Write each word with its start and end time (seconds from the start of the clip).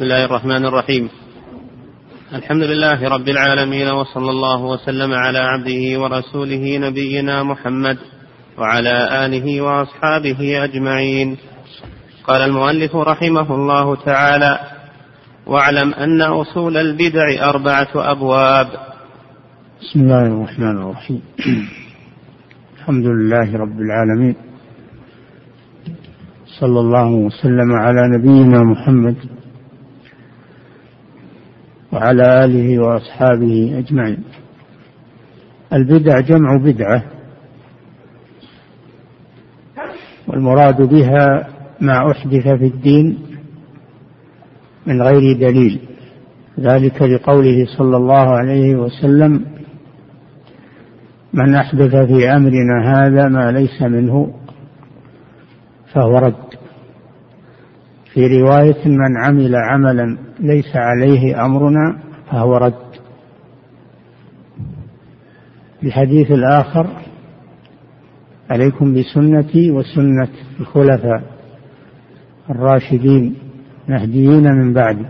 بسم 0.00 0.08
الله 0.08 0.24
الرحمن 0.24 0.64
الرحيم. 0.64 1.08
الحمد 2.34 2.62
لله 2.62 3.08
رب 3.08 3.28
العالمين 3.28 3.88
وصلى 3.88 4.30
الله 4.30 4.64
وسلم 4.64 5.12
على 5.12 5.38
عبده 5.38 6.00
ورسوله 6.00 6.78
نبينا 6.78 7.42
محمد 7.42 7.98
وعلى 8.58 9.26
آله 9.26 9.60
وأصحابه 9.60 10.64
أجمعين. 10.64 11.36
قال 12.24 12.40
المؤلف 12.42 12.96
رحمه 12.96 13.54
الله 13.54 13.96
تعالى 13.96 14.60
واعلم 15.46 15.94
أن 15.94 16.22
أصول 16.22 16.76
البدع 16.76 17.48
أربعة 17.50 17.92
أبواب. 17.94 18.68
بسم 19.80 20.00
الله 20.00 20.22
الرحمن 20.26 20.76
الرحيم. 20.82 21.22
الحمد 22.78 23.06
لله 23.06 23.58
رب 23.58 23.78
العالمين. 23.80 24.36
صلى 26.60 26.80
الله 26.80 27.08
وسلم 27.26 27.72
على 27.72 28.02
نبينا 28.16 28.62
محمد 28.62 29.39
وعلى 31.92 32.44
آله 32.44 32.78
وأصحابه 32.82 33.78
أجمعين. 33.78 34.24
البدع 35.72 36.20
جمع 36.20 36.56
بدعة. 36.56 37.02
والمراد 40.28 40.82
بها 40.82 41.48
ما 41.80 42.10
أحدث 42.10 42.48
في 42.48 42.66
الدين 42.66 43.18
من 44.86 45.02
غير 45.02 45.38
دليل. 45.38 45.80
ذلك 46.60 47.02
لقوله 47.02 47.66
صلى 47.78 47.96
الله 47.96 48.36
عليه 48.38 48.76
وسلم 48.76 49.44
من 51.32 51.54
أحدث 51.54 51.96
في 51.96 52.28
أمرنا 52.28 52.76
هذا 52.84 53.28
ما 53.28 53.52
ليس 53.52 53.82
منه 53.82 54.34
فهو 55.92 56.18
رد. 56.18 56.49
في 58.14 58.26
رواية 58.26 58.88
من 58.88 59.16
عمل 59.24 59.54
عملا 59.56 60.18
ليس 60.40 60.76
عليه 60.76 61.44
أمرنا 61.44 61.98
فهو 62.30 62.56
رد. 62.56 62.90
الحديث 65.82 66.30
الآخر 66.30 66.86
عليكم 68.50 68.94
بسنتي 68.94 69.70
وسنة 69.70 70.28
الخلفاء 70.60 71.22
الراشدين 72.50 73.34
مهديين 73.88 74.44
من 74.54 74.72
بعدي. 74.72 75.06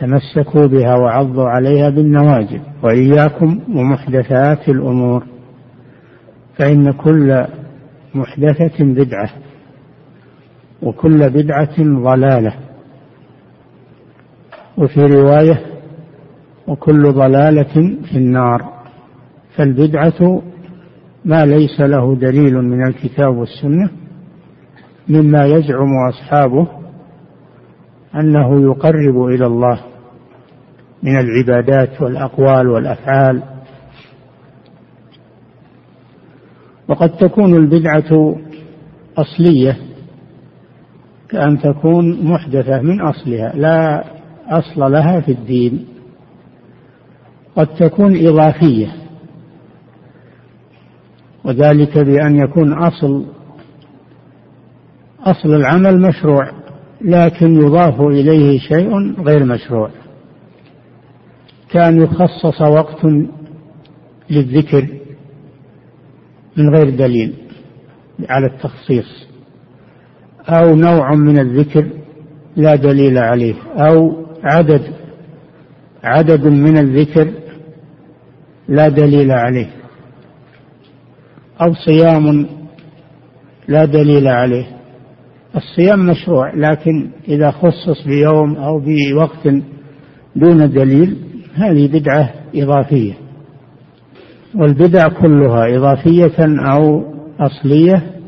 تمسكوا 0.00 0.66
بها 0.66 0.94
وعضوا 0.94 1.48
عليها 1.48 1.90
بالنواجذ 1.90 2.60
وإياكم 2.82 3.60
ومحدثات 3.74 4.68
الأمور. 4.68 5.24
فإن 6.58 6.92
كل 6.92 7.44
محدثة 8.14 8.84
بدعة. 8.84 9.30
وكل 10.82 11.30
بدعة 11.30 11.76
ضلالة. 11.78 12.54
وفي 14.78 15.00
رواية 15.00 15.66
وكل 16.66 17.12
ضلالة 17.12 17.96
في 18.10 18.16
النار. 18.16 18.72
فالبدعة 19.56 20.42
ما 21.24 21.46
ليس 21.46 21.80
له 21.80 22.16
دليل 22.16 22.54
من 22.54 22.86
الكتاب 22.86 23.36
والسنة 23.36 23.90
مما 25.08 25.44
يزعم 25.44 26.08
أصحابه 26.08 26.68
أنه 28.14 28.62
يقرب 28.62 29.24
إلى 29.24 29.46
الله 29.46 29.80
من 31.02 31.20
العبادات 31.20 32.02
والأقوال 32.02 32.68
والأفعال. 32.68 33.42
وقد 36.88 37.10
تكون 37.16 37.54
البدعة 37.54 38.36
أصلية 39.18 39.89
كأن 41.30 41.58
تكون 41.58 42.24
محدثة 42.24 42.82
من 42.82 43.00
أصلها 43.00 43.52
لا 43.56 44.04
أصل 44.48 44.92
لها 44.92 45.20
في 45.20 45.32
الدين. 45.32 45.86
قد 47.56 47.66
تكون 47.66 48.26
إضافية. 48.26 48.88
وذلك 51.44 51.98
بأن 51.98 52.36
يكون 52.36 52.72
أصل 52.72 53.26
أصل 55.20 55.48
العمل 55.48 56.00
مشروع 56.00 56.50
لكن 57.00 57.54
يضاف 57.54 58.00
إليه 58.00 58.58
شيء 58.58 59.22
غير 59.22 59.44
مشروع. 59.44 59.90
كأن 61.70 62.02
يخصص 62.02 62.60
وقت 62.60 63.04
للذكر 64.30 64.88
من 66.56 66.74
غير 66.74 66.90
دليل 66.90 67.34
على 68.28 68.46
التخصيص. 68.46 69.29
أو 70.48 70.74
نوع 70.74 71.14
من 71.14 71.38
الذكر 71.38 71.86
لا 72.56 72.74
دليل 72.74 73.18
عليه 73.18 73.54
أو 73.76 74.26
عدد 74.44 74.82
عدد 76.04 76.46
من 76.46 76.78
الذكر 76.78 77.30
لا 78.68 78.88
دليل 78.88 79.32
عليه 79.32 79.70
أو 81.62 81.72
صيام 81.74 82.46
لا 83.68 83.84
دليل 83.84 84.28
عليه. 84.28 84.66
الصيام 85.56 86.06
مشروع 86.06 86.54
لكن 86.54 87.10
إذا 87.28 87.50
خصص 87.50 88.06
بيوم 88.06 88.56
أو 88.56 88.78
بوقت 88.78 89.48
دون 90.36 90.70
دليل 90.70 91.16
هذه 91.54 91.88
بدعة 91.88 92.30
إضافية. 92.54 93.12
والبدع 94.54 95.08
كلها 95.08 95.76
إضافية 95.76 96.60
أو 96.72 97.04
أصلية 97.40 98.19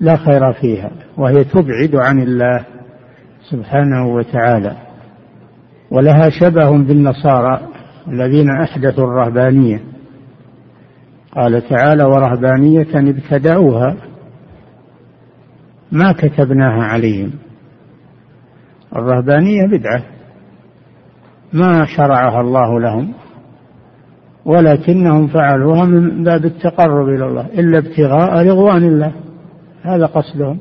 لا 0.00 0.16
خير 0.16 0.52
فيها 0.52 0.90
وهي 1.16 1.44
تبعد 1.44 1.94
عن 1.94 2.22
الله 2.22 2.64
سبحانه 3.50 4.14
وتعالى. 4.14 4.76
ولها 5.90 6.30
شبه 6.30 6.70
بالنصارى 6.70 7.60
الذين 8.08 8.50
أحدثوا 8.50 9.04
الرهبانية. 9.04 9.80
قال 11.32 11.68
تعالى 11.68 12.04
ورهبانية 12.04 12.86
ابتدأوها 12.94 13.96
ما 15.92 16.12
كتبناها 16.12 16.82
عليهم. 16.82 17.30
الرهبانية 18.96 19.66
بدعة 19.66 20.02
ما 21.52 21.84
شرعها 21.84 22.40
الله 22.40 22.80
لهم 22.80 23.12
ولكنهم 24.44 25.26
فعلوها 25.26 25.84
من 25.84 26.24
باب 26.24 26.44
التقرب 26.44 27.08
إلى 27.08 27.26
الله 27.26 27.46
إلا 27.46 27.78
ابتغاء 27.78 28.46
رضوان 28.46 28.84
الله. 28.84 29.12
هذا 29.82 30.06
قصدهم. 30.06 30.58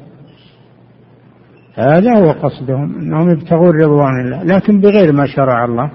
هذا 1.76 2.18
هو 2.18 2.32
قصدهم 2.32 2.96
إنهم 2.96 3.30
يبتغون 3.30 3.82
رضوان 3.82 4.26
الله 4.26 4.44
لكن 4.44 4.82
بغير 4.82 5.14
ما 5.14 5.26
شرع 5.26 5.66
الله. 5.66 5.92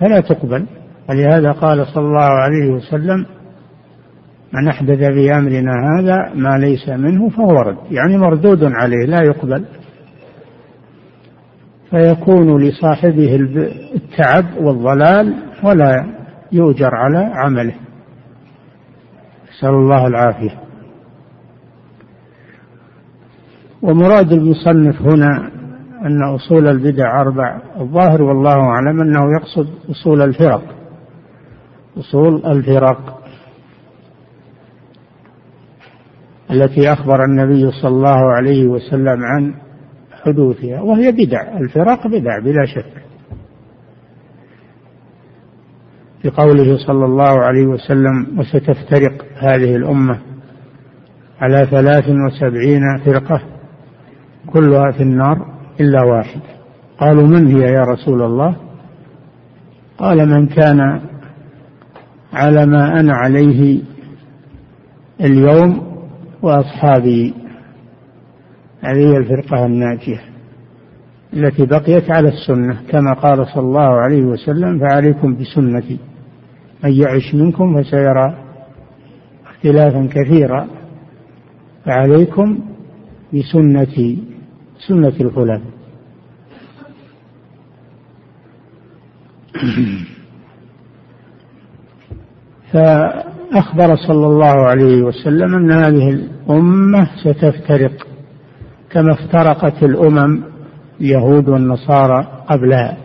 فلا 0.00 0.20
تقبل. 0.20 0.66
ولهذا 1.08 1.52
قال 1.52 1.86
صلى 1.86 2.04
الله 2.04 2.30
عليه 2.30 2.70
وسلم 2.70 3.26
من 4.52 4.68
أحدث 4.68 4.98
في 4.98 5.32
أمرنا 5.34 5.72
هذا 5.72 6.34
ما 6.34 6.58
ليس 6.58 6.88
منه 6.88 7.28
فهو 7.28 7.52
رد. 7.52 7.78
يعني 7.90 8.18
مردود 8.18 8.64
عليه 8.64 9.06
لا 9.06 9.22
يقبل. 9.24 9.64
فيكون 11.90 12.62
لصاحبه 12.62 13.36
التعب 13.94 14.44
والضلال 14.60 15.34
ولا 15.64 16.06
يؤجر 16.52 16.94
على 16.94 17.32
عمله. 17.34 17.74
نسأل 19.50 19.74
الله 19.74 20.06
العافية. 20.06 20.67
ومراد 23.82 24.32
المصنف 24.32 25.02
هنا 25.02 25.50
أن 26.06 26.22
أصول 26.34 26.68
البدع 26.68 27.20
أربع. 27.20 27.60
الظاهر 27.80 28.22
والله 28.22 28.56
أعلم 28.56 29.00
أنه 29.00 29.32
يقصد 29.40 29.68
أصول 29.90 30.22
الفرق. 30.22 30.62
أصول 31.98 32.46
الفرق 32.46 33.18
التي 36.50 36.92
أخبر 36.92 37.24
النبي 37.24 37.70
صلى 37.70 37.90
الله 37.90 38.32
عليه 38.36 38.66
وسلم 38.66 39.24
عن 39.24 39.54
حدوثها 40.22 40.80
وهي 40.80 41.12
بدع. 41.12 41.58
الفرق 41.58 42.06
بدع 42.06 42.38
بلا 42.38 42.64
شك. 42.66 42.92
في 46.22 46.30
قوله 46.30 46.76
صلى 46.86 47.04
الله 47.04 47.44
عليه 47.44 47.66
وسلم 47.66 48.38
وستفترق 48.38 49.24
هذه 49.36 49.76
الأمة 49.76 50.18
على 51.40 51.66
ثلاث 51.70 52.04
وسبعين 52.08 52.82
فرقة. 53.04 53.57
كلها 54.52 54.90
في 54.90 55.02
النار 55.02 55.46
إلا 55.80 56.04
واحد. 56.04 56.40
قالوا 57.00 57.26
من 57.26 57.46
هي 57.46 57.72
يا 57.72 57.80
رسول 57.80 58.22
الله؟ 58.22 58.56
قال 59.98 60.28
من 60.28 60.46
كان 60.46 61.00
على 62.32 62.66
ما 62.66 63.00
أنا 63.00 63.14
عليه 63.14 63.80
اليوم 65.20 65.96
وأصحابي. 66.42 67.34
هذه 68.80 69.16
الفرقة 69.16 69.66
الناجية 69.66 70.20
التي 71.32 71.66
بقيت 71.66 72.10
على 72.10 72.28
السنة 72.28 72.76
كما 72.90 73.12
قال 73.12 73.46
صلى 73.46 73.62
الله 73.62 74.00
عليه 74.00 74.22
وسلم 74.22 74.78
فعليكم 74.78 75.36
بسنتي. 75.36 75.98
من 76.84 76.92
يعش 76.92 77.34
منكم 77.34 77.82
فسيرى 77.82 78.34
اختلافا 79.46 80.08
كثيرا. 80.12 80.66
فعليكم 81.84 82.58
بسنتي. 83.34 84.37
سنة 84.88 85.12
الخلفاء 85.20 85.60
فأخبر 92.72 93.96
صلى 93.96 94.26
الله 94.26 94.66
عليه 94.66 95.02
وسلم 95.02 95.54
أن 95.54 95.72
هذه 95.72 96.08
الأمة 96.08 97.10
ستفترق 97.24 98.06
كما 98.90 99.12
افترقت 99.12 99.82
الأمم 99.82 100.42
اليهود 101.00 101.48
والنصارى 101.48 102.44
قبلها. 102.48 102.96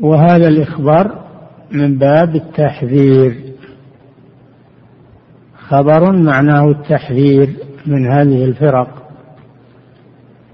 وهذا 0.00 0.48
الإخبار 0.48 1.24
من 1.72 1.98
باب 1.98 2.36
التحذير. 2.36 3.36
خبر 5.68 6.12
معناه 6.12 6.70
التحذير 6.70 7.56
من 7.86 8.06
هذه 8.06 8.44
الفرق. 8.44 9.05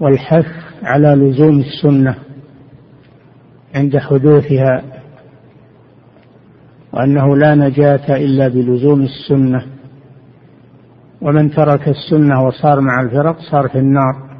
والحث 0.03 0.45
على 0.83 1.07
لزوم 1.07 1.59
السنة 1.59 2.15
عند 3.75 3.97
حدوثها 3.97 4.83
وأنه 6.93 7.37
لا 7.37 7.55
نجاة 7.55 8.15
إلا 8.15 8.47
بلزوم 8.47 9.01
السنة. 9.01 9.65
ومن 11.21 11.51
ترك 11.51 11.87
السنة 11.87 12.43
وصار 12.43 12.81
مع 12.81 13.01
الفرق 13.01 13.39
صار 13.39 13.67
في 13.67 13.77
النار. 13.77 14.33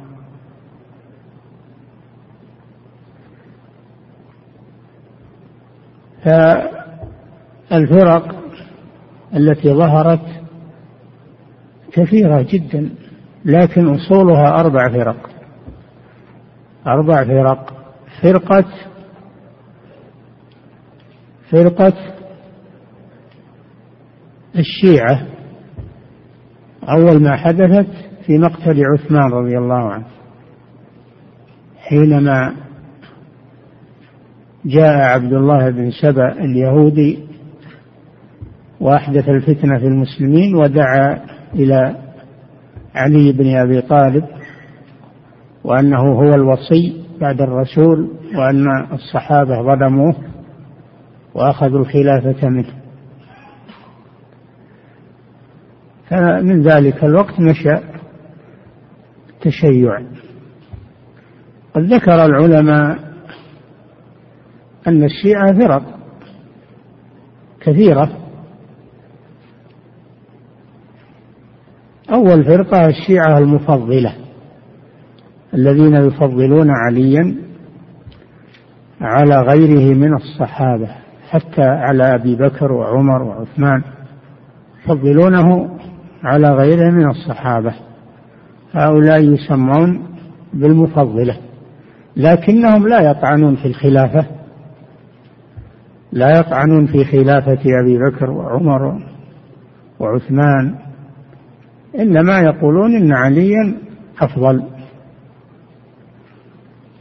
فالفرق 7.70 8.34
التي 9.36 9.72
ظهرت 9.72 10.26
كثيرة 11.92 12.42
جدا 12.42 12.90
لكن 13.44 13.94
أصولها 13.94 14.60
أربع 14.60 14.88
فرق. 14.88 15.33
أربع 16.86 17.24
فرق. 17.24 17.72
فرقة. 18.22 18.64
فرقة 21.50 21.92
الشيعة. 24.56 25.26
أول 26.88 27.22
ما 27.22 27.36
حدثت 27.36 27.90
في 28.26 28.38
مقتل 28.38 28.82
عثمان 28.84 29.32
رضي 29.32 29.58
الله 29.58 29.92
عنه. 29.92 30.06
حينما 31.78 32.54
جاء 34.64 34.96
عبد 34.96 35.32
الله 35.32 35.70
بن 35.70 35.90
سبأ 35.90 36.32
اليهودي 36.32 37.18
وأحدث 38.80 39.28
الفتنة 39.28 39.78
في 39.78 39.86
المسلمين 39.86 40.56
ودعا 40.56 41.20
إلى 41.54 41.96
علي 42.94 43.32
بن 43.32 43.56
أبي 43.56 43.80
طالب 43.80 44.24
وأنه 45.64 46.12
هو 46.12 46.34
الوصي 46.34 47.04
بعد 47.20 47.40
الرسول 47.40 48.10
وأن 48.36 48.66
الصحابة 48.92 49.62
ظلموه 49.62 50.14
وأخذوا 51.34 51.78
الخلافة 51.78 52.48
منه. 52.48 52.74
فمن 56.08 56.62
ذلك 56.62 57.04
الوقت 57.04 57.40
نشأ 57.40 57.82
التشيع. 59.30 59.98
قد 61.74 61.82
ذكر 61.82 62.24
العلماء 62.24 62.98
أن 64.86 65.04
الشيعة 65.04 65.58
فرق 65.58 65.82
كثيرة. 67.60 68.10
أول 72.12 72.44
فرقة 72.44 72.86
الشيعة 72.86 73.38
المفضلة. 73.38 74.23
الذين 75.54 75.94
يفضلون 75.94 76.70
عليا 76.70 77.34
على 79.00 79.36
غيره 79.36 79.94
من 79.94 80.14
الصحابة 80.14 80.88
حتى 81.30 81.62
على 81.62 82.14
أبي 82.14 82.36
بكر 82.36 82.72
وعمر 82.72 83.22
وعثمان. 83.22 83.82
يفضلونه 84.84 85.78
على 86.24 86.48
غيره 86.48 86.90
من 86.90 87.10
الصحابة. 87.10 87.74
هؤلاء 88.72 89.20
يسمون 89.20 90.02
بالمفضلة 90.54 91.36
لكنهم 92.16 92.88
لا 92.88 93.10
يطعنون 93.10 93.56
في 93.56 93.68
الخلافة. 93.68 94.26
لا 96.12 96.38
يطعنون 96.38 96.86
في 96.86 97.04
خلافة 97.04 97.60
أبي 97.82 97.98
بكر 97.98 98.30
وعمر 98.30 99.02
وعثمان 100.00 100.74
إنما 101.98 102.40
يقولون 102.40 102.96
إن 102.96 103.12
عليا 103.12 103.74
أفضل. 104.20 104.73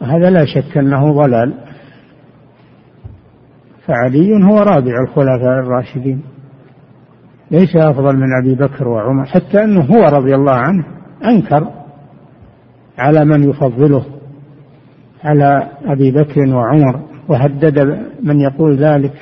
هذا 0.03 0.29
لا 0.29 0.45
شك 0.45 0.77
أنه 0.77 1.13
ضلال. 1.13 1.53
فعلي 3.87 4.45
هو 4.45 4.57
رابع 4.57 4.93
الخلفاء 5.03 5.59
الراشدين. 5.59 6.21
ليس 7.51 7.75
أفضل 7.75 8.17
من 8.17 8.27
أبي 8.41 8.55
بكر 8.55 8.87
وعمر 8.87 9.25
حتى 9.25 9.63
أنه 9.63 9.81
هو 9.81 10.03
رضي 10.03 10.35
الله 10.35 10.53
عنه 10.53 10.85
أنكر 11.25 11.67
على 12.97 13.25
من 13.25 13.49
يفضله 13.49 14.05
على 15.23 15.67
أبي 15.85 16.11
بكر 16.11 16.55
وعمر 16.55 17.01
وهدد 17.27 17.79
من 18.21 18.39
يقول 18.39 18.75
ذلك 18.75 19.13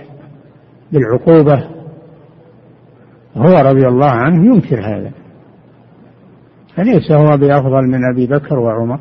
بالعقوبة. 0.91 1.67
هو 3.35 3.69
رضي 3.69 3.87
الله 3.87 4.09
عنه 4.09 4.45
ينكر 4.45 4.79
هذا. 4.79 5.11
فليس 6.75 7.11
هو 7.11 7.37
بأفضل 7.37 7.87
من 7.87 7.99
أبي 8.13 8.27
بكر 8.27 8.59
وعمر. 8.59 8.99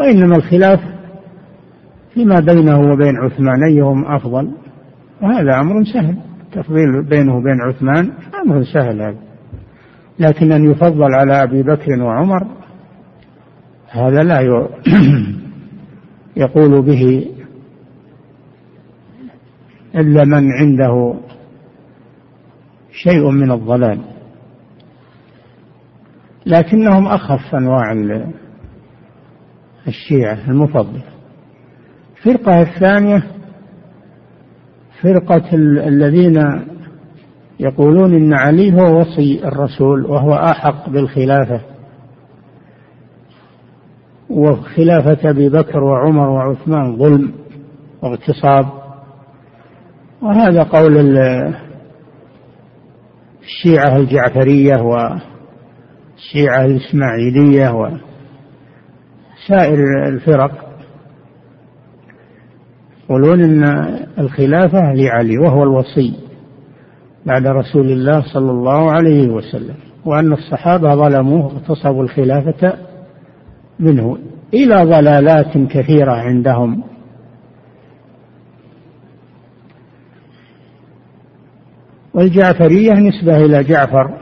وإنما 0.00 0.36
الخلاف 0.36 0.80
فيما 2.14 2.40
بينه 2.40 2.80
وبين 2.80 3.16
عثمان 3.16 3.64
أيهم 3.64 4.04
أفضل؟ 4.04 4.50
وهذا 5.22 5.60
أمر 5.60 5.84
سهل. 5.84 6.16
التفضيل 6.40 7.02
بينه 7.02 7.36
وبين 7.36 7.60
عثمان 7.60 8.12
أمر 8.44 8.64
سهل 8.64 9.02
هذا. 9.02 9.18
لكن 10.18 10.52
أن 10.52 10.70
يفضل 10.70 11.14
على 11.14 11.42
أبي 11.42 11.62
بكر 11.62 12.02
وعمر 12.02 12.46
هذا 13.90 14.22
لا 14.22 14.40
يقول 16.36 16.82
به 16.82 17.26
إلا 19.94 20.24
من 20.24 20.52
عنده 20.52 21.14
شيء 22.92 23.30
من 23.30 23.50
الضلال. 23.52 24.00
لكنهم 26.46 27.06
أخف 27.06 27.54
أنواع 27.54 27.92
الشيعة 29.88 30.38
المفضلة. 30.48 31.02
الفرقة 32.16 32.60
الثانية 32.62 33.22
فرقة 35.02 35.54
الذين 35.86 36.42
يقولون 37.60 38.14
إن 38.14 38.34
علي 38.34 38.72
هو 38.72 38.98
وصي 39.00 39.44
الرسول 39.44 40.04
وهو 40.06 40.34
أحق 40.34 40.90
بالخلافة 40.90 41.60
وخلافة 44.30 45.30
أبي 45.30 45.48
بكر 45.48 45.84
وعمر 45.84 46.28
وعثمان 46.28 46.96
ظلم 46.96 47.32
واغتصاب. 48.02 48.66
وهذا 50.22 50.62
قول 50.62 51.18
الشيعة 53.42 53.96
الجعفرية 53.96 54.82
والشيعة 54.82 56.64
الإسماعيلية 56.64 57.70
وسائر 59.44 60.08
الفرق 60.08 60.70
يقولون 63.04 63.42
إن 63.42 63.64
الخلافة 64.18 64.92
لعلي 64.94 65.38
وهو 65.38 65.62
الوصي 65.62 66.14
بعد 67.26 67.46
رسول 67.46 67.92
الله 67.92 68.22
صلى 68.34 68.50
الله 68.50 68.92
عليه 68.92 69.28
وسلم 69.28 69.74
وأن 70.04 70.32
الصحابة 70.32 70.94
ظلموه 70.94 71.44
واغتصبوا 71.46 72.02
الخلافة 72.02 72.74
منه 73.78 74.18
إلى 74.54 74.74
ضلالات 74.74 75.58
كثيرة 75.58 76.12
عندهم. 76.12 76.82
والجعفرية 82.14 82.92
نسبة 82.92 83.36
إلى 83.36 83.64
جعفر 83.64 84.18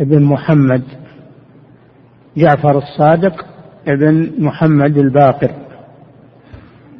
ابن 0.00 0.22
محمد 0.22 0.82
جعفر 2.36 2.78
الصادق 2.78 3.46
ابن 3.88 4.32
محمد 4.38 4.98
الباقر. 4.98 5.50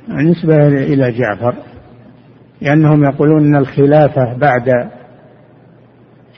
نسبة 0.08 0.66
إلى 0.66 1.12
جعفر 1.12 1.54
لأنهم 2.60 3.04
يقولون 3.04 3.46
أن 3.46 3.56
الخلافة 3.56 4.38
بعد 4.38 4.68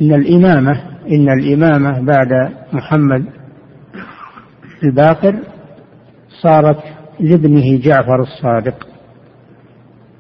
إن 0.03 0.15
الإمامة 0.15 0.83
إن 1.11 1.29
الإمامة 1.29 2.01
بعد 2.01 2.53
محمد 2.73 3.25
الباقر 4.85 5.35
صارت 6.43 6.83
لابنه 7.21 7.79
جعفر 7.79 8.23
الصادق. 8.23 8.89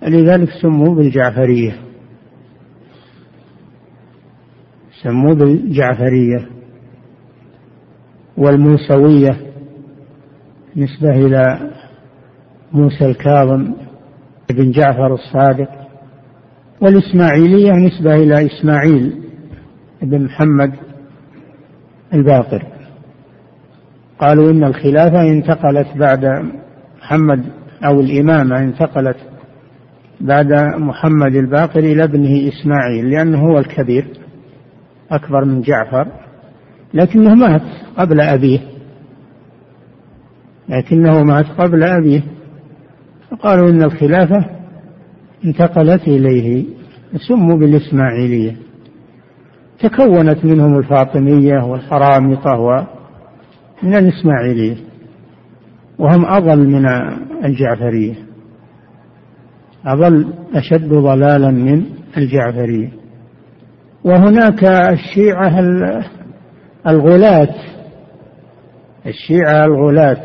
لذلك 0.03 0.49
سموا 0.63 0.95
بالجعفرية. 0.95 1.77
سموا 5.03 5.35
بالجعفرية. 5.35 6.58
والموسوية 8.39 9.37
نسبة 10.77 11.11
إلى 11.11 11.71
موسى 12.73 13.07
الكاظم 13.07 13.75
بن 14.51 14.71
جعفر 14.71 15.15
الصادق 15.15 15.69
والإسماعيلية 16.81 17.73
نسبة 17.73 18.15
إلى 18.15 18.47
إسماعيل 18.47 19.23
بن 20.03 20.25
محمد 20.25 20.73
الباقر. 22.15 22.67
قالوا 24.19 24.51
إن 24.51 24.65
الخلافة 24.65 25.23
انتقلت 25.23 25.89
بعد 25.97 26.25
محمد 26.99 27.45
أو 27.85 28.01
الإمامة 28.01 28.59
انتقلت 28.59 29.17
بعد 30.21 30.53
محمد 30.79 31.35
الباقر 31.35 31.81
إلى 31.81 32.05
ابنه 32.05 32.49
إسماعيل 32.49 33.11
لأنه 33.11 33.39
هو 33.39 33.59
الكبير 33.59 34.07
أكبر 35.11 35.45
من 35.45 35.61
جعفر. 35.61 36.28
لكنه 36.95 37.35
مات 37.35 37.63
قبل 37.97 38.21
أبيه. 38.21 38.61
لكنه 40.69 41.23
مات 41.23 41.47
قبل 41.47 41.85
أبيه. 41.85 42.23
فقالوا 43.31 43.71
إن 43.71 43.83
الخلافة 43.83 44.47
انتقلت 45.45 46.09
إليه 46.09 46.65
سموا 47.29 47.59
بالإسماعيلية. 47.59 48.57
تكونت 49.81 50.45
منهم 50.45 50.79
الفاطمية 50.79 51.65
والحرامطة 51.65 52.87
من 53.83 53.97
الإسماعيلية. 53.97 54.77
وهم 55.99 56.27
أضل 56.27 56.69
من 56.69 56.87
الجعفرية. 57.45 58.15
أضل 59.87 60.33
أشد 60.55 60.89
ضلالا 60.89 61.51
من 61.51 61.85
الجعفرية. 62.17 62.89
وهناك 64.05 64.65
الشيعة 64.65 65.59
الغلاة 66.87 67.55
الشيعة 69.07 69.65
الغلاة 69.65 70.25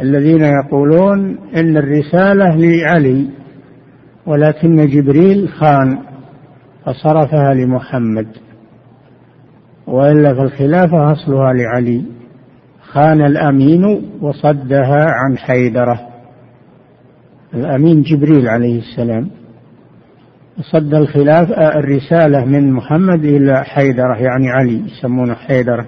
الذين 0.00 0.40
يقولون 0.44 1.38
إن 1.56 1.76
الرسالة 1.76 2.56
لعلي 2.56 3.26
ولكن 4.26 4.86
جبريل 4.86 5.48
خان 5.48 5.98
فصرفها 6.84 7.54
لمحمد. 7.54 8.26
وإلا 9.86 10.34
فالخلافة 10.34 11.12
أصلها 11.12 11.52
لعلي 11.52 12.04
خان 12.82 13.26
الأمين 13.26 14.10
وصدها 14.20 15.06
عن 15.10 15.38
حيدرة. 15.38 16.00
الأمين 17.54 18.02
جبريل 18.02 18.48
عليه 18.48 18.78
السلام. 18.78 19.30
صد 20.62 20.94
الخلاف 20.94 21.50
الرسالة 21.52 22.44
من 22.44 22.72
محمد 22.72 23.24
إلى 23.24 23.64
حيدرة 23.64 24.14
يعني 24.16 24.50
علي 24.50 24.82
يسمونه 24.86 25.34
حيدرة. 25.34 25.86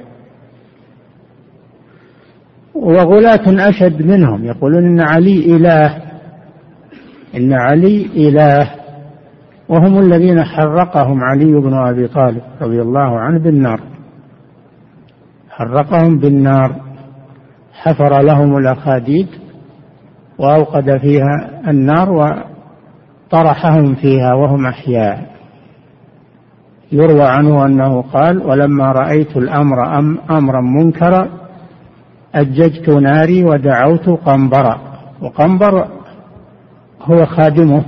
وغلاة 2.74 3.68
أشد 3.68 4.02
منهم 4.02 4.44
يقولون 4.44 4.84
إن 4.84 5.00
علي 5.00 5.56
إله 5.56 6.02
إن 7.36 7.52
علي 7.52 8.06
إله. 8.06 8.70
وهم 9.68 9.98
الذين 9.98 10.44
حرقهم 10.44 11.20
علي 11.24 11.52
بن 11.60 11.74
أبي 11.74 12.08
طالب 12.08 12.42
رضي 12.60 12.82
الله 12.82 13.20
عنه 13.20 13.38
بالنار. 13.38 13.80
حرقهم 15.50 16.18
بالنار. 16.18 16.76
حفر 17.72 18.22
لهم 18.22 18.56
الأخاديد 18.56 19.26
وأوقد 20.38 20.96
فيها 20.96 21.60
النار 21.68 22.10
وطرحهم 23.32 23.94
فيها 23.94 24.34
وهم 24.34 24.66
أحياء. 24.66 25.32
يروى 26.92 27.22
عنه 27.22 27.66
أنه 27.66 28.02
قال 28.02 28.46
ولما 28.46 28.92
رأيت 28.92 29.36
الأمر 29.36 29.98
أم 29.98 30.18
أمرا 30.30 30.60
منكرا 30.60 31.28
أججت 32.34 32.88
ناري 32.88 33.44
ودعوت 33.44 34.08
قنبرا. 34.08 34.80
وقنبر 35.22 35.88
هو 37.02 37.26
خادمه 37.26 37.84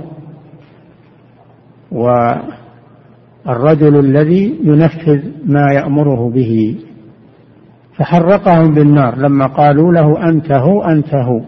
والرجل 1.91 2.45
الذي 3.99 4.59
ينفذ 4.63 5.23
ما 5.45 5.73
يأمره 5.73 6.29
به. 6.29 6.77
فحرقهم 7.97 8.73
بالنار. 8.73 9.17
لما 9.17 9.45
قالوا 9.45 9.93
له 9.93 10.29
أنت 10.29 10.51
هو 10.51 10.83
أنت 10.83 11.15
هو. 11.15 11.41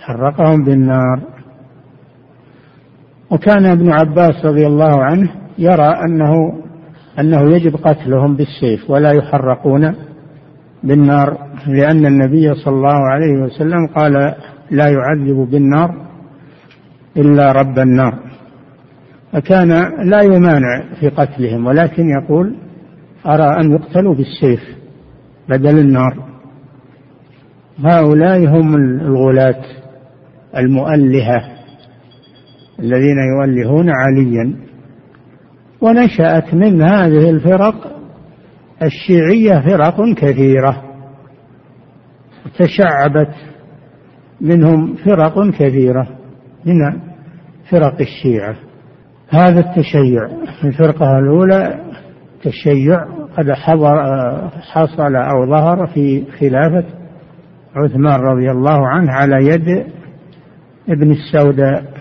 حرقهم 0.00 0.64
بالنار. 0.64 1.20
وكان 3.30 3.66
ابن 3.66 3.92
عباس 3.92 4.44
رضي 4.44 4.66
الله 4.66 5.04
عنه 5.04 5.30
يرى 5.58 5.94
أنه 6.06 6.32
أنه 7.18 7.56
يجب 7.56 7.76
قتلهم 7.76 8.36
بالسيف 8.36 8.90
ولا 8.90 9.12
يحرقون 9.12 9.94
بالنار 10.82 11.38
لأن 11.66 12.06
النبي 12.06 12.54
صلى 12.54 12.74
الله 12.74 13.08
عليه 13.10 13.42
وسلم 13.42 13.86
قال 13.86 14.12
لا 14.70 14.88
يعذب 14.88 15.48
بالنار 15.50 15.94
إلا 17.16 17.52
رب 17.52 17.78
النار. 17.78 18.18
فكان 19.32 19.68
لا 20.10 20.22
يمانع 20.22 20.82
في 21.00 21.08
قتلهم 21.08 21.66
ولكن 21.66 22.08
يقول 22.08 22.54
أرى 23.26 23.60
أن 23.60 23.72
يقتلوا 23.72 24.14
بالسيف 24.14 24.60
بدل 25.48 25.78
النار. 25.78 26.28
هؤلاء 27.84 28.46
هم 28.46 28.74
الغلاة 28.74 29.62
المؤلهة. 30.56 31.57
الذين 32.80 33.18
يؤلهون 33.18 33.90
عليا. 33.90 34.56
ونشأت 35.80 36.54
من 36.54 36.82
هذه 36.82 37.30
الفرق 37.30 37.74
الشيعية 38.82 39.60
فرق 39.60 40.14
كثيرة. 40.14 40.82
تشعبت 42.58 43.34
منهم 44.40 44.94
فرق 44.94 45.50
كثيرة 45.50 46.08
من 46.64 47.00
فرق 47.70 48.00
الشيعة. 48.00 48.56
هذا 49.28 49.60
التشيع 49.60 50.28
الفرقة 50.64 51.18
الأولى 51.18 51.80
تشيع 52.42 53.04
قد 53.38 53.50
حضر 53.52 53.98
حصل 54.72 55.16
أو 55.16 55.46
ظهر 55.46 55.86
في 55.86 56.24
خلافة 56.40 56.84
عثمان 57.76 58.20
رضي 58.20 58.50
الله 58.50 58.88
عنه 58.88 59.12
على 59.12 59.46
يد 59.46 59.86
ابن 60.88 61.10
السوداء. 61.10 61.97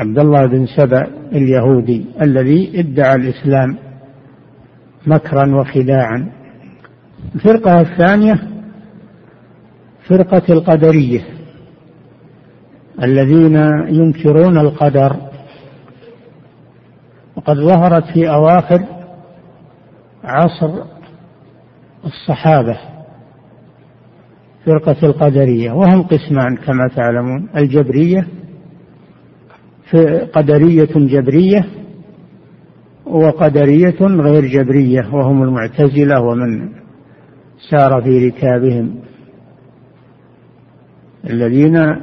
عبد 0.00 0.18
الله 0.18 0.46
بن 0.46 0.66
سبأ 0.66 1.06
اليهودي 1.32 2.04
الذي 2.22 2.80
ادعى 2.80 3.14
الإسلام 3.14 3.76
مكرا 5.06 5.54
وخداعا. 5.60 6.32
الفرقة 7.34 7.80
الثانية 7.80 8.38
فرقة 10.08 10.42
القدرية 10.50 11.20
الذين 13.02 13.56
ينكرون 13.88 14.58
القدر. 14.58 15.16
وقد 17.36 17.56
ظهرت 17.56 18.04
في 18.04 18.28
أواخر 18.28 18.84
عصر 20.24 20.70
الصحابة 22.04 22.78
فرقة 24.66 24.96
القدرية 25.02 25.72
وهم 25.72 26.02
قسمان 26.02 26.56
كما 26.56 26.88
تعلمون 26.96 27.48
الجبرية 27.56 28.26
قدرية 30.34 30.88
جبرية 30.96 31.66
وقدرية 33.06 34.00
غير 34.00 34.44
جبرية 34.46 35.14
وهم 35.14 35.42
المعتزلة 35.42 36.20
ومن 36.20 36.68
سار 37.70 38.02
في 38.02 38.28
ركابهم. 38.28 38.94
الذين 41.30 41.96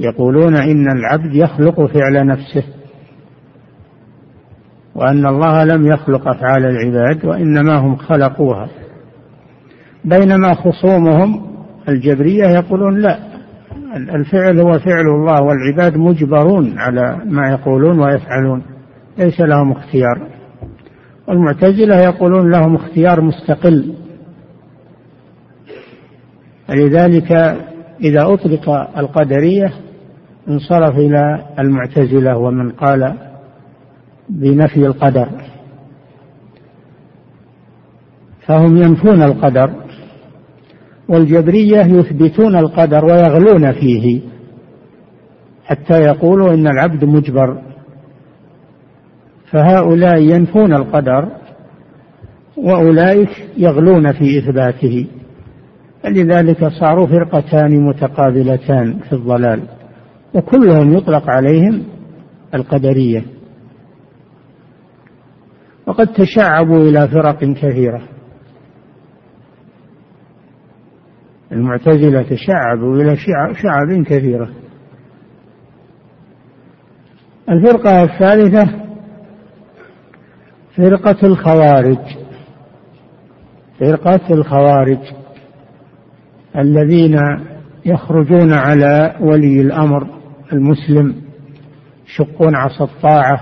يقولون 0.00 0.56
إن 0.56 0.90
العبد 0.90 1.34
يخلق 1.34 1.86
فعل 1.86 2.26
نفسه 2.26 2.64
وأن 4.94 5.26
الله 5.26 5.64
لم 5.64 5.86
يخلق 5.86 6.28
أفعال 6.28 6.64
العباد 6.64 7.24
وإنما 7.24 7.76
هم 7.76 7.96
خلقوها. 7.96 8.68
بينما 10.04 10.54
خصومهم 10.54 11.46
الجبرية 11.88 12.46
يقولون 12.46 12.98
لا 12.98 13.35
الفعل 13.96 14.60
هو 14.60 14.78
فعل 14.78 15.06
الله 15.06 15.42
والعباد 15.42 15.96
مجبرون 15.96 16.78
على 16.78 17.20
ما 17.24 17.50
يقولون 17.50 17.98
ويفعلون. 18.00 18.62
ليس 19.18 19.40
لهم 19.40 19.72
اختيار. 19.72 20.28
والمعتزلة 21.28 21.96
يقولون 21.96 22.50
لهم 22.50 22.74
اختيار 22.74 23.20
مستقل. 23.20 23.94
لذلك 26.68 27.32
إذا 28.00 28.22
أطلق 28.22 28.68
القدرية 28.98 29.72
انصرف 30.48 30.96
إلى 30.96 31.46
المعتزلة 31.58 32.36
ومن 32.36 32.70
قال 32.70 33.14
بنفي 34.28 34.86
القدر. 34.86 35.28
فهم 38.46 38.76
ينفون 38.76 39.22
القدر. 39.22 39.85
والجبرية 41.08 41.80
يثبتون 41.80 42.56
القدر 42.56 43.04
ويغلون 43.04 43.72
فيه. 43.72 44.20
حتى 45.64 46.02
يقولوا 46.02 46.54
إن 46.54 46.66
العبد 46.66 47.04
مجبر. 47.04 47.62
فهؤلاء 49.50 50.18
ينفون 50.18 50.72
القدر 50.74 51.28
وأولئك 52.56 53.30
يغلون 53.56 54.12
في 54.12 54.38
إثباته. 54.38 55.06
لذلك 56.04 56.68
صاروا 56.68 57.06
فرقتان 57.06 57.86
متقابلتان 57.86 58.98
في 58.98 59.12
الضلال 59.12 59.62
وكلهم 60.34 60.96
يطلق 60.96 61.30
عليهم 61.30 61.82
القدرية. 62.54 63.24
وقد 65.86 66.06
تشعبوا 66.06 66.88
إلى 66.88 67.08
فرق 67.08 67.44
كثيرة. 67.44 68.15
المعتزلة 71.52 72.22
تشعبوا 72.22 72.96
إلى 72.96 73.16
شعب 73.54 74.02
كثيرة. 74.02 74.50
الفرقة 77.50 78.02
الثالثة 78.02 78.86
فرقة 80.76 81.26
الخوارج. 81.26 81.98
فرقة 83.80 84.34
الخوارج 84.34 84.98
الذين 86.56 87.18
يخرجون 87.86 88.52
على 88.52 89.16
ولي 89.20 89.60
الأمر 89.60 90.08
المسلم 90.52 91.14
يشقون 92.06 92.56
عصا 92.56 92.84
الطاعة 92.84 93.40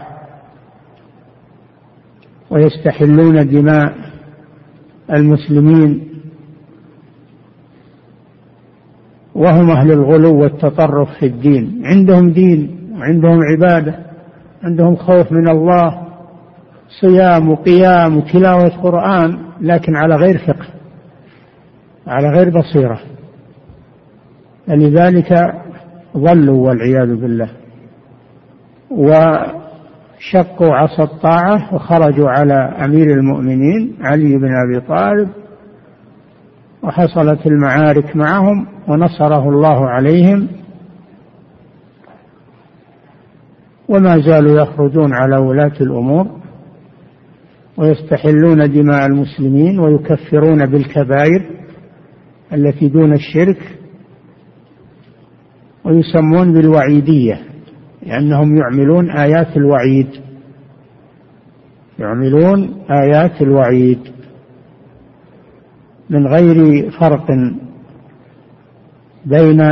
ويستحلون 2.50 3.48
دماء 3.48 3.94
المسلمين. 5.10 6.13
وهم 9.34 9.70
أهل 9.70 9.92
الغلو 9.92 10.40
والتطرف 10.40 11.08
في 11.20 11.26
الدين. 11.26 11.82
عندهم 11.84 12.30
دين 12.30 12.90
وعندهم 12.98 13.38
عبادة 13.42 13.98
عندهم 14.62 14.96
خوف 14.96 15.32
من 15.32 15.48
الله 15.48 16.04
صيام 17.00 17.48
وقيام 17.48 18.16
وتلاوة 18.16 18.68
قرآن 18.68 19.38
لكن 19.60 19.96
على 19.96 20.16
غير 20.16 20.38
فقه 20.38 20.66
على 22.06 22.28
غير 22.28 22.50
بصيرة. 22.58 23.00
لذلك 24.68 25.54
ضلوا 26.16 26.68
والعياذ 26.68 27.16
بالله. 27.16 27.48
وشقوا 28.90 30.74
عصا 30.74 31.02
الطاعة 31.02 31.74
وخرجوا 31.74 32.30
على 32.30 32.54
أمير 32.84 33.06
المؤمنين 33.10 33.96
علي 34.00 34.36
بن 34.36 34.50
أبي 34.54 34.80
طالب 34.88 35.28
وحصلت 36.84 37.46
المعارك 37.46 38.16
معهم 38.16 38.66
ونصره 38.88 39.48
الله 39.48 39.88
عليهم 39.88 40.48
وما 43.88 44.18
زالوا 44.18 44.62
يخرجون 44.62 45.14
على 45.14 45.36
ولاة 45.36 45.72
الأمور 45.80 46.26
ويستحلون 47.76 48.72
دماء 48.72 49.06
المسلمين 49.06 49.78
ويكفرون 49.78 50.66
بالكبائر 50.66 51.50
التي 52.52 52.88
دون 52.88 53.12
الشرك 53.12 53.78
ويسمون 55.84 56.52
بالوعيدية 56.52 57.38
لأنهم 58.06 58.56
يعملون 58.56 59.10
آيات 59.10 59.56
الوعيد. 59.56 60.08
يعملون 61.98 62.74
آيات 62.90 63.42
الوعيد. 63.42 64.13
من 66.10 66.26
غير 66.26 66.90
فرق 66.90 67.26
بين 69.26 69.62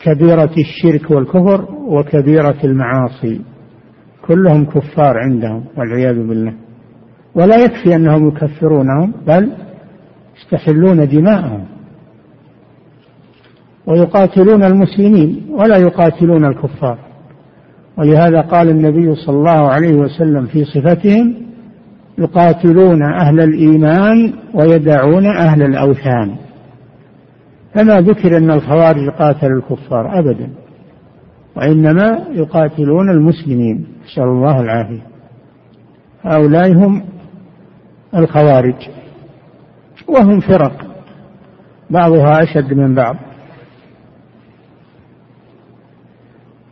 كبيرة 0.00 0.50
الشرك 0.58 1.10
والكفر 1.10 1.68
وكبيرة 1.86 2.56
المعاصي. 2.64 3.40
كلهم 4.26 4.64
كفار 4.64 5.18
عندهم 5.18 5.64
والعياذ 5.76 6.14
بالله. 6.28 6.54
ولا 7.34 7.56
يكفي 7.64 7.94
أنهم 7.96 8.28
يكفرونهم 8.28 9.12
بل 9.26 9.52
يستحلون 10.36 11.08
دماءهم. 11.08 11.64
ويقاتلون 13.86 14.64
المسلمين 14.64 15.46
ولا 15.50 15.76
يقاتلون 15.76 16.44
الكفار. 16.44 16.98
ولهذا 17.98 18.40
قال 18.40 18.68
النبي 18.68 19.14
صلى 19.14 19.36
الله 19.36 19.68
عليه 19.68 19.94
وسلم 19.94 20.46
في 20.46 20.64
صفتهم 20.64 21.34
يقاتلون 22.18 23.02
أهل 23.02 23.40
الإيمان 23.40 24.32
ويدعون 24.54 25.26
أهل 25.26 25.62
الأوثان. 25.62 26.36
فما 27.74 28.00
ذكر 28.00 28.36
أن 28.36 28.50
الخوارج 28.50 29.10
قاتلوا 29.10 29.58
الكفار 29.58 30.18
أبدا 30.18 30.50
وإنما 31.56 32.26
يقاتلون 32.30 33.10
المسلمين. 33.10 33.86
نسأل 34.04 34.22
الله 34.22 34.60
العافية. 34.60 35.02
هؤلاء 36.22 36.72
هم 36.72 37.02
الخوارج 38.14 38.88
وهم 40.08 40.40
فرق 40.40 40.86
بعضها 41.90 42.42
أشد 42.42 42.74
من 42.74 42.94
بعض. 42.94 43.16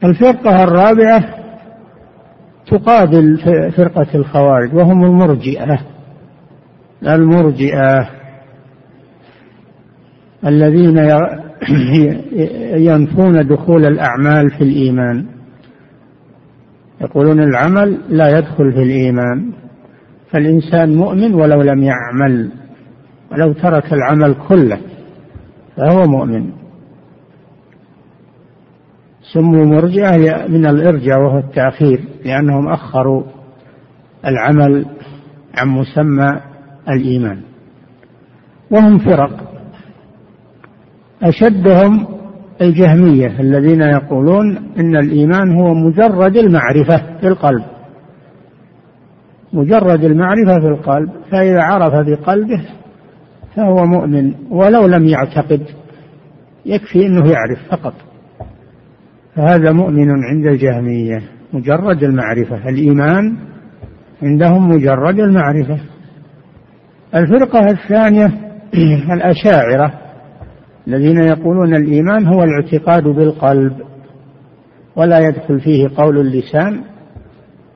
الفرقة 0.04 0.64
الرابعة 0.64 1.41
تقابل 2.72 3.38
فرقة 3.76 4.06
الخوارج 4.14 4.74
وهم 4.74 5.04
المرجئة. 5.04 5.80
المرجئة 7.08 8.08
الذين 10.46 10.98
ينفون 12.88 13.46
دخول 13.46 13.84
الأعمال 13.84 14.50
في 14.50 14.64
الإيمان. 14.64 15.26
يقولون 17.00 17.40
العمل 17.40 17.98
لا 18.08 18.38
يدخل 18.38 18.72
في 18.72 18.82
الإيمان. 18.82 19.50
فالإنسان 20.30 20.96
مؤمن 20.96 21.34
ولو 21.34 21.62
لم 21.62 21.82
يعمل 21.82 22.50
ولو 23.32 23.52
ترك 23.52 23.92
العمل 23.92 24.34
كله 24.48 24.78
فهو 25.76 26.06
مؤمن. 26.06 26.61
سموا 29.32 29.64
مرجئة 29.64 30.46
من 30.48 30.66
الإرجاء 30.66 31.18
وهو 31.18 31.38
التأخير 31.38 32.00
لأنهم 32.24 32.68
أخروا 32.68 33.22
العمل 34.26 34.86
عن 35.54 35.68
مسمى 35.68 36.40
الإيمان. 36.88 37.40
وهم 38.70 38.98
فرق. 38.98 39.52
أشدهم 41.22 42.06
الجهمية 42.60 43.40
الذين 43.40 43.82
يقولون 43.82 44.56
إن 44.78 44.96
الإيمان 44.96 45.56
هو 45.60 45.74
مجرد 45.74 46.36
المعرفة 46.36 47.18
في 47.20 47.28
القلب. 47.28 47.64
مجرد 49.52 50.04
المعرفة 50.04 50.60
في 50.60 50.66
القلب 50.66 51.10
فإذا 51.30 51.62
عرف 51.62 52.06
بقلبه 52.06 52.64
فهو 53.56 53.86
مؤمن 53.86 54.34
ولو 54.50 54.86
لم 54.86 55.04
يعتقد 55.04 55.62
يكفي 56.66 57.06
أنه 57.06 57.30
يعرف 57.30 57.58
فقط. 57.70 57.94
فهذا 59.36 59.72
مؤمن 59.72 60.10
عند 60.10 60.46
الجهمية 60.46 61.22
مجرد 61.52 62.02
المعرفة. 62.02 62.68
الإيمان 62.68 63.36
عندهم 64.22 64.68
مجرد 64.68 65.18
المعرفة. 65.18 65.78
الفرقة 67.14 67.66
الثانية 67.70 68.30
الأشاعرة 69.14 69.92
الذين 70.88 71.18
يقولون 71.18 71.74
الإيمان 71.74 72.26
هو 72.26 72.42
الاعتقاد 72.44 73.02
بالقلب 73.02 73.76
ولا 74.96 75.18
يدخل 75.18 75.60
فيه 75.60 75.88
قول 75.96 76.18
اللسان 76.18 76.84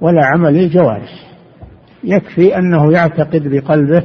ولا 0.01 0.25
عمل 0.25 0.57
الجوارح. 0.57 1.27
يكفي 2.05 2.59
أنه 2.59 2.93
يعتقد 2.93 3.49
بقلبه 3.49 4.03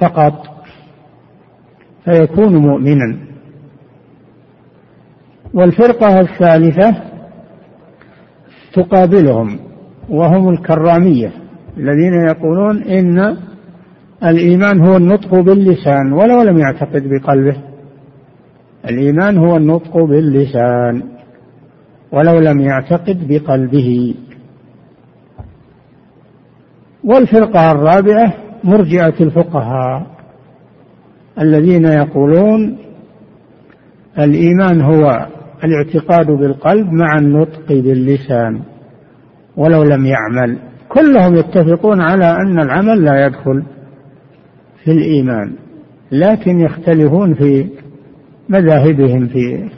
فقط 0.00 0.46
فيكون 2.04 2.56
مؤمنا. 2.56 3.31
والفرقة 5.54 6.20
الثالثة 6.20 6.94
تقابلهم 8.74 9.58
وهم 10.08 10.48
الكرامية 10.48 11.32
الذين 11.76 12.12
يقولون 12.12 12.82
إن 12.82 13.36
الإيمان 14.24 14.86
هو 14.86 14.96
النطق 14.96 15.34
باللسان 15.34 16.12
ولو 16.12 16.42
لم 16.42 16.58
يعتقد 16.58 17.02
بقلبه. 17.08 17.56
الإيمان 18.90 19.38
هو 19.38 19.56
النطق 19.56 19.96
باللسان 19.96 21.02
ولو 22.12 22.38
لم 22.38 22.60
يعتقد 22.60 23.28
بقلبه. 23.28 24.14
والفرقة 27.04 27.70
الرابعة 27.70 28.34
مرجئة 28.64 29.14
الفقهاء 29.20 30.06
الذين 31.40 31.84
يقولون 31.84 32.78
الإيمان 34.18 34.80
هو 34.80 35.26
الاعتقاد 35.64 36.26
بالقلب 36.26 36.92
مع 36.92 37.18
النطق 37.18 37.68
باللسان 37.68 38.62
ولو 39.56 39.82
لم 39.82 40.06
يعمل. 40.06 40.58
كلهم 40.88 41.34
يتفقون 41.36 42.00
على 42.00 42.24
أن 42.24 42.60
العمل 42.60 43.04
لا 43.04 43.26
يدخل 43.26 43.62
في 44.84 44.90
الإيمان 44.90 45.52
لكن 46.12 46.60
يختلفون 46.60 47.34
في 47.34 47.68
مذاهبهم 48.48 49.26
في 49.26 49.68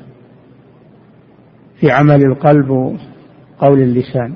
في 1.80 1.90
عمل 1.90 2.24
القلب 2.24 2.70
وقول 2.70 3.82
اللسان. 3.82 4.34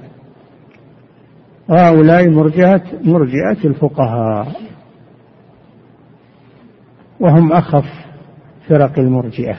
وهؤلاء 1.69 2.31
مرجئة 2.31 2.83
مرجئة 3.05 3.65
الفقهاء 3.65 4.49
وهم 7.21 7.53
أخف 7.53 7.85
فرق 8.69 8.99
المرجئة. 8.99 9.59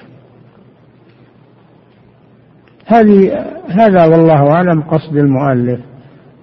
هذه 2.89 3.45
هذا 3.69 4.05
والله 4.05 4.51
أعلم 4.51 4.81
قصد 4.81 5.15
المؤلف 5.15 5.79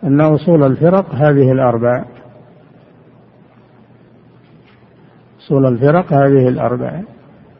أن 0.04 0.20
أصول 0.20 0.62
الفرق 0.64 1.14
هذه 1.14 1.52
الأربع. 1.52 2.04
أصول 5.40 5.66
الفرق 5.66 6.12
هذه 6.12 6.48
الأربع. 6.48 7.02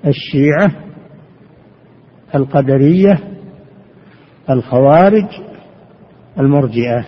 الشيعة 0.07 0.71
القدرية 2.35 3.19
الخوارج 4.51 5.27
المرجئة. 6.41 7.05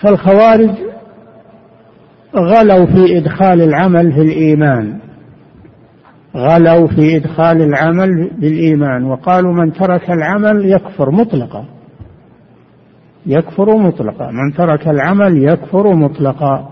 فالخوارج 0.00 0.70
غلوا 2.36 2.86
في 2.86 3.18
إدخال 3.18 3.62
العمل 3.62 4.12
في 4.12 4.20
الإيمان. 4.20 5.11
غلوا 6.36 6.86
في 6.86 7.16
إدخال 7.16 7.62
العمل 7.62 8.30
بالإيمان 8.40 9.04
وقالوا 9.04 9.52
من 9.52 9.72
ترك 9.72 10.10
العمل 10.10 10.66
يكفر 10.66 11.10
مطلقا. 11.10 11.64
يكفر 13.26 13.76
مطلقا. 13.76 14.30
من 14.30 14.52
ترك 14.52 14.88
العمل 14.88 15.44
يكفر 15.44 15.94
مطلقا. 15.94 16.68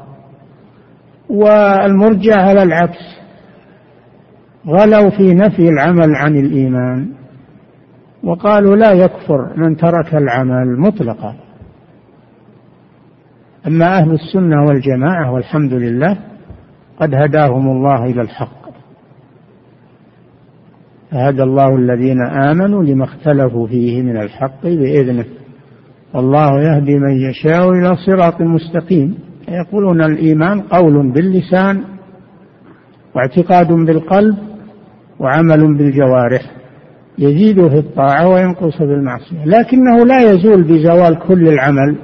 والمرجع 1.31 2.37
على 2.37 2.63
العكس. 2.63 3.21
غلوا 4.67 5.11
في 5.11 5.35
نفي 5.35 5.69
العمل 5.69 6.15
عن 6.17 6.37
الإيمان 6.37 7.09
وقالوا 8.25 8.77
لا 8.77 8.93
يكفر 8.93 9.53
من 9.57 9.77
ترك 9.77 10.15
العمل 10.15 10.81
مطلقا. 10.81 11.35
أما 13.67 13.99
أهل 13.99 14.13
السنة 14.13 14.65
والجماعة 14.67 15.33
والحمد 15.33 15.73
لله 15.73 16.17
قد 17.01 17.15
هداهم 17.15 17.71
الله 17.71 18.05
إلى 18.05 18.21
الحق. 18.21 18.60
فهدى 21.11 21.43
الله 21.43 21.77
الذين 21.77 22.23
آمنوا 22.23 22.83
لما 22.83 23.05
اختلفوا 23.05 23.67
فيه 23.67 24.03
من 24.03 24.17
الحق 24.17 24.63
بإذنه. 24.63 25.25
والله 26.15 26.63
يهدي 26.63 26.99
من 26.99 27.31
يشاء 27.31 27.71
إلى 27.71 27.97
صراط 27.97 28.41
مستقيم. 28.41 29.19
يقولون 29.49 30.03
الإيمان 30.03 30.61
قول 30.61 31.13
باللسان 31.13 31.85
واعتقاد 33.15 33.73
بالقلب 33.73 34.39
وعمل 35.19 35.79
بالجوارح. 35.79 36.43
يزيد 37.19 37.69
في 37.69 37.79
الطاعة 37.79 38.29
وينقص 38.29 38.77
في 38.77 38.85
المعصية. 38.85 39.45
لكنه 39.45 40.07
لا 40.07 40.33
يزول 40.33 40.63
بزوال 40.63 41.19
كل 41.19 41.49
العمل. 41.49 41.97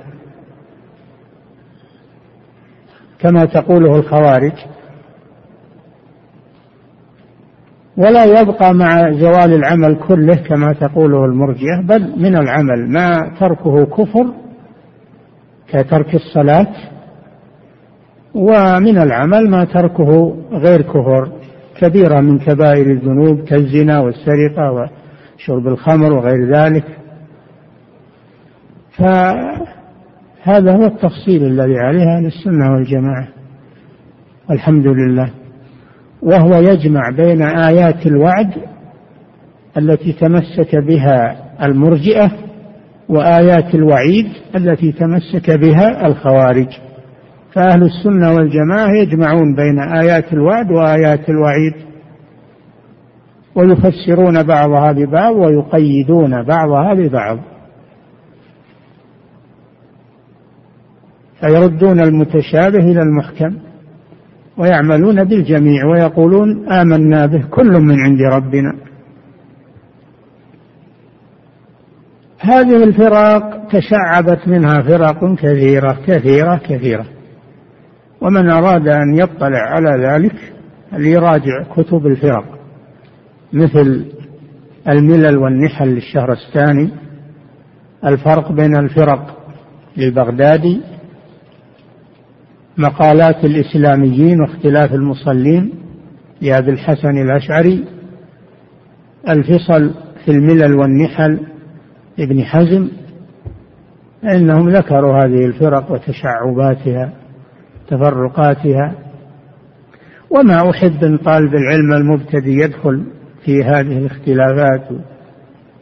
كما 3.18 3.44
تقوله 3.44 3.96
الخوارج. 3.96 4.52
ولا 7.98 8.24
يبقى 8.24 8.74
مع 8.74 9.12
زوال 9.12 9.54
العمل 9.54 9.98
كله 10.08 10.34
كما 10.34 10.72
تقوله 10.72 11.24
المرجئة 11.24 11.82
بل 11.84 12.12
من 12.20 12.36
العمل 12.36 12.88
ما 12.92 13.32
تركه 13.40 13.84
كفر 13.86 14.26
كترك 15.68 16.14
الصلاة 16.14 16.68
ومن 18.34 18.98
العمل 18.98 19.50
ما 19.50 19.64
تركه 19.64 20.36
غير 20.52 20.82
كفر 20.82 21.32
كبيرة 21.80 22.20
من 22.20 22.38
كبائر 22.38 22.86
الذنوب 22.86 23.40
كالزنا 23.40 24.00
والسرقة 24.00 24.72
وشرب 24.72 25.66
الخمر 25.66 26.12
وغير 26.12 26.54
ذلك. 26.56 26.84
فهذا 28.98 30.72
هو 30.76 30.84
التفصيل 30.84 31.44
الذي 31.44 31.78
عليه 31.78 32.16
أهل 32.16 32.26
السنة 32.26 32.72
والجماعة. 32.72 33.28
والحمد 34.50 34.86
لله. 34.86 35.30
وهو 36.26 36.54
يجمع 36.60 37.10
بين 37.10 37.42
آيات 37.42 38.06
الوعد 38.06 38.50
التي 39.78 40.12
تمسك 40.12 40.76
بها 40.76 41.36
المرجئة 41.62 42.30
وآيات 43.08 43.74
الوعيد 43.74 44.26
التي 44.56 44.92
تمسك 44.92 45.50
بها 45.50 46.06
الخوارج. 46.06 46.68
فأهل 47.52 47.82
السنة 47.82 48.34
والجماعة 48.34 48.90
يجمعون 49.02 49.54
بين 49.54 49.78
آيات 49.78 50.32
الوعد 50.32 50.70
وآيات 50.70 51.28
الوعيد. 51.28 51.74
ويفسرون 53.54 54.42
بعضها 54.42 54.92
ببعض 54.92 55.36
ويقيدون 55.36 56.42
بعضها 56.42 56.94
ببعض. 56.94 57.38
فيردون 61.40 62.00
المتشابه 62.00 62.78
إلى 62.78 63.02
المحكم. 63.02 63.56
ويعملون 64.58 65.24
بالجميع 65.24 65.86
ويقولون 65.86 66.68
آمنا 66.72 67.26
به 67.26 67.44
كل 67.50 67.80
من 67.80 68.00
عند 68.00 68.20
ربنا. 68.22 68.74
هذه 72.38 72.84
الفرق 72.84 73.68
تشعبت 73.68 74.48
منها 74.48 74.82
فرق 74.82 75.34
كثيرة 75.34 75.98
كثيرة 76.06 76.56
كثيرة. 76.56 77.06
ومن 78.20 78.50
أراد 78.50 78.88
أن 78.88 79.14
يطلع 79.14 79.58
على 79.58 80.06
ذلك 80.06 80.52
ليراجع 80.92 81.62
كتب 81.76 82.06
الفرق 82.06 82.58
مثل 83.52 84.04
الملل 84.88 85.38
والنحل 85.38 85.88
للشهرستاني 85.88 86.90
الفرق 88.04 88.52
بين 88.52 88.76
الفرق 88.76 89.38
للبغدادي 89.96 90.80
مقالات 92.78 93.44
الإسلاميين 93.44 94.40
واختلاف 94.40 94.94
المصلين. 94.94 95.72
لأبي 96.40 96.70
الحسن 96.70 97.18
الأشعري 97.18 97.84
الفصل 99.28 99.94
في 100.24 100.30
الملل 100.30 100.78
والنحل 100.78 101.40
ابن 102.18 102.44
حزم 102.44 102.88
إنهم 104.24 104.68
ذكروا 104.68 105.24
هذه 105.24 105.46
الفرق 105.46 105.92
وتشعباتها 105.92 107.12
تفرقاتها. 107.88 108.94
وما 110.30 110.70
أحب 110.70 111.04
أن 111.04 111.16
طالب 111.16 111.54
العلم 111.54 111.92
المبتدئ 111.92 112.50
يدخل 112.50 113.04
في 113.44 113.64
هذه 113.64 113.98
الاختلافات 113.98 114.88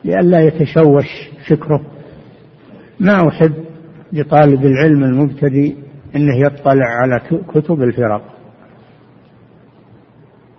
لئلا 0.05 0.41
يتشوش 0.41 1.07
فكره. 1.49 1.81
ما 3.01 3.29
أحب 3.29 3.53
لطالب 4.13 4.65
العلم 4.65 5.05
المبتدئ 5.05 5.75
أنه 6.17 6.47
يطلع 6.47 6.87
على 6.87 7.21
كتب 7.49 7.83
الفرق. 7.83 8.23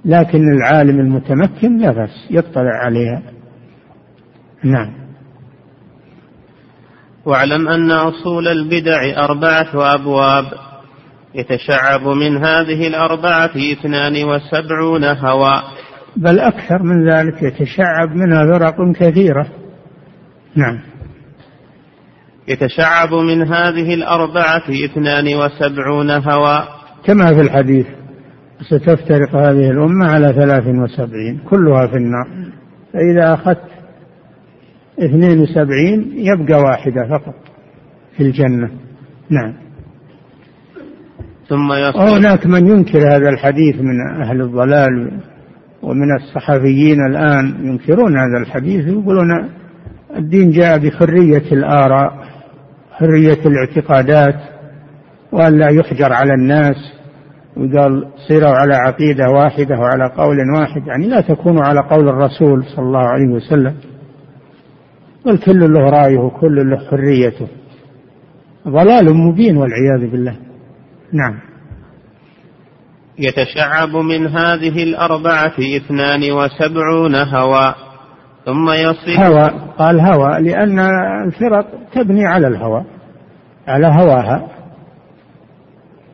لكن 0.06 0.44
العالم 0.58 1.00
المتمكن 1.00 1.78
لا 1.78 1.92
بأس 1.92 2.28
يطلع 2.30 2.72
عليها. 2.86 3.22
نعم. 4.64 4.94
واعلم 7.26 7.68
أن 7.68 7.92
أصول 7.92 8.48
البدع 8.48 9.26
أربعة 9.26 9.96
أبواب. 9.96 10.46
يتشعب 11.36 12.08
من 12.08 12.38
هذه 12.38 12.88
الأربعة 12.88 13.52
اثنان 13.72 14.14
وسبعون 14.24 15.04
هوى. 15.04 15.62
بل 16.18 16.40
أكثر 16.40 16.84
من 16.84 17.10
ذلك 17.10 17.44
يتشعب 17.44 18.10
منها 18.16 18.46
فرق 18.46 18.92
كثيرة. 18.92 19.48
نعم. 20.56 20.95
يتشعب 22.48 23.14
من 23.14 23.48
هذه 23.48 23.94
الأربعة 23.94 24.64
اثنان 24.86 25.26
وسبعون 25.36 26.10
هوى. 26.10 26.64
كما 27.06 27.34
في 27.34 27.42
الحديث 27.42 27.86
ستفترق 28.62 29.36
هذه 29.36 29.72
الأمة 29.72 30.08
على 30.08 30.34
ثلاث 30.34 30.68
وسبعين 30.68 31.40
كلها 31.50 31.88
في 31.88 31.96
النار. 31.96 32.28
فإذا 32.94 33.34
أخذت 33.34 33.62
اثنين 35.00 35.40
وسبعين 35.40 36.12
يبقى 36.14 36.62
واحدة 36.62 37.08
فقط 37.10 37.36
في 38.18 38.24
الجنة. 38.24 38.70
نعم. 39.30 39.54
ثم 41.48 41.70
وهناك 41.70 42.46
من 42.46 42.68
ينكر 42.68 43.00
هذا 43.00 43.30
الحديث 43.30 43.76
من 43.76 44.22
أهل 44.22 44.42
الضلال 44.42 45.20
ومن 45.82 46.16
الصحفيين 46.16 47.06
الآن 47.10 47.66
ينكرون 47.66 48.18
هذا 48.18 48.38
الحديث 48.42 48.88
يقولون 48.88 49.50
الدين 50.18 50.52
جاء 50.52 50.78
بحرية 50.78 51.52
الآراء. 51.52 52.35
حرية 53.00 53.40
الاعتقادات 53.46 54.36
وأن 55.32 55.58
لا 55.58 55.70
يحجر 55.70 56.14
على 56.14 56.34
الناس 56.34 56.76
وقال 57.58 58.08
صيروا 58.28 58.50
على 58.50 58.76
عقيدة 58.76 59.30
واحدة 59.30 59.80
وعلى 59.80 60.12
قول 60.18 60.38
واحد 60.58 60.88
يعني 60.88 61.08
لا 61.08 61.22
تكونوا 61.22 61.64
على 61.64 61.80
قول 61.90 62.10
الرسول 62.10 62.66
صلى 62.76 62.86
الله 62.86 63.08
عليه 63.08 63.28
وسلم. 63.28 63.76
بل 65.26 65.38
كل 65.38 65.74
له 65.74 65.90
رأيه 65.90 66.18
وكل 66.18 66.70
له 66.70 66.78
حريته. 66.90 67.48
ضلال 68.68 69.16
مبين 69.16 69.58
والعياذ 69.58 70.12
بالله. 70.12 70.36
نعم. 71.14 71.40
يتشعب 73.20 73.90
من 73.90 74.28
هذه 74.28 74.84
الأربعة 74.84 75.54
اثنان 75.78 76.32
وسبعون 76.32 77.16
هوى. 77.16 77.76
ثم 78.46 78.70
يصير 78.70 79.28
هوى 79.28 79.52
قال 79.78 80.00
هوى 80.00 80.42
لأن 80.42 80.80
الفرق 81.26 81.66
تبني 81.94 82.26
على 82.26 82.48
الهوى 82.48 82.84
على 83.68 83.88
هواها. 83.88 84.48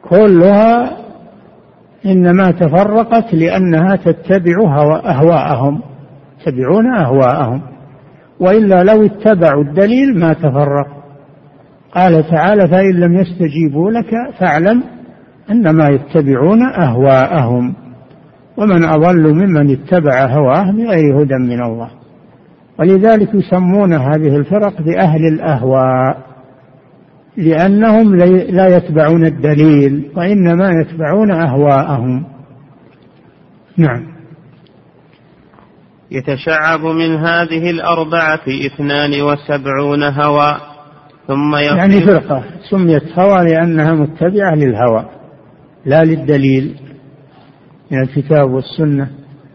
كلها 0.10 0.98
إنما 2.06 2.52
تفرقت 2.52 3.34
لأنها 3.34 3.96
تتبع 3.96 4.56
أهواءهم 5.06 5.82
يتبعون 6.42 6.96
أهواءهم. 6.96 7.62
وإلا 8.40 8.84
لو 8.84 9.06
اتبعوا 9.06 9.64
الدليل 9.64 10.20
ما 10.20 10.34
تفرق. 10.34 10.88
قال 11.96 12.28
تعالى 12.30 12.68
فإن 12.68 12.92
لم 12.92 13.14
يستجيبوا 13.14 13.92
لك 13.92 14.10
فاعلم 14.40 14.84
أنما 15.50 15.88
يتبعون 15.88 16.64
أهواءهم. 16.64 17.74
ومن 18.58 18.84
أضل 18.84 19.34
ممن 19.34 19.72
اتبع 19.72 20.26
هواه 20.26 20.72
بغير 20.72 21.22
هدى 21.22 21.36
من 21.36 21.64
الله. 21.64 22.01
ولذلك 22.82 23.30
يسمون 23.36 23.94
هذه 23.94 24.36
الفرق 24.36 24.82
بأهل 24.82 25.28
الأهواء 25.28 26.18
لأنهم 27.38 28.16
لا 28.50 28.78
يتبعون 28.78 29.26
الدليل 29.26 30.12
وإنما 30.16 30.70
يتبعون 30.82 31.32
أهواءهم. 31.32 32.26
نعم. 33.78 34.08
يتشعب 36.12 36.80
من 36.80 37.16
هذه 37.16 37.70
الأربعة 37.70 38.42
اثنان 38.66 39.22
وسبعون 39.22 40.04
هوى 40.04 40.58
ثم 41.28 41.56
يعني 41.56 42.02
فرقة 42.02 42.44
سميت 42.70 43.20
هوى 43.20 43.44
لأنها 43.52 43.94
متبعة 43.94 44.56
للهوى 44.56 45.06
لا 45.86 46.04
للدليل 46.04 46.76
من 47.92 48.02
الكتاب 48.02 48.52
والسنة. 48.52 49.10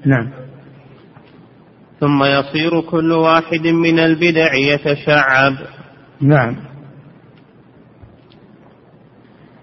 نعم. 0.04 0.45
ثم 2.00 2.24
يصير 2.24 2.80
كل 2.80 3.12
واحد 3.12 3.66
من 3.66 3.98
البدع 3.98 4.54
يتشعب. 4.54 5.52
نعم. 6.20 6.56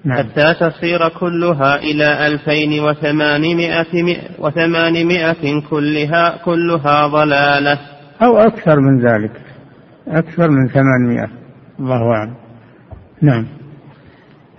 نعم. 0.05 0.17
حتى 0.17 0.53
تصير 0.53 1.09
كلها 1.09 1.75
إلى 1.75 2.27
ألفين 2.27 2.83
وثمانمائة, 2.83 4.17
وثمانمائة 4.39 5.61
كلها, 5.69 6.37
كلها 6.45 7.07
ضلالة. 7.07 7.79
أو 8.23 8.37
أكثر 8.37 8.79
من 8.79 9.05
ذلك. 9.07 9.31
أكثر 10.07 10.49
من 10.49 10.67
ثمانمائة. 10.67 11.31
الله 11.79 12.11
أعلم. 12.15 12.35
نعم. 13.21 13.47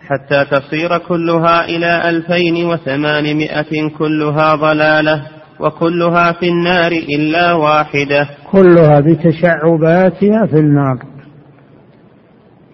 حتى 0.06 0.44
تصير 0.44 0.98
كلها 0.98 1.64
إلى 1.64 2.10
ألفين 2.10 2.66
وثمانمائة 2.66 3.88
كلها 3.98 4.54
ضلالة. 4.54 5.26
وكلها 5.60 6.32
في 6.32 6.48
النار 6.48 6.92
إلا 6.92 7.52
واحدة. 7.52 8.28
كلها 8.52 9.00
بتشعباتها 9.00 10.46
في 10.46 10.58
النار 10.58 10.98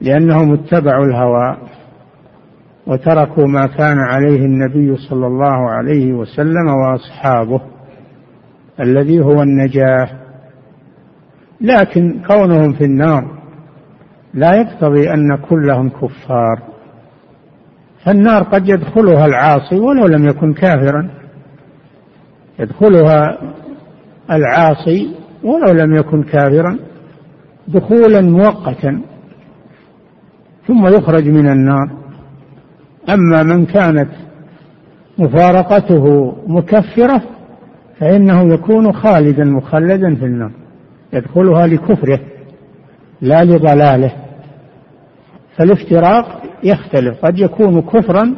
لأنهم 0.00 0.52
اتبعوا 0.54 1.04
الهوى 1.04 1.56
وتركوا 2.86 3.46
ما 3.46 3.66
كان 3.66 3.98
عليه 3.98 4.44
النبي 4.44 4.96
صلى 4.96 5.26
الله 5.26 5.70
عليه 5.70 6.12
وسلم 6.12 6.68
وأصحابه 6.68 7.60
الذي 8.80 9.20
هو 9.20 9.42
النجاة. 9.42 10.08
لكن 11.60 12.22
كونهم 12.28 12.72
في 12.72 12.84
النار 12.84 13.24
لا 14.34 14.54
يقتضي 14.54 15.10
أن 15.10 15.36
كلهم 15.48 15.88
كفار 15.88 16.62
فالنار 18.04 18.42
قد 18.42 18.68
يدخلها 18.68 19.26
العاصي 19.26 19.78
ولو 19.78 20.06
لم 20.06 20.28
يكن 20.28 20.52
كافرا. 20.52 21.19
يدخلها 22.60 23.38
العاصي 24.30 25.14
ولو 25.44 25.72
لم 25.72 25.94
يكن 25.94 26.22
كافرا 26.22 26.78
دخولا 27.68 28.20
مؤقتا 28.20 29.00
ثم 30.66 30.86
يخرج 30.86 31.28
من 31.28 31.48
النار. 31.48 31.90
أما 33.08 33.42
من 33.42 33.66
كانت 33.66 34.08
مفارقته 35.18 36.34
مكفرة 36.46 37.22
فإنه 37.98 38.54
يكون 38.54 38.92
خالدا 38.92 39.44
مخلدا 39.44 40.14
في 40.14 40.24
النار. 40.24 40.50
يدخلها 41.12 41.66
لكفره 41.66 42.20
لا 43.20 43.44
لضلاله. 43.44 44.12
فالافتراق 45.56 46.42
يختلف 46.64 47.24
قد 47.24 47.38
يكون 47.38 47.82
كفرا 47.82 48.34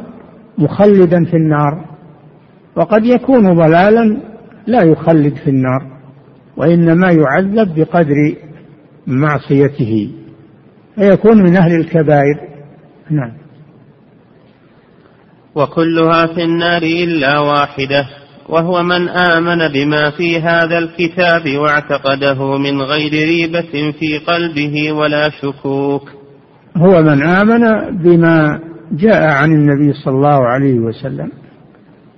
مخلدا 0.57 1.25
في 1.25 1.37
النار. 1.37 1.92
وقد 2.75 3.05
يكون 3.05 3.53
ضلالا 3.55 4.17
لا 4.67 4.83
يخلد 4.83 5.35
في 5.35 5.49
النار 5.49 5.81
وإنما 6.57 7.11
يعذب 7.11 7.75
بقدر 7.75 8.35
معصيته. 9.07 10.11
فيكون 10.95 11.43
من 11.43 11.55
أهل 11.55 11.75
الكبائر. 11.75 12.35
نعم. 13.09 13.31
وكلها 15.55 16.25
في 16.27 16.43
النار 16.43 16.81
إلا 16.81 17.39
واحدة 17.39 18.05
وهو 18.49 18.83
من 18.83 19.09
آمن 19.09 19.67
بما 19.73 20.11
في 20.17 20.41
هذا 20.41 20.77
الكتاب 20.77 21.57
واعتقده 21.57 22.57
من 22.57 22.81
غير 22.81 23.11
ريبة 23.11 23.91
في 23.99 24.17
قلبه 24.27 24.91
ولا 24.91 25.29
شكوك. 25.29 26.09
هو 26.77 27.01
من 27.01 27.23
آمن 27.23 27.63
بما 28.03 28.59
جاء 28.91 29.23
عن 29.23 29.51
النبي 29.51 29.93
صلى 29.93 30.13
الله 30.13 30.47
عليه 30.47 30.79
وسلم. 30.79 31.42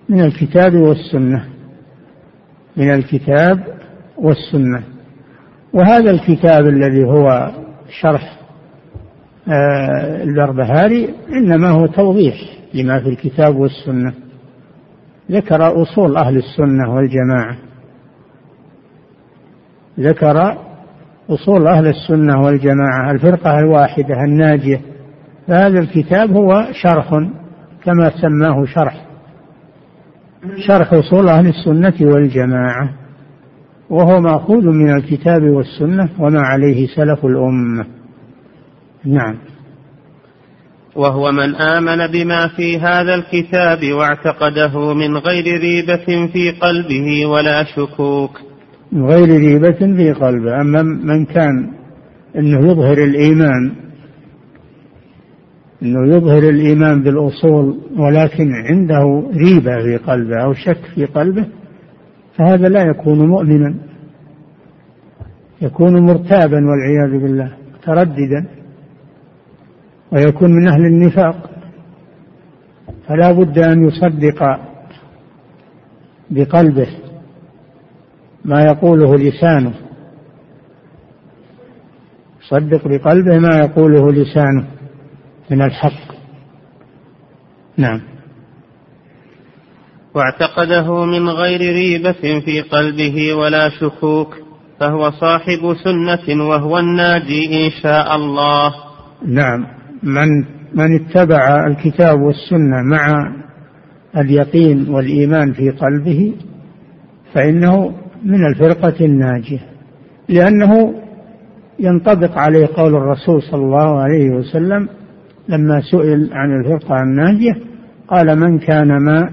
من 0.09 0.21
الكتاب 0.21 0.75
والسنة. 0.75 1.45
من 2.77 2.93
الكتاب 2.93 3.63
والسنة. 4.17 4.83
وهذا 5.73 6.11
الكتاب 6.11 6.65
الذي 6.65 7.03
هو 7.03 7.51
شرح 8.01 8.39
آه، 9.47 10.23
البربهاري 10.23 11.09
إنما 11.29 11.69
هو 11.69 11.85
توضيح 11.85 12.35
لما 12.73 12.99
في 12.99 13.09
الكتاب 13.09 13.55
والسنة. 13.55 14.13
ذكر 15.31 15.81
أصول 15.81 16.17
أهل 16.17 16.37
السنة 16.37 16.95
والجماعة. 16.95 17.57
ذكر 19.99 20.57
أصول 21.29 21.67
أهل 21.67 21.87
السنة 21.87 22.41
والجماعة 22.41 23.11
الفرقة 23.11 23.59
الواحدة 23.59 24.23
الناجية. 24.27 24.81
فهذا 25.47 25.79
الكتاب 25.79 26.31
هو 26.31 26.67
شرح 26.71 27.09
كما 27.83 28.11
سماه 28.21 28.65
شرح. 28.65 29.05
شرح 30.67 30.93
أصول 30.93 31.29
أهل 31.29 31.47
السنة 31.47 32.11
والجماعة 32.11 32.89
وهو 33.89 34.21
مأخوذ 34.21 34.65
من 34.65 34.95
الكتاب 34.95 35.43
والسنة 35.43 36.09
وما 36.19 36.39
عليه 36.39 36.87
سلف 36.87 37.25
الأمة. 37.25 37.85
نعم. 39.05 39.35
وهو 40.95 41.31
من 41.31 41.55
آمن 41.55 42.07
بما 42.11 42.47
في 42.47 42.79
هذا 42.79 43.15
الكتاب 43.15 43.93
واعتقده 43.93 44.93
من 44.93 45.17
غير 45.17 45.61
ريبة 45.61 46.27
في 46.33 46.51
قلبه 46.51 47.25
ولا 47.25 47.63
شكوك. 47.63 48.41
من 48.91 49.05
غير 49.05 49.27
ريبة 49.27 49.97
في 49.97 50.13
قلبه. 50.13 50.61
أما 50.61 50.81
من 50.83 51.25
كان 51.25 51.71
أنه 52.35 52.71
يظهر 52.71 52.97
الإيمان 52.97 53.84
أنه 55.85 56.15
يظهر 56.15 56.49
الإيمان 56.49 57.03
بالأصول 57.03 57.77
ولكن 57.97 58.51
عنده 58.69 59.29
ريبة 59.33 59.83
في 59.83 59.97
قلبه 59.97 60.43
أو 60.43 60.53
شك 60.53 60.81
في 60.95 61.05
قلبه 61.05 61.45
فهذا 62.37 62.67
لا 62.67 62.81
يكون 62.81 63.27
مؤمنا. 63.27 63.75
يكون 65.61 66.01
مرتابا 66.05 66.57
والعياذ 66.65 67.21
بالله 67.21 67.53
مترددا 67.73 68.45
ويكون 70.11 70.51
من 70.51 70.67
أهل 70.67 70.85
النفاق. 70.85 71.49
فلا 73.07 73.31
بد 73.31 73.59
أن 73.59 73.87
يصدق 73.87 74.59
بقلبه 76.31 76.87
ما 78.45 78.61
يقوله 78.61 79.15
لسانه. 79.15 79.73
يصدق 82.41 82.87
بقلبه 82.87 83.39
ما 83.39 83.57
يقوله 83.59 84.11
لسانه. 84.11 84.74
من 85.51 85.61
الحق. 85.61 86.15
نعم. 87.77 88.01
واعتقده 90.15 91.05
من 91.05 91.29
غير 91.29 91.59
ريبة 91.59 92.39
في 92.45 92.61
قلبه 92.61 93.33
ولا 93.33 93.69
شكوك 93.69 94.35
فهو 94.79 95.11
صاحب 95.11 95.75
سنة 95.83 96.43
وهو 96.49 96.79
الناجي 96.79 97.65
إن 97.65 97.71
شاء 97.81 98.15
الله. 98.15 98.73
نعم. 99.25 99.65
من 100.03 100.27
من 100.73 100.95
اتبع 100.95 101.67
الكتاب 101.67 102.21
والسنة 102.21 102.81
مع 102.83 103.33
اليقين 104.17 104.89
والإيمان 104.89 105.53
في 105.53 105.69
قلبه 105.69 106.33
فإنه 107.33 107.95
من 108.23 108.45
الفرقة 108.45 109.05
الناجية. 109.05 109.59
لأنه 110.29 110.93
ينطبق 111.79 112.37
عليه 112.37 112.67
قول 112.75 112.95
الرسول 112.95 113.41
صلى 113.41 113.61
الله 113.61 114.01
عليه 114.01 114.29
وسلم 114.29 114.89
لما 115.49 115.81
سئل 115.91 116.29
عن 116.33 116.59
الفرقة 116.59 116.95
الناجية 117.03 117.53
قال 118.07 118.39
من 118.39 118.59
كان 118.59 118.87
ما 118.87 119.29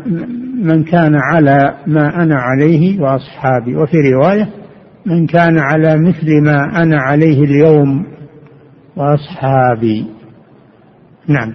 من 0.63 0.85
كان 0.85 1.15
على 1.15 1.75
ما 1.87 2.23
أنا 2.23 2.35
عليه 2.35 3.01
وأصحابي. 3.01 3.77
وفي 3.77 3.97
رواية 4.13 4.49
من 5.07 5.27
كان 5.27 5.59
على 5.59 5.99
مثل 5.99 6.41
ما 6.43 6.83
أنا 6.83 7.03
عليه 7.03 7.45
اليوم 7.45 8.07
وأصحابي. 8.97 10.07
نعم. 11.29 11.53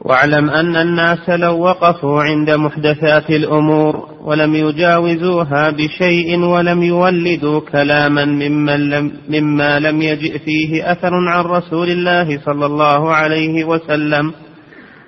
واعلم 0.00 0.50
أن 0.50 0.76
الناس 0.76 1.30
لو 1.30 1.60
وقفوا 1.60 2.22
عند 2.22 2.50
محدثات 2.50 3.30
الأمور 3.30 4.11
ولم 4.22 4.54
يجاوزوها 4.54 5.70
بشيء 5.70 6.38
ولم 6.38 6.82
يولدوا 6.82 7.60
كلاما 7.60 8.24
ممن 8.24 8.90
لم 8.90 9.12
مما 9.28 9.78
لم 9.78 10.02
يجئ 10.02 10.38
فيه 10.38 10.92
أثر 10.92 11.10
عن 11.28 11.44
رسول 11.44 11.90
الله 11.90 12.38
صلى 12.44 12.66
الله 12.66 13.12
عليه 13.14 13.64
وسلم 13.64 14.32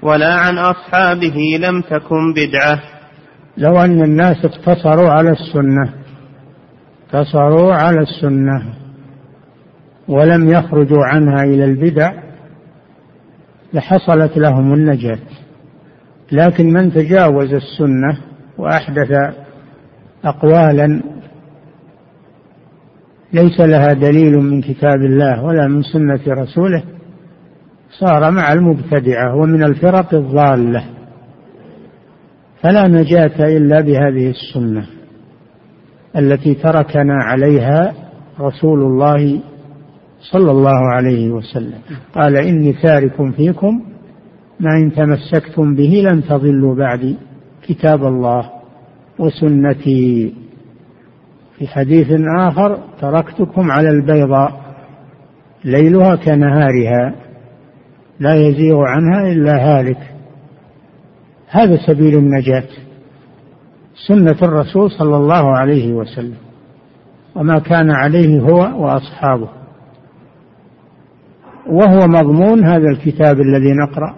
ولا 0.02 0.34
عن 0.34 0.58
أصحابه 0.58 1.36
لم 1.60 1.80
تكن 1.80 2.34
بدعة. 2.36 2.82
لو 3.56 3.80
أن 3.80 4.02
الناس 4.02 4.44
اقتصروا 4.44 5.10
على 5.10 5.30
السنة 5.30 5.94
اقتصروا 7.06 7.74
على 7.74 8.00
السنة 8.00 8.74
ولم 10.08 10.48
يخرجوا 10.48 11.04
عنها 11.04 11.44
إلى 11.44 11.64
البدع 11.64 12.12
لحصلت 13.72 14.38
لهم 14.38 14.74
النجاة. 14.74 15.18
لكن 16.32 16.72
من 16.72 16.92
تجاوز 16.92 17.54
السنة 17.54 18.33
وأحدث 18.58 19.34
أقوالا 20.24 21.02
ليس 23.32 23.60
لها 23.60 23.92
دليل 23.92 24.36
من 24.36 24.60
كتاب 24.60 25.00
الله 25.02 25.44
ولا 25.44 25.68
من 25.68 25.82
سنة 25.82 26.20
رسوله 26.28 26.82
صار 27.90 28.30
مع 28.30 28.52
المبتدعة 28.52 29.36
ومن 29.36 29.62
الفرق 29.62 30.14
الضالة 30.14 30.84
فلا 32.62 32.88
نجاة 32.88 33.56
إلا 33.56 33.80
بهذه 33.80 34.30
السنة 34.30 34.86
التي 36.16 36.54
تركنا 36.54 37.14
عليها 37.14 37.94
رسول 38.40 38.82
الله 38.82 39.40
صلى 40.32 40.50
الله 40.50 40.92
عليه 40.92 41.30
وسلم. 41.30 41.78
قال 42.14 42.36
إني 42.36 42.72
تارك 42.72 43.30
فيكم 43.36 43.82
ما 44.60 44.70
إن 44.82 44.92
تمسكتم 44.92 45.74
به 45.74 46.02
لن 46.04 46.22
تضلوا 46.22 46.74
بعدي. 46.74 47.16
كتاب 47.68 48.04
الله 48.04 48.50
وسنتي. 49.18 50.34
في 51.58 51.68
حديث 51.68 52.06
آخر 52.38 52.78
تركتكم 53.00 53.70
على 53.70 53.90
البيضاء 53.90 54.64
ليلها 55.64 56.16
كنهارها 56.16 57.14
لا 58.20 58.34
يزيغ 58.34 58.82
عنها 58.82 59.32
إلا 59.32 59.56
هالك. 59.56 60.14
هذا 61.48 61.86
سبيل 61.86 62.18
النجاة 62.18 62.68
سنة 64.08 64.36
الرسول 64.42 64.90
صلى 64.90 65.16
الله 65.16 65.56
عليه 65.56 65.92
وسلم 65.92 66.36
وما 67.34 67.58
كان 67.58 67.90
عليه 67.90 68.40
هو 68.40 68.84
وأصحابه. 68.84 69.48
وهو 71.66 72.06
مضمون 72.06 72.64
هذا 72.64 72.88
الكتاب 72.90 73.40
الذي 73.40 73.72
نقرأ. 73.72 74.14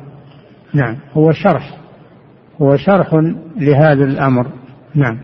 نعم 0.74 0.96
هو 1.14 1.32
شرح. 1.32 1.85
هو 2.62 2.76
شرح 2.76 3.14
لهذا 3.56 4.04
الأمر. 4.04 4.46
نعم. 4.94 5.18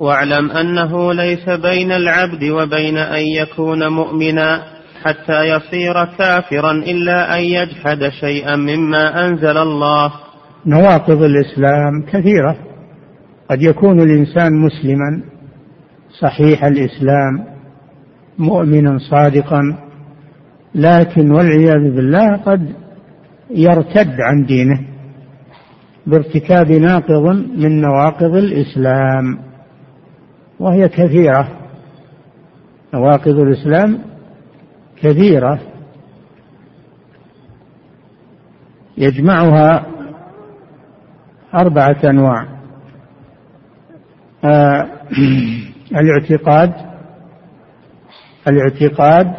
واعلم 0.00 0.50
أنه 0.50 1.12
ليس 1.12 1.48
بين 1.48 1.92
العبد 1.92 2.44
وبين 2.44 2.96
أن 2.96 3.22
يكون 3.22 3.88
مؤمنا 3.88 4.62
حتى 5.02 5.42
يصير 5.42 6.04
كافرا 6.18 6.72
إلا 6.72 7.38
أن 7.38 7.44
يجحد 7.44 8.08
شيئا 8.20 8.56
مما 8.56 9.28
أنزل 9.28 9.58
الله. 9.58 10.12
نواقض 10.66 11.22
الإسلام 11.22 12.02
كثيرة. 12.12 12.56
قد 13.50 13.62
يكون 13.62 14.00
الإنسان 14.00 14.52
مسلما 14.52 15.22
صحيح 16.20 16.64
الإسلام 16.64 17.44
مؤمنا 18.38 18.98
صادقا 19.10 19.62
لكن 20.74 21.30
والعياذ 21.30 21.94
بالله 21.96 22.36
قد 22.36 22.72
يرتد 23.50 24.20
عن 24.20 24.44
دينه. 24.44 24.91
بارتكاب 26.06 26.72
ناقض 26.72 27.22
من 27.56 27.80
نواقض 27.80 28.34
الإسلام 28.34 29.38
وهي 30.58 30.88
كثيرة. 30.88 31.48
نواقض 32.94 33.38
الإسلام 33.38 33.98
كثيرة. 34.96 35.60
يجمعها 38.96 39.86
أربعة 41.54 41.96
أنواع. 42.04 42.46
آه 44.44 44.88
الاعتقاد 46.00 46.72
الاعتقاد 48.48 49.34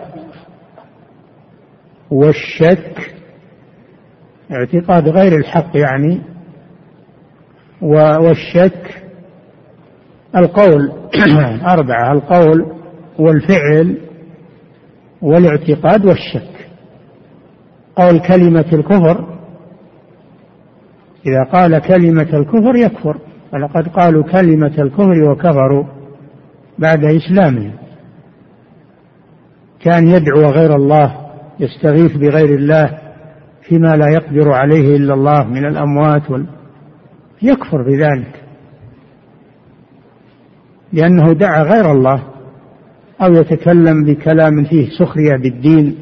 والشك. 2.12 3.16
اعتقاد 4.52 5.10
غير 5.10 5.38
الحق 5.38 5.78
يعني. 5.78 6.33
والشك 7.82 9.04
القول 10.36 10.92
أربعة 11.74 12.12
القول 12.12 12.66
والفعل 13.20 13.98
والاعتقاد 15.22 16.06
والشك. 16.06 16.68
قول 17.96 18.20
كلمة 18.20 18.66
الكفر 18.74 19.34
إذا 21.26 21.44
قال 21.54 21.80
كلمة 21.80 22.30
الكفر 22.34 22.76
يكفر 22.76 23.18
ولقد 23.54 23.88
قالوا 23.88 24.24
كلمة 24.24 24.82
الكفر 24.82 25.32
وكفروا 25.32 25.84
بعد 26.80 27.04
إسلامهم. 27.04 27.74
كان 29.80 30.08
يدعو 30.08 30.42
غير 30.42 30.76
الله 30.76 31.16
يستغيث 31.60 32.18
بغير 32.18 32.56
الله 32.56 32.98
فيما 33.62 33.96
لا 33.96 34.08
يقدر 34.10 34.52
عليه 34.52 34.96
إلا 34.96 35.14
الله 35.14 35.44
من 35.44 35.66
الأموات 35.66 36.32
وال... 36.32 36.46
يكفر 37.44 37.82
بذلك. 37.84 38.44
لأنه 40.94 41.34
دعا 41.34 41.64
غير 41.64 41.92
الله 41.92 42.24
أو 43.22 43.34
يتكلم 43.34 44.04
بكلام 44.04 44.64
فيه 44.64 44.90
سخرية 44.90 45.38
بالدين 45.38 45.98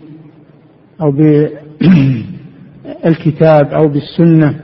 أو 1.01 1.11
بالكتاب 3.05 3.67
أو 3.77 3.87
بالسنة 3.87 4.59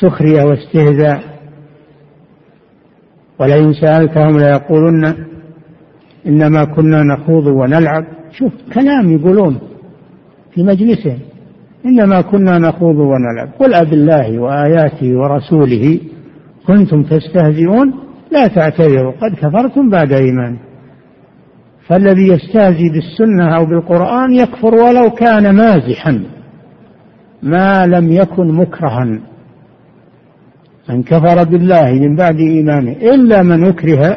سخرية 0.00 0.42
واستهزاء. 0.44 1.34
ولئن 3.38 3.72
سألتهم 3.72 4.38
ليقولن 4.38 5.26
إنما 6.26 6.64
كنا 6.64 7.02
نخوض 7.02 7.46
ونلعب. 7.46 8.04
شوف 8.32 8.52
كلام 8.74 9.10
يقولون 9.10 9.58
في 10.54 10.62
مجلسهم. 10.62 11.18
إنما 11.86 12.20
كنا 12.20 12.58
نخوض 12.58 12.96
ونلعب. 12.96 13.48
قل 13.58 13.74
أب 13.74 13.92
الله 13.92 14.38
وآياته 14.38 15.16
ورسوله 15.18 16.00
كنتم 16.66 17.02
تستهزئون 17.02 17.94
لا 18.32 18.46
تعتذروا 18.46 19.12
قد 19.12 19.34
كفرتم 19.34 19.90
بعد 19.90 20.12
إيمانكم 20.12 20.64
فالذي 21.88 22.28
يستهزي 22.28 22.88
بالسنة 22.88 23.56
أو 23.56 23.66
بالقرآن 23.66 24.32
يكفر 24.32 24.74
ولو 24.74 25.10
كان 25.10 25.56
مازحا 25.56 26.24
ما 27.42 27.86
لم 27.86 28.12
يكن 28.12 28.46
مكرها. 28.48 29.04
من 30.88 31.02
كفر 31.02 31.44
بالله 31.44 31.92
من 31.92 32.16
بعد 32.16 32.38
إيمانه 32.38 32.92
إلا 32.92 33.42
من 33.42 33.64
أكره 33.64 34.16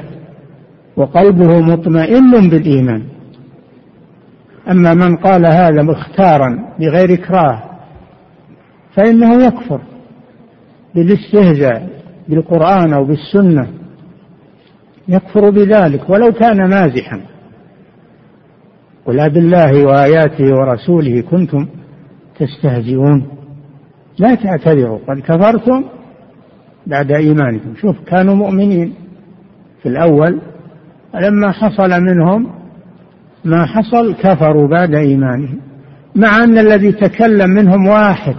وقلبه 0.98 1.60
مطمئن 1.62 2.50
بالإيمان. 2.50 3.04
أما 4.72 4.94
من 4.94 5.16
قال 5.16 5.46
هذا 5.46 5.84
مختارا 5.84 6.76
بغير 6.80 7.14
إكراه 7.14 7.64
فإنه 8.96 9.46
يكفر 9.46 9.82
بالاستهزاء 10.96 11.90
بالقرآن 12.28 12.94
أو 12.94 13.06
بالسنة. 13.06 13.68
يكفر 15.08 15.50
بذلك 15.50 16.10
ولو 16.10 16.32
كان 16.32 16.70
مازحا. 16.70 17.22
قل 19.06 19.30
بالله 19.30 19.86
وآياته 19.86 20.54
ورسوله 20.54 21.22
كنتم 21.22 21.68
تستهزئون. 22.40 23.28
لا 24.20 24.36
تعتذروا 24.36 25.00
قد 25.08 25.20
كفرتم 25.20 25.84
بعد 26.88 27.12
إيمانكم. 27.12 27.76
شوف 27.76 27.96
كانوا 28.08 28.36
مؤمنين 28.36 28.94
في 29.84 29.90
الأول 29.90 30.42
لما 31.14 31.52
حصل 31.52 32.02
منهم 32.02 32.57
ما 33.48 33.66
حصل 33.66 34.16
كفروا 34.16 34.68
بعد 34.68 34.96
إيمانهم 34.96 35.60
مع 36.16 36.44
أن 36.44 36.58
الذي 36.58 36.92
تكلم 36.92 37.50
منهم 37.50 37.88
واحد 37.88 38.36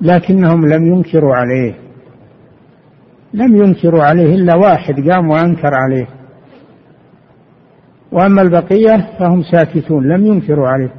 لكنهم 0.00 0.66
لم 0.66 0.86
ينكروا 0.86 1.34
عليه. 1.34 1.74
لم 3.34 3.56
ينكروا 3.56 4.02
عليه 4.02 4.34
إلا 4.34 4.56
واحد 4.56 5.10
قام 5.10 5.30
وأنكر 5.30 5.74
عليه. 5.74 6.06
وأما 8.12 8.42
البقية 8.42 9.08
فهم 9.18 9.42
ساكتون 9.42 10.08
لم 10.08 10.26
ينكروا 10.26 10.68
عليه. 10.68 10.92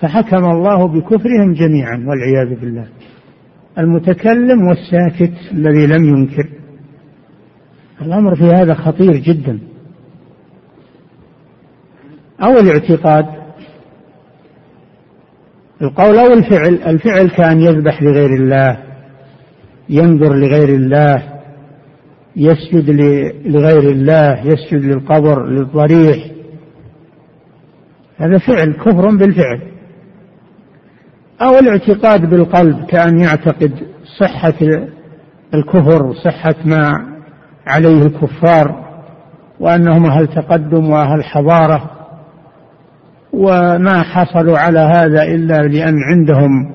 فحكم 0.00 0.44
الله 0.44 0.88
بكفرهم 0.88 1.52
جميعا 1.52 2.04
والعياذ 2.06 2.60
بالله. 2.60 2.86
المتكلم 3.78 4.66
والساكت 4.66 5.52
الذي 5.52 5.86
لم 5.86 6.04
ينكر. 6.04 6.48
الأمر 8.02 8.34
في 8.34 8.44
هذا 8.44 8.74
خطير 8.74 9.16
جدا. 9.16 9.58
أو 12.42 12.58
الاعتقاد. 12.58 13.26
القول 15.82 16.18
أو 16.18 16.32
الفعل 16.32 16.74
الفعل 16.86 17.28
كان 17.28 17.60
يذبح 17.60 18.02
لغير 18.02 18.34
الله 18.34 18.78
ينظر 19.88 20.34
لغير 20.34 20.68
الله 20.68 21.22
يسجد 22.36 22.90
لغير 23.46 23.90
الله 23.90 24.40
يسجد 24.46 24.84
للقبر 24.84 25.46
للضريح. 25.46 26.30
هذا 28.18 28.38
فعل 28.38 28.72
كفر 28.72 29.16
بالفعل. 29.16 29.60
أو 31.42 31.58
الاعتقاد 31.58 32.30
بالقلب 32.30 32.86
كأن 32.86 33.18
يعتقد 33.18 33.72
صحة 34.20 34.54
الكفر 35.54 36.14
صحة 36.24 36.54
ما 36.64 37.06
عليه 37.66 38.02
الكفار 38.02 38.86
وأنهم 39.60 40.06
أهل 40.06 40.26
تقدم 40.26 40.90
وأهل 40.90 41.24
حضارة. 41.24 41.95
وما 43.36 44.02
حصلوا 44.02 44.58
على 44.58 44.78
هذا 44.78 45.22
إلا 45.22 45.62
لأن 45.62 45.94
عندهم 46.02 46.74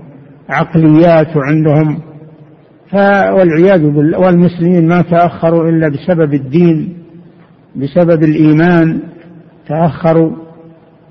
عقليات 0.49 1.37
وعندهم 1.37 1.99
والعياذ 3.33 3.89
بالله 3.89 4.19
والمسلمين 4.19 4.87
ما 4.87 5.01
تأخروا 5.01 5.69
إلا 5.69 5.89
بسبب 5.89 6.33
الدين 6.33 6.97
بسبب 7.75 8.23
الإيمان 8.23 8.99
تأخروا. 9.67 10.31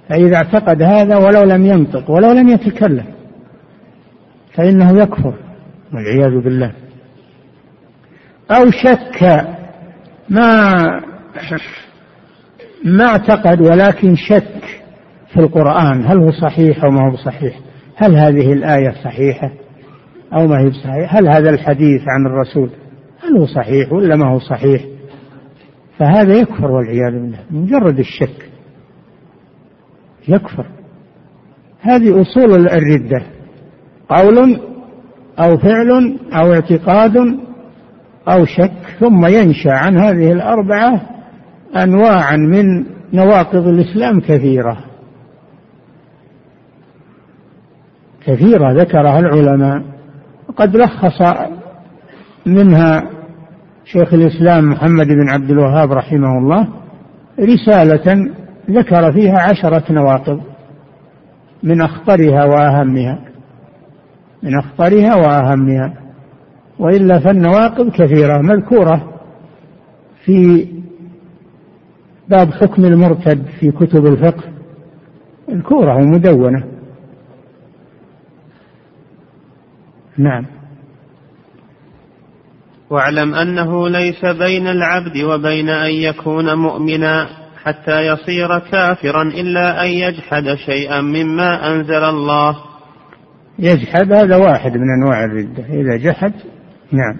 فإذا 0.08 0.36
اعتقد 0.36 0.82
هذا 0.82 1.16
ولو 1.16 1.42
لم 1.42 1.66
ينطق 1.66 2.10
ولو 2.10 2.32
لم 2.32 2.48
يتكلم 2.48 3.04
فإنه 4.54 5.02
يكفر 5.02 5.34
والعياذ 5.94 6.44
بالله. 6.44 6.72
أو 8.50 8.70
شك 8.70 9.46
ما 10.28 10.76
ما 12.84 13.04
اعتقد 13.04 13.60
ولكن 13.60 14.16
شك 14.16 14.79
في 15.32 15.40
القرآن 15.40 16.04
هل 16.04 16.18
هو 16.18 16.30
صحيح 16.30 16.84
أو 16.84 16.90
ما 16.90 17.10
هو 17.10 17.16
صحيح؟ 17.16 17.60
هل 17.96 18.16
هذه 18.16 18.52
الآية 18.52 18.94
صحيحة 19.04 19.50
أو 20.34 20.46
ما 20.46 20.60
هي 20.60 20.72
صحيحة 20.72 21.18
هل 21.18 21.28
هذا 21.28 21.50
الحديث 21.50 22.02
عن 22.08 22.26
الرسول 22.26 22.70
هل 23.22 23.36
هو 23.36 23.46
صحيح 23.46 23.92
ولا 23.92 24.16
ما 24.16 24.34
هو 24.34 24.38
صحيح؟ 24.38 24.84
فهذا 25.98 26.34
يكفر 26.34 26.70
والعياذ 26.70 27.12
بالله 27.12 27.38
مجرد 27.50 27.98
الشك. 27.98 28.50
يكفر. 30.28 30.66
هذه 31.80 32.22
أصول 32.22 32.68
الردة. 32.68 33.22
قول 34.08 34.60
أو 35.38 35.56
فعل 35.56 36.18
أو 36.32 36.52
اعتقاد 36.52 37.16
أو 38.28 38.44
شك 38.44 38.96
ثم 39.00 39.26
ينشأ 39.26 39.72
عن 39.72 39.98
هذه 39.98 40.32
الأربعة 40.32 41.00
أنواعا 41.76 42.36
من 42.36 42.84
نواقض 43.12 43.66
الإسلام 43.66 44.20
كثيرة. 44.20 44.89
كثيرة 48.26 48.72
ذكرها 48.72 49.18
العلماء. 49.18 49.82
وقد 50.48 50.76
لخص 50.76 51.22
منها 52.46 53.02
شيخ 53.84 54.14
الإسلام 54.14 54.70
محمد 54.70 55.06
بن 55.06 55.28
عبد 55.28 55.50
الوهاب 55.50 55.92
رحمه 55.92 56.38
الله 56.38 56.68
رسالة 57.40 58.30
ذكر 58.70 59.12
فيها 59.12 59.38
عشرة 59.38 59.92
نواقض 59.92 60.40
من 61.62 61.80
أخطرها 61.80 62.44
وأهمها. 62.44 63.18
من 64.42 64.58
أخطرها 64.58 65.14
وأهمها. 65.14 65.94
وإلا 66.78 67.18
فالنواقض 67.18 67.90
كثيرة 67.90 68.38
مذكورة 68.38 69.12
في 70.24 70.68
باب 72.28 72.52
حكم 72.52 72.84
المرتد 72.84 73.42
في 73.60 73.70
كتب 73.70 74.06
الفقه. 74.06 74.42
مذكورة 75.48 75.96
ومدونة. 75.96 76.64
نعم. 80.20 80.46
واعلم 82.90 83.34
أنه 83.34 83.88
ليس 83.88 84.24
بين 84.24 84.66
العبد 84.66 85.22
وبين 85.22 85.68
أن 85.68 85.90
يكون 85.90 86.54
مؤمنا 86.54 87.28
حتى 87.62 88.06
يصير 88.06 88.58
كافرا 88.58 89.22
إلا 89.22 89.84
أن 89.84 89.90
يجحد 89.90 90.54
شيئا 90.66 91.00
مما 91.00 91.74
أنزل 91.74 92.04
الله. 92.04 92.56
يجحد 93.58 94.12
هذا 94.12 94.36
واحد 94.36 94.72
من 94.72 94.90
أنواع 95.02 95.24
الردة. 95.24 95.64
إذا 95.64 95.96
جحد 95.96 96.32
نعم. 96.92 97.16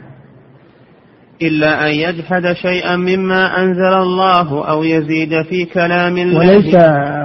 إلا 1.42 1.86
أن 1.86 1.94
يجحد 1.94 2.53
شيئا 2.53 2.96
مما 2.96 3.62
أنزل 3.62 3.94
الله 4.03 4.68
أو 4.68 4.82
يزيد 4.82 5.42
في 5.48 5.64
كلام 5.64 6.16
الله. 6.16 6.38
وليس 6.38 6.74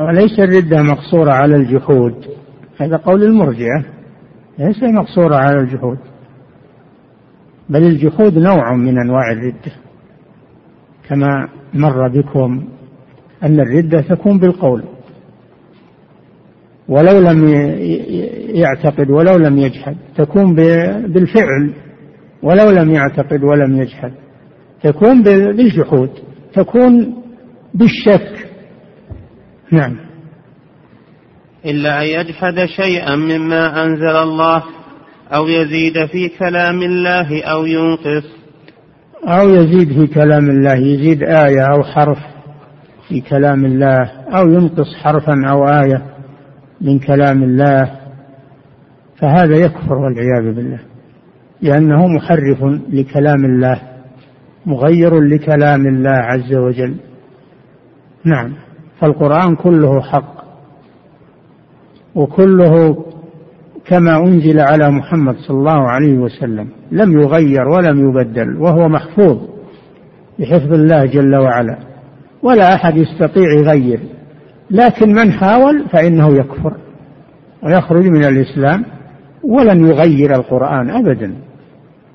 وليس 0.08 0.40
الردة 0.40 0.84
مقصورة 0.84 1.32
على 1.32 1.56
الجحود. 1.56 2.26
هذا 2.82 2.98
قول 2.98 3.24
المرجئة. 3.24 3.95
ليس 4.60 4.84
مقصورة 4.84 5.36
على 5.36 5.60
الجحود 5.60 5.98
بل 7.70 7.84
الجحود 7.84 8.38
نوع 8.38 8.76
من 8.76 9.00
أنواع 9.00 9.32
الردة 9.32 9.72
كما 11.10 11.50
مر 11.74 12.08
بكم 12.08 12.68
أن 13.44 13.60
الردة 13.60 14.02
تكون 14.02 14.40
بالقول. 14.40 14.84
ولو 16.88 17.20
لم 17.20 17.48
يعتقد 18.56 19.10
ولو 19.10 19.38
لم 19.38 19.58
يجحد 19.58 19.98
تكون 20.16 20.56
بالفعل 21.08 21.74
ولو 22.44 22.70
لم 22.70 22.92
يعتقد 22.92 23.44
ولم 23.44 23.82
يجحد 23.82 24.12
تكون 24.84 25.24
بالجحود 25.24 26.10
تكون 26.54 27.24
بالشك. 27.74 28.48
نعم. 29.72 30.05
إلا 31.66 32.02
أن 32.02 32.08
يجحد 32.08 32.66
شيئا 32.66 33.16
مما 33.16 33.84
أنزل 33.84 34.16
الله 34.16 34.64
أو 35.34 35.48
يزيد 35.48 36.06
في 36.06 36.30
كلام 36.30 36.82
الله 36.82 37.44
أو 37.44 37.66
ينقص. 37.66 38.26
أو 39.28 39.50
يزيد 39.50 39.94
في 39.94 40.08
كلام 40.08 40.50
الله 40.50 40.74
يزيد 40.74 41.24
آية 41.24 41.66
أو 41.74 41.84
حرف 41.84 42.18
في 43.10 43.22
كلام 43.22 43.66
الله 43.66 44.12
أو 44.38 44.50
ينقص 44.50 44.96
حرفا 45.04 45.34
أو 45.50 45.68
آية 45.68 46.06
من 46.82 47.00
كلام 47.00 47.44
الله. 47.44 47.92
فهذا 49.22 49.56
يكفر 49.56 49.94
والعياذ 49.94 50.56
بالله 50.56 50.80
لأنه 51.62 52.08
محرف 52.08 52.64
لكلام 52.90 53.46
الله 53.46 53.82
مغير 54.66 55.20
لكلام 55.20 55.88
الله 55.88 56.18
عز 56.18 56.54
وجل. 56.54 56.96
نعم 58.26 58.54
فالقرآن 59.00 59.56
كله 59.56 60.02
حق. 60.02 60.35
وكله 62.16 63.06
كما 63.86 64.18
أنزل 64.18 64.60
على 64.60 64.92
محمد 64.92 65.36
صلى 65.36 65.58
الله 65.58 65.90
عليه 65.90 66.18
وسلم 66.18 66.70
لم 66.92 67.22
يغير 67.22 67.68
ولم 67.68 68.10
يبدل 68.10 68.58
وهو 68.58 68.88
محفوظ 68.88 69.38
بحفظ 70.40 70.74
الله 70.74 71.06
جل 71.06 71.36
وعلا 71.36 71.78
ولا 72.44 72.74
أحد 72.76 72.98
يستطيع 72.98 73.52
يغير 73.60 74.00
لكن 74.72 75.14
من 75.14 75.32
حاول 75.32 75.86
فإنه 75.90 76.38
يكفر 76.38 76.78
ويخرج 77.64 78.08
من 78.08 78.26
الإسلام 78.26 78.86
ولن 79.44 79.86
يغير 79.86 80.36
القرآن 80.36 80.90
أبدا 80.90 81.36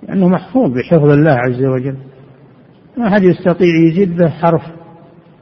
لأنه 0.08 0.28
محفوظ 0.28 0.70
بحفظ 0.70 1.10
الله 1.10 1.32
عز 1.32 1.64
وجل. 1.64 1.96
ما 2.98 3.08
أحد 3.08 3.22
يستطيع 3.22 3.68
يزيد 3.88 4.16
به 4.16 4.28
حرف 4.28 4.62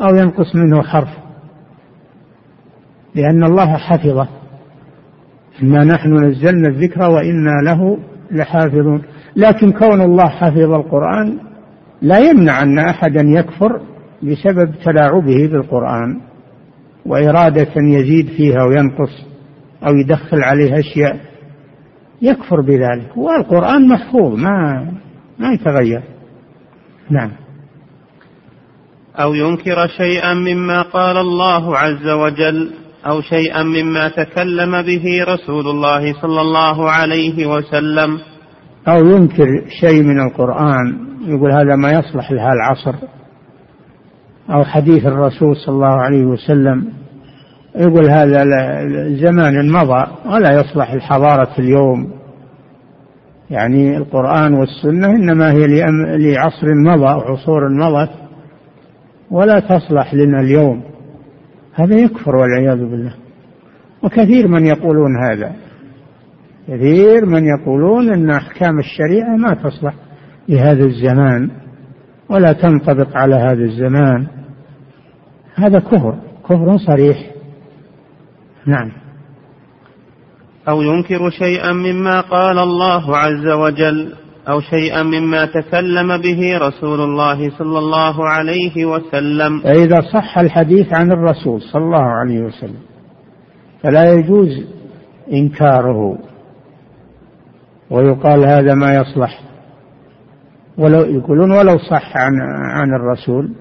أو 0.01 0.17
ينقص 0.17 0.55
منه 0.57 0.83
حرف 0.83 1.09
لأن 3.15 3.45
الله 3.45 3.77
حفظه. 3.77 4.29
إنا 5.63 5.85
نحن 5.85 6.27
نزلنا 6.27 6.69
الذكر 6.69 7.11
وإنا 7.11 7.63
له 7.65 7.99
لحافظون. 8.31 9.03
لكن 9.37 9.73
كون 9.73 10.01
الله 10.01 10.29
حفظ 10.29 10.71
القرآن 10.75 11.39
لا 12.03 12.19
يمنع 12.19 12.63
أن 12.63 12.79
أحدا 12.79 13.23
يكفر 13.23 13.81
بسبب 14.23 14.75
تلاعبه 14.85 15.47
بالقرآن 15.53 16.21
وإرادة 17.07 17.73
يزيد 17.77 18.29
فيها 18.29 18.65
وينقص 18.65 19.27
أو 19.87 19.95
يدخل 19.95 20.43
عليه 20.43 20.79
أشياء. 20.79 21.21
يكفر 22.23 22.61
بذلك. 22.61 23.17
والقرآن 23.17 23.89
محفوظ 23.89 24.39
ما 24.41 24.87
ما 25.39 25.53
يتغير. 25.53 26.03
نعم. 27.11 27.31
أو 29.21 29.35
ينكر 29.35 29.87
شيئا 29.87 30.35
مما 30.35 30.83
قال 30.83 31.17
الله 31.17 31.77
عز 31.77 32.09
وجل. 32.09 32.71
أو 33.09 33.21
شيئا 33.21 33.63
مما 33.63 34.09
تكلم 34.09 34.83
به 34.83 35.05
رسول 35.29 35.69
الله 35.69 36.13
صلى 36.23 36.41
الله 36.41 36.91
عليه 36.91 37.47
وسلم. 37.47 38.19
أو 38.89 39.07
ينكر 39.07 39.47
شيء 39.81 40.03
من 40.03 40.21
القرآن 40.21 40.99
يقول 41.27 41.53
هذا 41.53 41.77
ما 41.77 41.91
يصلح 41.91 42.33
لها 42.33 42.53
العصر. 42.53 42.95
أو 44.51 44.65
حديث 44.65 45.07
الرسول 45.07 45.57
صلى 45.57 45.75
الله 45.75 45.97
عليه 46.03 46.25
وسلم 46.25 46.89
يقول 47.77 48.11
هذا 48.11 48.45
زمان 49.17 49.71
مضى 49.73 50.07
ولا 50.27 50.61
يصلح 50.61 50.93
الحضارة 50.93 51.51
اليوم. 51.59 52.11
يعني 53.51 53.97
القرآن 53.97 54.55
والسنة 54.55 55.07
إنما 55.07 55.53
هي 55.53 55.67
لعصر 56.19 56.67
مضى 56.87 57.15
وعصور 57.15 57.69
مضت 57.69 58.11
ولا 59.31 59.61
تصلح 59.61 60.15
لنا 60.15 60.41
اليوم. 60.41 60.83
هذا 61.79 61.97
يكفر 61.97 62.37
والعياذ 62.37 62.79
بالله. 62.79 63.15
وكثير 64.03 64.49
من 64.49 64.67
يقولون 64.67 65.25
هذا. 65.25 65.53
كثير 66.69 67.27
من 67.27 67.45
يقولون 67.45 68.13
إن 68.13 68.31
أحكام 68.31 68.79
الشريعة 68.79 69.37
ما 69.37 69.55
تصلح 69.55 69.95
لهذا 70.49 70.85
الزمان 70.85 71.51
ولا 72.29 72.53
تنطبق 72.53 73.17
على 73.17 73.35
هذا 73.35 73.65
الزمان. 73.65 74.27
هذا 75.55 75.79
كفر 75.79 76.19
كفر 76.45 76.79
صريح. 76.79 77.31
نعم. 78.67 78.93
أو 80.69 80.83
ينكر 80.83 81.31
شيئا 81.31 81.73
مما 81.73 82.21
قال 82.21 82.59
الله 82.59 83.17
عز 83.17 83.47
وجل. 83.47 84.15
أو 84.49 84.61
شيئا 84.61 85.03
مما 85.03 85.47
تكلم 85.47 86.19
به 86.23 86.59
رسول 86.59 87.01
الله 87.01 87.51
صلى 87.59 87.79
الله 87.79 88.29
عليه 88.29 88.85
وسلم. 88.85 89.61
فاذا 89.61 90.01
صح 90.01 90.39
الحديث 90.39 90.95
عن 90.95 91.13
الرسول 91.13 91.63
صلى 91.63 91.83
الله 91.83 92.05
عليه 92.05 92.41
وسلم 92.41 92.81
فلا 93.83 94.13
يجوز 94.13 94.49
إنكاره. 95.33 96.19
ويقال 97.91 98.47
هذا 98.47 98.75
ما 98.75 98.95
يصلح. 98.95 99.41
ولو 100.79 101.01
يقولون 101.01 101.51
ولو 101.51 101.79
صح 101.79 102.17
عن 102.17 102.33
عن 102.75 102.95
الرسول 102.95 103.53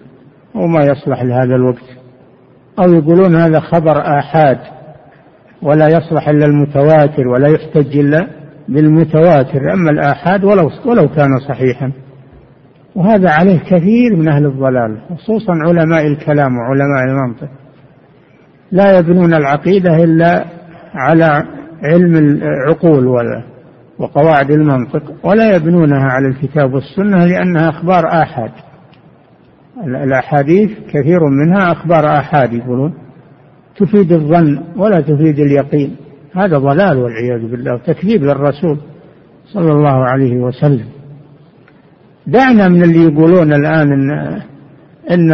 وما 0.55 0.81
يصلح 0.81 1.23
لهذا 1.23 1.55
الوقت. 1.55 1.97
أو 2.79 2.93
يقولون 2.93 3.35
هذا 3.35 3.59
خبر 3.59 4.19
آحاد 4.19 4.59
ولا 5.61 5.87
يصلح 5.87 6.29
إلا 6.29 6.45
المتواتر 6.45 7.27
ولا 7.27 7.47
يحتج 7.47 7.97
إلا 7.97 8.27
بالمتواتر 8.69 9.73
أما 9.73 9.91
الآحاد 9.91 10.43
ولو 10.43 10.69
ولو 10.85 11.07
كان 11.07 11.39
صحيحا. 11.47 11.91
وهذا 12.95 13.29
عليه 13.29 13.59
كثير 13.59 14.15
من 14.15 14.29
أهل 14.29 14.45
الضلال 14.45 14.97
خصوصا 15.09 15.53
علماء 15.67 16.07
الكلام 16.07 16.57
وعلماء 16.57 17.03
المنطق. 17.09 17.49
لا 18.71 18.99
يبنون 18.99 19.33
العقيدة 19.33 20.03
إلا 20.03 20.45
على 20.93 21.43
علم 21.83 22.15
العقول 22.15 23.07
ولا 23.07 23.43
وقواعد 23.99 24.51
المنطق 24.51 25.13
ولا 25.23 25.55
يبنونها 25.55 26.03
على 26.03 26.27
الكتاب 26.27 26.73
والسنة 26.73 27.25
لأنها 27.25 27.69
أخبار 27.69 28.07
آحاد. 28.07 28.51
الأحاديث 29.85 30.71
كثير 30.89 31.19
منها 31.29 31.71
أخبار 31.71 32.17
آحاد 32.17 32.53
يقولون. 32.53 32.93
تفيد 33.77 34.11
الظن 34.11 34.59
ولا 34.77 35.01
تفيد 35.01 35.39
اليقين. 35.39 35.95
هذا 36.37 36.57
ضلال 36.57 36.97
والعياذ 36.97 37.51
بالله 37.51 37.73
وتكذيب 37.73 38.23
للرسول 38.23 38.77
صلى 39.53 39.71
الله 39.71 40.05
عليه 40.05 40.33
وسلم. 40.33 40.85
دعنا 42.27 42.67
من 42.67 42.83
اللي 42.83 43.03
يقولون 43.03 43.53
الآن 43.53 43.91
إن, 43.91 44.41
إن 45.11 45.31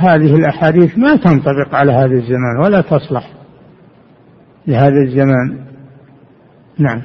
هذه 0.00 0.34
الأحاديث 0.36 0.98
ما 0.98 1.16
تنطبق 1.16 1.74
على 1.74 1.92
هذا 1.92 2.14
الزمان 2.14 2.56
ولا 2.64 2.80
تصلح 2.80 3.32
لهذا 4.66 5.02
الزمان. 5.06 5.66
نعم. 6.78 7.02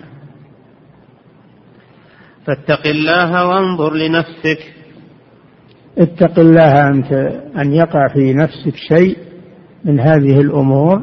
فاتق 2.46 2.88
الله 2.88 3.48
وانظر 3.48 3.94
لنفسك. 3.94 4.60
اتق 5.98 6.40
الله 6.40 6.88
أنت 6.88 7.12
أن 7.58 7.72
يقع 7.72 8.08
في 8.08 8.34
نفسك 8.34 8.76
شيء 8.76 9.18
من 9.86 10.00
هذه 10.00 10.42
الأمور 10.42 11.02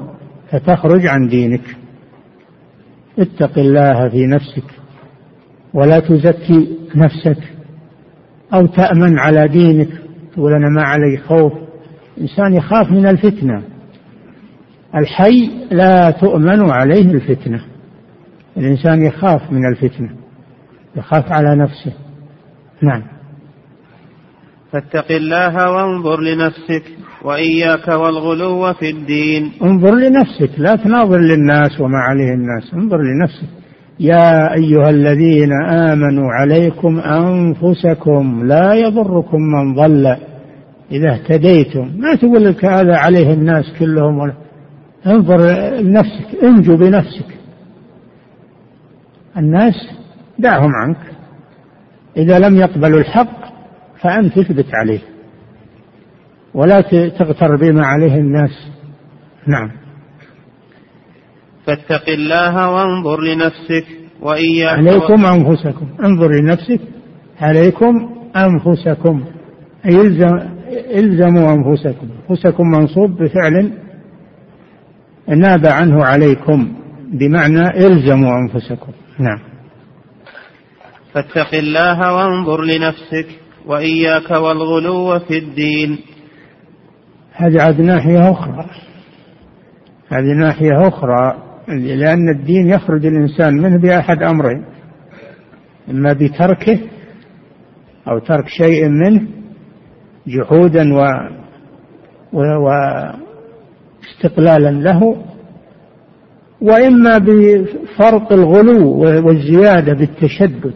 فتخرج 0.51 1.07
عن 1.07 1.29
دينك. 1.29 1.77
اتق 3.19 3.59
الله 3.59 4.09
في 4.09 4.27
نفسك 4.27 4.65
ولا 5.75 6.01
تزكي 6.01 6.79
نفسك 6.95 7.59
أو 8.55 8.67
تأمن 8.67 9.19
على 9.19 9.49
دينك 9.49 9.89
تقول 10.33 10.53
أنا 10.53 10.69
ما 10.69 10.83
علي 10.83 11.19
خوف. 11.19 11.53
إنسان 12.21 12.55
يخاف 12.55 12.91
من 12.91 13.07
الفتنة. 13.07 13.63
الحي 14.95 15.51
لا 15.71 16.11
تؤمن 16.11 16.71
عليه 16.71 17.11
الفتنة. 17.11 17.65
الإنسان 18.57 19.03
يخاف 19.03 19.53
من 19.53 19.67
الفتنة. 19.73 20.11
يخاف 20.97 21.33
على 21.33 21.57
نفسه. 21.57 21.93
نعم. 22.83 23.03
فاتق 24.73 25.13
الله 25.13 25.71
وانظر 25.71 26.21
لنفسك. 26.21 26.85
وإياك 27.25 27.89
والغلو 27.89 28.73
في 28.73 28.91
الدين. 28.91 29.53
انظر 29.63 29.95
لنفسك 29.95 30.51
لا 30.59 30.77
تناظر 30.77 31.19
للناس 31.19 31.81
وما 31.81 31.99
عليه 31.99 32.33
الناس 32.35 32.75
انظر 32.75 32.99
لنفسك. 33.03 33.49
يا 34.01 34.55
أيها 34.55 34.91
الذين 34.91 35.53
آمنوا 35.71 36.33
عليكم 36.33 36.99
أنفسكم 36.99 38.45
لا 38.45 38.75
يضركم 38.75 39.39
من 39.41 39.75
ضل. 39.75 40.17
إذا 40.93 41.13
اهتديتم 41.13 41.91
ما 41.99 42.15
تقول 42.15 42.45
لك 42.45 42.65
هذا 42.65 42.97
عليه 42.97 43.33
الناس 43.33 43.65
كلهم؟ 43.79 44.19
ولا 44.19 44.35
انظر 45.07 45.37
لنفسك 45.81 46.43
انجو 46.43 46.77
بنفسك. 46.77 47.39
الناس 49.37 49.75
دعهم 50.39 50.71
عنك. 50.75 50.97
إذا 52.17 52.39
لم 52.39 52.57
يقبلوا 52.57 53.01
الحق 53.01 53.39
فأنت 54.01 54.39
اثبت 54.39 54.67
عليه. 54.75 55.01
ولا 56.55 56.81
تغتر 57.19 57.57
بما 57.57 57.87
عليه 57.87 58.15
الناس. 58.15 58.51
نعم. 59.47 59.71
فاتق 61.67 62.09
الله 62.09 62.71
وانظر 62.71 63.21
لنفسك 63.21 63.87
وإياك 64.21 64.79
عليكم. 64.79 65.27
أنفسكم. 65.27 65.89
انظر 66.05 66.31
لنفسك. 66.33 66.81
عليكم 67.41 68.11
أنفسكم. 68.37 69.25
أي 69.87 70.01
الزم 70.01 70.39
الزموا 70.95 71.53
أنفسكم. 71.53 72.09
أنفسكم 72.31 72.65
منصوب 72.71 73.11
بفعل 73.11 73.73
ناب 75.29 75.67
عنه 75.67 76.05
عليكم. 76.05 76.75
بمعنى 77.13 77.87
إلزموا 77.87 78.33
أنفسكم. 78.39 78.93
نعم. 79.19 79.39
فاتق 81.13 81.55
الله 81.55 82.15
وانظر 82.15 82.63
لنفسك 82.63 83.27
وإياك 83.67 84.31
والغلو 84.31 85.19
في 85.19 85.39
الدين. 85.39 85.99
هذه 87.39 87.63
عاد 87.63 87.81
ناحية 87.81 88.31
أخرى. 88.31 88.67
هذه 90.09 90.33
ناحية 90.39 90.89
أخرى 90.89 91.37
لأن 91.69 92.29
الدين 92.29 92.69
يخرج 92.69 93.07
الإنسان 93.07 93.55
منه 93.55 93.79
بأحد 93.79 94.23
أمرين 94.23 94.65
إما 95.91 96.13
بتركه 96.13 96.79
أو 98.09 98.19
ترك 98.19 98.49
شيء 98.49 98.89
منه 98.89 99.23
جحودا 100.27 100.95
و 100.95 101.07
واستقلالا 102.33 104.71
له 104.71 105.17
وإما 106.61 107.19
بفرط 107.19 108.33
الغلو 108.33 108.91
والزيادة 109.27 109.95
بالتشدد. 109.95 110.75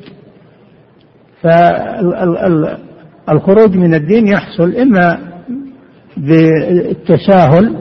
فالخروج 3.26 3.76
من 3.76 3.94
الدين 3.94 4.26
يحصل 4.26 4.76
إما 4.76 5.31
بالتساهل 6.16 7.76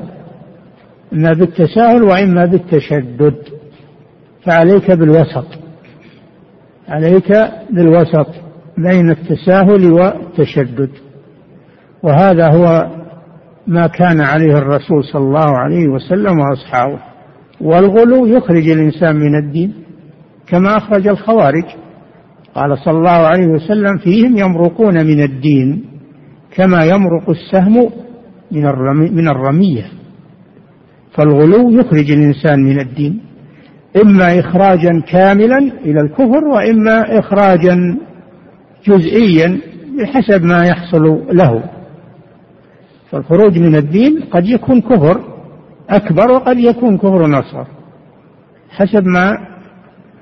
إما 1.13 1.33
بالتساهل 1.33 2.03
وإما 2.03 2.45
بالتشدد. 2.45 3.35
فعليك 4.45 4.91
بالوسط. 4.91 5.45
عليك 6.89 7.31
بالوسط 7.71 8.27
بين 8.77 9.09
التساهل 9.09 9.91
والتشدد. 9.91 10.89
وهذا 12.03 12.47
هو 12.47 12.89
ما 13.67 13.87
كان 13.87 14.21
عليه 14.21 14.57
الرسول 14.57 15.03
صلى 15.03 15.21
الله 15.21 15.57
عليه 15.57 15.87
وسلم 15.87 16.39
وأصحابه. 16.39 16.99
والغلو 17.61 18.25
يخرج 18.25 18.69
الإنسان 18.69 19.15
من 19.15 19.35
الدين 19.35 19.73
كما 20.47 20.77
أخرج 20.77 21.07
الخوارج. 21.07 21.65
قال 22.55 22.77
صلى 22.77 22.97
الله 22.97 23.09
عليه 23.09 23.47
وسلم 23.47 23.97
فيهم 23.97 24.37
يمرقون 24.37 24.93
من 24.93 25.23
الدين 25.23 25.83
كما 26.55 26.85
يمرق 26.85 27.29
السهم 27.29 27.89
من 28.51 28.65
الرمي 28.65 29.09
من 29.09 29.27
الرمية. 29.27 29.85
فالغلو 31.13 31.69
يخرج 31.71 32.11
الإنسان 32.11 32.59
من 32.59 32.79
الدين 32.79 33.21
إما 34.03 34.39
إخراجا 34.39 35.01
كاملا 35.07 35.57
إلى 35.57 36.01
الكفر 36.01 36.45
وإما 36.45 37.19
إخراجا 37.19 37.97
جزئيا 38.87 39.59
بحسب 39.99 40.43
ما 40.43 40.65
يحصل 40.65 41.23
له. 41.31 41.63
فالخروج 43.11 43.59
من 43.59 43.75
الدين 43.75 44.19
قد 44.31 44.45
يكون 44.45 44.81
كفر 44.81 45.21
أكبر 45.89 46.31
وقد 46.31 46.59
يكون 46.59 46.97
كفر 46.97 47.39
أصغر 47.39 47.67
حسب 48.69 49.05
ما 49.05 49.37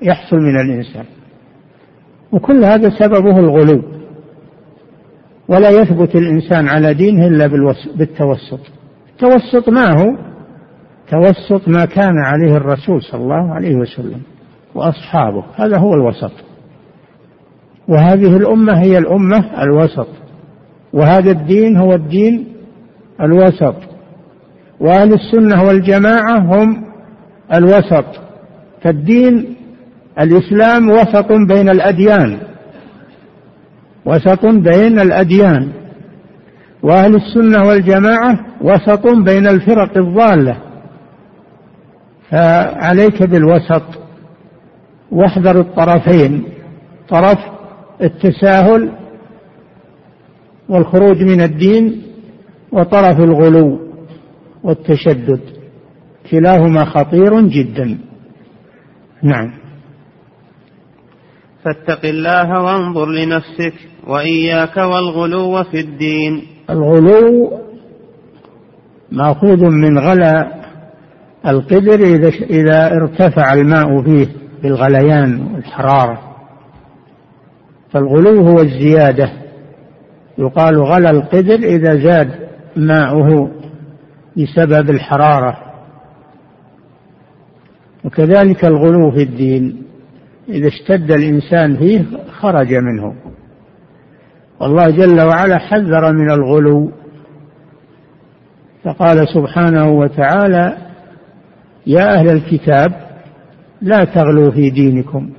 يحصل 0.02 0.36
من 0.36 0.60
الإنسان. 0.60 1.04
وكل 2.32 2.64
هذا 2.64 2.90
سببه 2.90 3.38
الغلو. 3.38 3.99
ولا 5.50 5.70
يثبت 5.70 6.14
الإنسان 6.14 6.68
على 6.68 6.94
دينه 6.94 7.26
إلا 7.26 7.46
بالتوسط. 7.96 8.60
التوسط 9.12 9.68
ما 9.68 10.00
هو؟ 10.00 10.16
توسط 11.10 11.68
ما 11.68 11.84
كان 11.84 12.18
عليه 12.18 12.56
الرسول 12.56 13.02
صلى 13.02 13.20
الله 13.20 13.54
عليه 13.54 13.74
وسلم 13.76 14.20
وأصحابه. 14.74 15.44
هذا 15.56 15.78
هو 15.78 15.94
الوسط. 15.94 16.32
وهذه 17.88 18.36
الأمة 18.36 18.82
هي 18.82 18.98
الأمة 18.98 19.62
الوسط. 19.62 20.08
وهذا 20.92 21.30
الدين 21.30 21.76
هو 21.76 21.94
الدين 21.94 22.46
الوسط. 23.20 23.74
وأهل 24.80 25.14
السنة 25.14 25.62
والجماعة 25.64 26.38
هم 26.38 26.84
الوسط. 27.54 28.04
فالدين 28.82 29.56
الإسلام 30.20 30.90
وسط 30.90 31.32
بين 31.32 31.68
الأديان. 31.68 32.38
وسط 34.06 34.46
بين 34.46 35.00
الأديان 35.00 35.72
وأهل 36.82 37.16
السنة 37.16 37.68
والجماعة 37.68 38.46
وسط 38.60 39.06
بين 39.06 39.46
الفرق 39.46 39.98
الضالة. 39.98 40.56
فعليك 42.30 43.22
بالوسط. 43.22 43.82
واحذر 45.10 45.60
الطرفين. 45.60 46.44
طرف 47.08 47.38
التساهل 48.02 48.92
والخروج 50.68 51.22
من 51.22 51.40
الدين 51.40 52.02
وطرف 52.72 53.20
الغلو 53.20 53.80
والتشدد. 54.62 55.40
كلاهما 56.30 56.84
خطير 56.84 57.40
جدا. 57.40 57.98
نعم. 59.22 59.59
فاتق 61.64 62.06
الله 62.06 62.62
وانظر 62.62 63.06
لنفسك 63.06 63.74
وإياك 64.06 64.76
والغلو 64.76 65.64
في 65.64 65.80
الدين. 65.80 66.42
الغلو 66.70 67.50
مأخوذ 69.12 69.64
من 69.64 69.98
غلا 69.98 70.60
القدر 71.46 71.94
إذا 71.94 72.28
إذا 72.28 72.86
ارتفع 72.96 73.52
الماء 73.52 74.02
فيه 74.02 74.26
بالغليان 74.62 75.54
والحرارة. 75.54 76.20
فالغلو 77.90 78.48
هو 78.48 78.60
الزيادة. 78.60 79.32
يقال 80.38 80.82
غلا 80.82 81.10
القدر 81.10 81.54
إذا 81.54 81.96
زاد 81.96 82.30
ماؤه 82.76 83.50
بسبب 84.36 84.90
الحرارة. 84.90 85.58
وكذلك 88.04 88.64
الغلو 88.64 89.10
في 89.10 89.22
الدين. 89.22 89.79
إذا 90.50 90.68
اشتد 90.68 91.12
الإنسان 91.12 91.76
فيه 91.76 92.04
خرج 92.40 92.74
منه. 92.74 93.14
والله 94.60 94.90
جل 94.90 95.20
وعلا 95.20 95.58
حذر 95.58 96.12
من 96.12 96.30
الغلو. 96.30 96.90
فقال 98.84 99.28
سبحانه 99.34 99.90
وتعالى 99.90 100.76
يا 101.86 102.14
أهل 102.14 102.28
الكتاب 102.28 102.92
لا 103.82 104.04
تغلوا 104.04 104.50
في 104.50 104.70
دينكم 104.70 105.30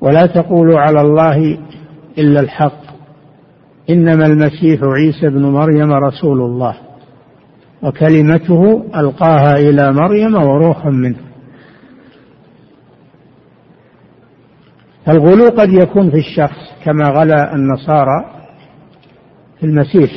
ولا 0.00 0.26
تقولوا 0.26 0.80
على 0.80 1.00
الله 1.00 1.58
إلا 2.18 2.40
الحق. 2.40 2.86
إنما 3.90 4.26
المسيح 4.26 4.80
عيسى 4.82 5.26
ابن 5.26 5.42
مريم 5.42 5.92
رسول 5.92 6.40
الله 6.40 6.76
وكلمته 7.82 8.84
ألقاها 8.96 9.56
إلى 9.56 9.92
مريم 9.92 10.34
وروح 10.34 10.86
منه. 10.86 11.16
فالغلو 15.06 15.48
قد 15.48 15.72
يكون 15.72 16.10
في 16.10 16.16
الشخص 16.16 16.58
كما 16.84 17.08
غلا 17.08 17.54
النصارى 17.54 18.24
في 19.60 19.66
المسيح 19.66 20.10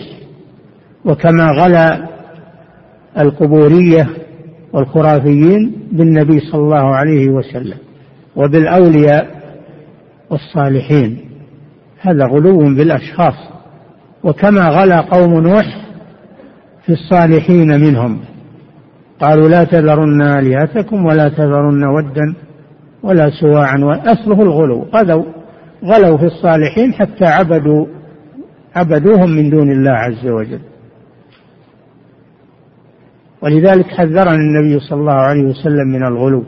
وكما 1.06 1.52
غلا 1.52 2.08
القبورية 3.18 4.10
والخرافيين 4.74 5.74
بالنبي 5.92 6.40
صلى 6.40 6.62
الله 6.62 6.96
عليه 6.96 7.30
وسلم 7.30 7.78
وبالأولياء 8.36 9.40
والصالحين. 10.30 11.20
هذا 12.02 12.26
غلو 12.26 12.58
بالأشخاص. 12.58 13.36
وكما 14.24 14.70
غلا 14.70 15.02
قوم 15.02 15.34
نوح 15.34 15.86
في 16.86 16.94
الصالحين 16.94 17.82
منهم. 17.82 18.20
قالوا 19.22 19.50
لا 19.50 19.64
تذرن 19.64 20.22
آلهتكم 20.22 21.06
ولا 21.06 21.30
تذرن 21.30 21.84
ودا 21.84 22.36
ولا 23.04 23.30
سواعا 23.30 23.78
وأصله 23.78 24.42
الغلو. 24.42 24.82
غلوا 24.82 25.24
غلوا 25.86 26.18
في 26.18 26.26
الصالحين 26.26 26.94
حتى 26.94 27.26
عبدوا 27.26 27.86
عبدوهم 28.76 29.30
من 29.30 29.50
دون 29.50 29.72
الله 29.72 29.92
عز 29.92 30.28
وجل. 30.28 30.60
ولذلك 33.42 33.86
حذرنا 33.86 34.36
النبي 34.36 34.80
صلى 34.80 35.00
الله 35.00 35.14
عليه 35.14 35.44
وسلم 35.44 35.88
من 35.88 36.04
الغلو. 36.04 36.44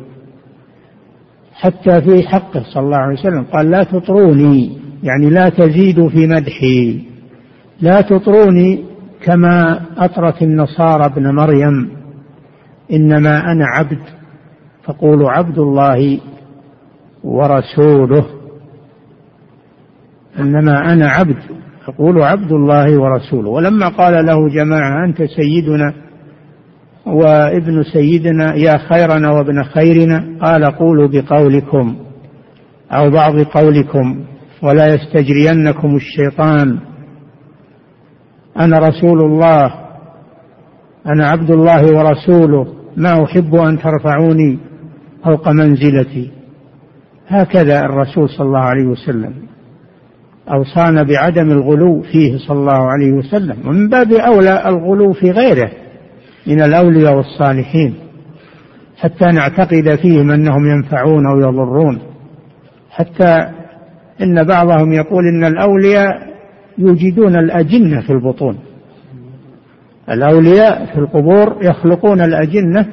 حتى 1.53 2.01
في 2.01 2.27
حقه 2.27 2.63
صلى 2.73 2.83
الله 2.83 2.97
عليه 2.97 3.19
وسلم. 3.19 3.43
قال 3.43 3.71
لا 3.71 3.83
تطروني 3.83 4.77
يعني 5.03 5.29
لا 5.29 5.49
تزيدوا 5.49 6.09
في 6.09 6.27
مدحي. 6.27 7.01
لا 7.81 8.01
تطروني 8.01 8.85
كما 9.23 9.81
أطرت 9.97 10.41
النصارى 10.41 11.05
ابن 11.05 11.35
مريم. 11.35 11.89
إنما 12.91 13.51
أنا 13.51 13.65
عبد 13.65 13.99
فقولوا 14.83 15.31
عبد 15.31 15.59
الله 15.59 16.19
ورسوله. 17.23 18.25
إنما 20.39 20.93
أنا 20.93 21.09
عبد 21.09 21.37
أقول 21.87 22.21
عبد 22.21 22.51
الله 22.51 23.01
ورسوله. 23.01 23.49
ولما 23.49 23.87
قال 23.87 24.25
له 24.25 24.49
جماعة 24.49 25.05
أنت 25.05 25.23
سيدنا 25.23 25.93
وابن 27.05 27.83
سيدنا 27.83 28.55
يا 28.55 28.77
خيرنا 28.77 29.31
وابن 29.31 29.63
خيرنا 29.63 30.37
قال 30.41 30.65
قولوا 30.65 31.07
بقولكم 31.07 31.95
أو 32.91 33.09
بعض 33.09 33.39
قولكم 33.41 34.23
ولا 34.63 34.93
يستجرينكم 34.93 35.95
الشيطان. 35.95 36.79
أنا 38.59 38.79
رسول 38.79 39.21
الله 39.21 39.73
أنا 41.05 41.27
عبد 41.29 41.51
الله 41.51 41.97
ورسوله 41.97 42.67
ما 42.97 43.23
أحب 43.23 43.55
أن 43.55 43.79
ترفعوني 43.79 44.59
فوق 45.23 45.49
منزلتي. 45.49 46.31
هكذا 47.31 47.79
الرسول 47.79 48.29
صلى 48.29 48.47
الله 48.47 48.59
عليه 48.59 48.85
وسلم 48.85 49.33
أوصانا 50.49 51.03
بعدم 51.03 51.51
الغلو 51.51 52.01
فيه 52.01 52.37
صلى 52.37 52.59
الله 52.59 52.91
عليه 52.91 53.11
وسلم 53.11 53.57
ومن 53.67 53.89
باب 53.89 54.11
أولى 54.11 54.65
الغلو 54.65 55.13
في 55.13 55.31
غيره 55.31 55.71
من 56.47 56.61
الأولياء 56.61 57.15
والصالحين 57.15 57.93
حتى 58.97 59.25
نعتقد 59.25 59.95
فيهم 60.01 60.31
أنهم 60.31 60.65
ينفعون 60.65 61.27
أو 61.27 61.39
يضرون 61.39 61.99
حتى 62.89 63.49
إن 64.21 64.43
بعضهم 64.43 64.93
يقول 64.93 65.27
إن 65.27 65.43
الأولياء 65.43 66.31
يوجدون 66.77 67.35
الأجنة 67.35 68.01
في 68.01 68.09
البطون 68.09 68.57
الأولياء 70.09 70.85
في 70.85 70.99
القبور 70.99 71.57
يخلقون 71.61 72.21
الأجنة 72.21 72.87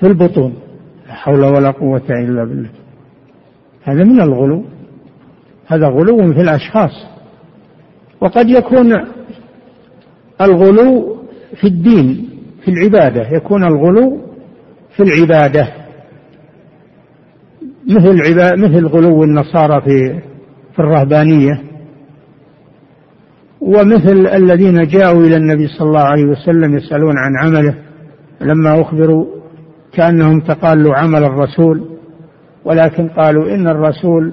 في 0.00 0.06
البطون 0.06 0.54
لا 1.06 1.14
حول 1.14 1.44
ولا 1.44 1.70
قوة 1.70 2.02
إلا 2.10 2.44
بالله. 2.44 2.70
هذا 3.84 4.04
من 4.04 4.20
الغلو. 4.20 4.64
هذا 5.66 5.86
غلو 5.86 6.32
في 6.32 6.40
الأشخاص. 6.40 7.06
وقد 8.20 8.48
يكون 8.48 9.04
الغلو 10.40 11.16
في 11.60 11.66
الدين 11.66 12.28
في 12.64 12.70
العبادة. 12.70 13.28
يكون 13.36 13.64
الغلو 13.64 14.20
في 14.96 15.02
العبادة. 15.02 15.68
مثل 17.90 18.16
مثل 18.56 18.86
غلو 18.86 19.24
النصارى 19.24 19.80
في 19.80 20.20
في 20.72 20.78
الرهبانية. 20.78 21.62
ومثل 23.60 24.26
الذين 24.26 24.86
جاءوا 24.86 25.22
إلى 25.24 25.36
النبي 25.36 25.66
صلى 25.66 25.88
الله 25.88 26.00
عليه 26.00 26.24
وسلم 26.24 26.76
يسألون 26.76 27.14
عن 27.18 27.36
عمله. 27.36 27.74
لما 28.40 28.80
أخبروا 28.80 29.26
كأنهم 29.92 30.40
تقالوا 30.40 30.94
عمل 30.94 31.24
الرسول. 31.24 31.91
ولكن 32.64 33.08
قالوا 33.08 33.54
إن 33.54 33.68
الرسول 33.68 34.32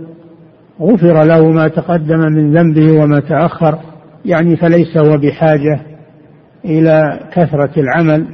غفر 0.81 1.23
له 1.23 1.51
ما 1.51 1.67
تقدم 1.67 2.19
من 2.19 2.57
ذنبه 2.57 2.91
وما 3.03 3.19
تأخر 3.19 3.79
يعني 4.25 4.55
فليس 4.57 4.97
هو 4.97 5.17
بحاجة 5.17 5.79
إلى 6.65 7.19
كثرة 7.33 7.71
العمل. 7.77 8.25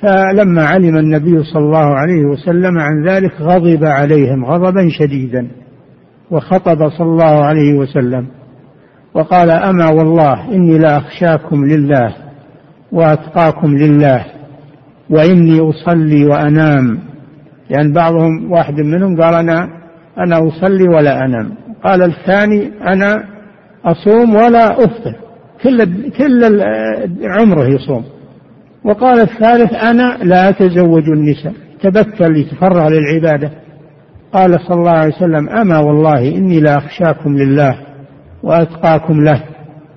فلما 0.00 0.64
علم 0.64 0.96
النبي 0.96 1.44
صلى 1.44 1.62
الله 1.62 1.94
عليه 1.94 2.24
وسلم 2.24 2.78
عن 2.78 3.08
ذلك 3.08 3.32
غضب 3.40 3.84
عليهم 3.84 4.44
غضبا 4.44 4.88
شديدا 4.88 5.48
وخطب 6.30 6.88
صلى 6.88 7.06
الله 7.06 7.44
عليه 7.44 7.78
وسلم 7.78 8.26
وقال 9.14 9.50
أما 9.50 9.88
والله 9.88 10.54
إني 10.54 10.78
لأخشاكم 10.78 11.64
لله 11.64 12.14
وأتقاكم 12.92 13.76
لله 13.76 14.24
وإني 15.10 15.60
أصلي 15.60 16.24
وأنام 16.24 16.98
لأن 17.70 17.92
بعضهم 17.92 18.52
واحد 18.52 18.74
منهم 18.74 19.22
قال 19.22 19.34
أنا 19.34 19.68
أنا 20.18 20.48
أصلي 20.48 20.88
ولا 20.88 21.24
أنام. 21.24 21.50
قال 21.84 22.02
الثاني 22.02 22.70
أنا 22.82 23.24
أصوم 23.84 24.34
ولا 24.34 24.84
أفطر. 24.84 25.14
كل 25.62 25.84
كل 26.10 26.62
عمره 27.24 27.64
يصوم. 27.64 28.04
وقال 28.84 29.20
الثالث 29.20 29.74
أنا 29.74 30.18
لا 30.22 30.48
أتزوج 30.48 31.08
النساء. 31.08 31.52
تبتل 31.82 32.36
يتفرغ 32.36 32.88
للعبادة. 32.88 33.50
قال 34.32 34.60
صلى 34.60 34.76
الله 34.76 34.90
عليه 34.90 35.14
وسلم 35.14 35.48
أما 35.48 35.78
والله 35.78 36.28
إني 36.36 36.60
لأخشاكم 36.60 37.36
لله 37.36 37.78
وأتقاكم 38.42 39.24
له 39.24 39.42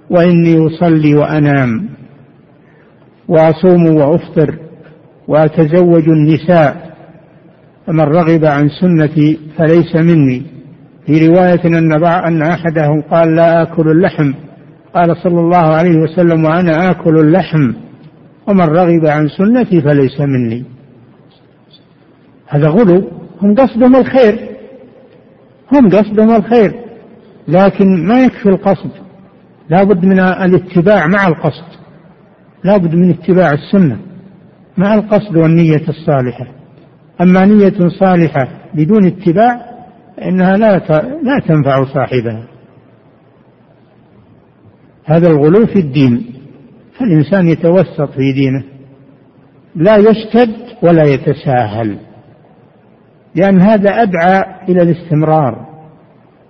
وإني 0.09 0.67
أصلي 0.67 1.15
وأنام 1.15 1.89
وأصوم 3.27 3.95
وأفطر 3.95 4.55
وأتزوج 5.27 6.09
النساء. 6.09 6.92
فمن 7.87 7.99
رغب 7.99 8.45
عن 8.45 8.69
سنتي 8.69 9.39
فليس 9.57 9.95
مني. 9.95 10.43
في 11.05 11.27
رواية 11.27 11.65
أن 11.65 12.03
أن 12.03 12.41
أحدهم 12.41 13.01
قال 13.01 13.35
لا 13.35 13.61
آكل 13.61 13.89
اللحم. 13.89 14.33
قال 14.95 15.17
صلى 15.17 15.39
الله 15.39 15.57
عليه 15.57 15.97
وسلم 15.97 16.45
وأنا 16.45 16.91
آكل 16.91 17.19
اللحم. 17.19 17.73
ومن 18.47 18.65
رغب 18.65 19.05
عن 19.05 19.27
سنتي 19.27 19.81
فليس 19.81 20.21
مني. 20.21 20.63
هذا 22.47 22.67
غلو. 22.67 23.11
هم 23.41 23.55
قصدهم 23.55 23.95
الخير. 23.95 24.39
هم 25.73 25.89
قصدهم 25.89 26.35
الخير. 26.35 26.73
لكن 27.47 28.07
ما 28.07 28.23
يكفي 28.23 28.49
القصد. 28.49 28.91
لا 29.69 29.83
بد 29.83 30.05
من 30.05 30.19
الاتباع 30.19 31.07
مع 31.07 31.27
القصد. 31.27 31.73
لا 32.63 32.77
بد 32.77 32.95
من 32.95 33.09
اتباع 33.09 33.53
السنة 33.53 33.97
مع 34.77 34.93
القصد 34.93 35.37
والنية 35.37 35.83
الصالحة. 35.89 36.62
أما 37.21 37.45
نية 37.45 37.89
صالحة 37.99 38.47
بدون 38.73 39.05
اتباع 39.05 39.61
إنها 40.21 40.57
لا 40.57 40.77
لا 41.23 41.39
تنفع 41.47 41.83
صاحبها. 41.83 42.47
هذا 45.05 45.27
الغلو 45.27 45.65
في 45.65 45.79
الدين 45.79 46.25
فالإنسان 46.99 47.47
يتوسط 47.47 48.11
في 48.11 48.33
دينه 48.33 48.63
لا 49.75 49.97
يشتد 49.97 50.53
ولا 50.81 51.03
يتساهل 51.03 51.97
لأن 53.35 53.61
هذا 53.61 53.89
أدعى 53.89 54.43
إلى 54.69 54.81
الاستمرار. 54.81 55.65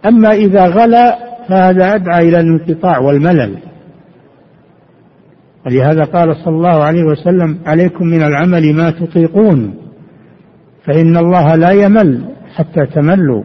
أما 0.05 0.32
إذا 0.32 0.68
غلا 0.68 1.18
فهذا 1.49 1.95
أدعى 1.95 2.30
إلى 2.30 2.39
الانقطاع 2.39 2.99
والملل. 2.99 3.57
ولهذا 5.66 6.03
قال 6.03 6.36
صلى 6.36 6.55
الله 6.55 6.84
عليه 6.84 7.03
وسلم 7.03 7.59
عليكم 7.66 8.05
من 8.05 8.24
العمل 8.24 8.74
ما 8.74 8.91
تطيقون. 8.91 9.83
فإن 10.86 11.18
الله 11.18 11.56
لا 11.56 11.72
يمل 11.72 12.26
حتى 12.56 12.86
تملوا. 12.86 13.44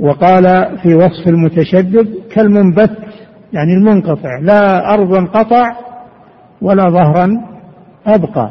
وقال 0.00 0.76
في 0.82 0.94
وصف 0.94 1.28
المتشدد 1.28 2.14
كالمنبت 2.34 2.96
يعني 3.52 3.72
المنقطع 3.74 4.38
لا 4.42 4.94
أرضا 4.94 5.24
قطع 5.24 5.76
ولا 6.62 6.90
ظهرا 6.90 7.28
أبقى. 8.06 8.50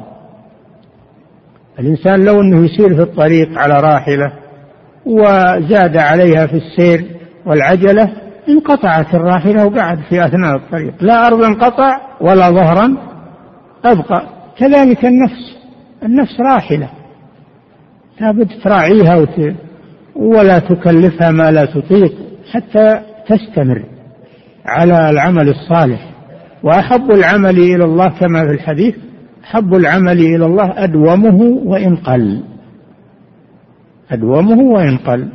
الإنسان 1.80 2.26
لو 2.26 2.42
أنه 2.42 2.66
يسير 2.66 2.96
في 2.96 3.02
الطريق 3.02 3.60
على 3.60 3.80
راحلة 3.80 4.34
وزاد 5.06 5.98
عليها 5.98 6.48
في 6.48 6.54
السير 6.58 7.06
والعجلة 7.46 8.14
انقطعت 8.50 9.16
الراحلة 9.16 9.66
وقعد 9.66 10.00
في 10.10 10.26
أثناء 10.26 10.56
الطريق. 10.56 10.94
لا 11.02 11.28
أرض 11.28 11.44
انقطع 11.44 12.02
ولا 12.22 12.50
ظهرا 12.50 12.98
أبقى. 13.86 14.24
كذلك 14.58 15.06
النفس 15.06 15.58
النفس 16.04 16.40
راحلة. 16.40 16.90
لابد 18.22 18.48
تراعيها 18.64 19.16
وت... 19.16 19.56
ولا 20.16 20.60
تكلفها 20.60 21.32
ما 21.32 21.52
لا 21.52 21.66
تطيق 21.66 22.14
حتى 22.52 23.00
تستمر 23.28 23.84
على 24.66 25.10
العمل 25.10 25.50
الصالح. 25.50 26.10
وأحب 26.64 27.12
العمل 27.12 27.60
إلى 27.60 27.84
الله 27.84 28.08
كما 28.08 28.46
في 28.46 28.52
الحديث 28.52 28.96
أحب 29.44 29.74
العمل 29.74 30.20
إلى 30.20 30.46
الله 30.46 30.84
أدومه 30.84 31.42
وإن 31.66 31.96
قل. 31.96 32.44
أدومه 34.12 34.62
وإن 34.62 34.98
قل. 34.98 35.28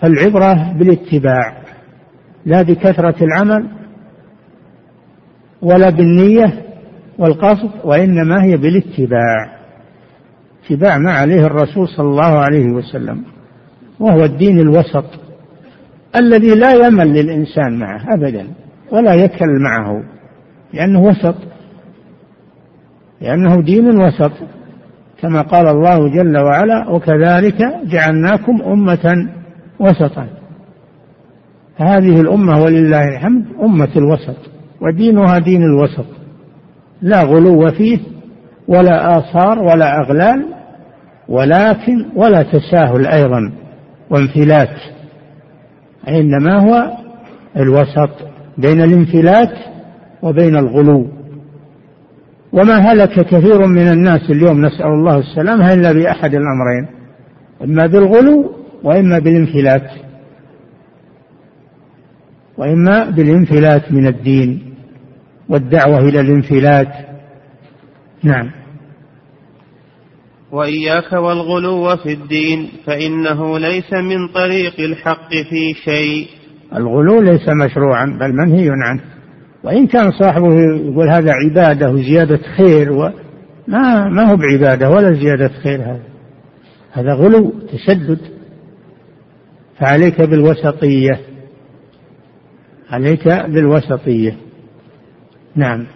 فالعبرة 0.00 0.72
بالاتباع 0.78 1.62
لا 2.46 2.62
بكثرة 2.62 3.24
العمل 3.24 3.66
ولا 5.62 5.90
بالنية 5.90 6.52
والقصد 7.18 7.70
وإنما 7.84 8.44
هي 8.44 8.56
بالاتباع. 8.56 9.59
اتباع 10.64 10.98
ما 10.98 11.12
عليه 11.12 11.46
الرسول 11.46 11.88
صلى 11.88 12.06
الله 12.06 12.38
عليه 12.38 12.66
وسلم 12.66 13.22
وهو 14.00 14.24
الدين 14.24 14.60
الوسط 14.60 15.04
الذي 16.16 16.54
لا 16.54 16.86
يمل 16.86 17.12
للإنسان 17.12 17.78
معه 17.78 18.14
أبدا 18.14 18.46
ولا 18.92 19.14
يكل 19.14 19.60
معه 19.62 20.02
لأنه 20.74 21.00
وسط 21.02 21.34
لأنه 23.20 23.60
دين 23.60 24.00
وسط 24.00 24.32
كما 25.22 25.42
قال 25.42 25.68
الله 25.68 26.08
جل 26.08 26.38
وعلا 26.38 26.88
وكذلك 26.90 27.58
جعلناكم 27.84 28.62
أمة 28.62 29.28
وسطا 29.80 30.26
هذه 31.76 32.20
الأمة 32.20 32.62
ولله 32.62 33.08
الحمد 33.08 33.44
أمة 33.62 33.88
الوسط 33.96 34.36
ودينها 34.80 35.38
دين 35.38 35.62
الوسط 35.62 36.06
لا 37.02 37.22
غلو 37.22 37.70
فيه 37.70 37.98
ولا 38.70 39.18
آثار 39.18 39.58
ولا 39.58 40.00
أغلال 40.00 40.44
ولكن 41.28 42.06
ولا 42.16 42.42
تساهل 42.42 43.06
أيضا 43.06 43.52
وانفلات 44.10 44.76
إنما 46.08 46.58
هو 46.58 46.90
الوسط 47.56 48.10
بين 48.58 48.80
الانفلات 48.80 49.52
وبين 50.22 50.56
الغلو. 50.56 51.08
وما 52.52 52.78
هلك 52.78 53.26
كثير 53.26 53.66
من 53.66 53.88
الناس 53.88 54.30
اليوم 54.30 54.66
نسأل 54.66 54.86
الله 54.86 55.18
السلامة 55.18 55.74
إلا 55.74 55.92
بأحد 55.92 56.34
الأمرين 56.34 56.86
إما 57.64 57.86
بالغلو 57.86 58.52
وإما 58.82 59.18
بالانفلات. 59.18 59.90
وإما 62.58 63.10
بالانفلات 63.10 63.92
من 63.92 64.06
الدين 64.06 64.74
والدعوة 65.48 65.98
إلى 65.98 66.20
الانفلات. 66.20 66.88
نعم. 68.22 68.59
وإياك 70.52 71.12
والغلو 71.12 71.96
في 71.96 72.12
الدين 72.12 72.68
فإنه 72.86 73.58
ليس 73.58 73.92
من 73.92 74.28
طريق 74.28 74.80
الحق 74.80 75.30
في 75.30 75.74
شيء. 75.84 76.28
الغلو 76.76 77.20
ليس 77.20 77.48
مشروعا 77.48 78.06
بل 78.20 78.32
منهي 78.32 78.68
عنه. 78.70 79.00
وإن 79.64 79.86
كان 79.86 80.10
صاحبه 80.10 80.54
يقول 80.54 81.10
هذا 81.10 81.32
عبادة 81.32 81.90
وزيادة 81.90 82.40
خير 82.56 82.92
و 82.92 83.10
ما 83.68 84.08
ما 84.08 84.30
هو 84.30 84.36
بعبادة 84.36 84.90
ولا 84.90 85.12
زيادة 85.12 85.48
خير 85.48 85.80
هذا. 85.80 86.02
هذا 86.92 87.14
غلو 87.14 87.52
تشدد. 87.72 88.18
فعليك 89.78 90.20
بالوسطية. 90.20 91.20
عليك 92.90 93.28
بالوسطية. 93.28 94.36
نعم. 95.56 95.86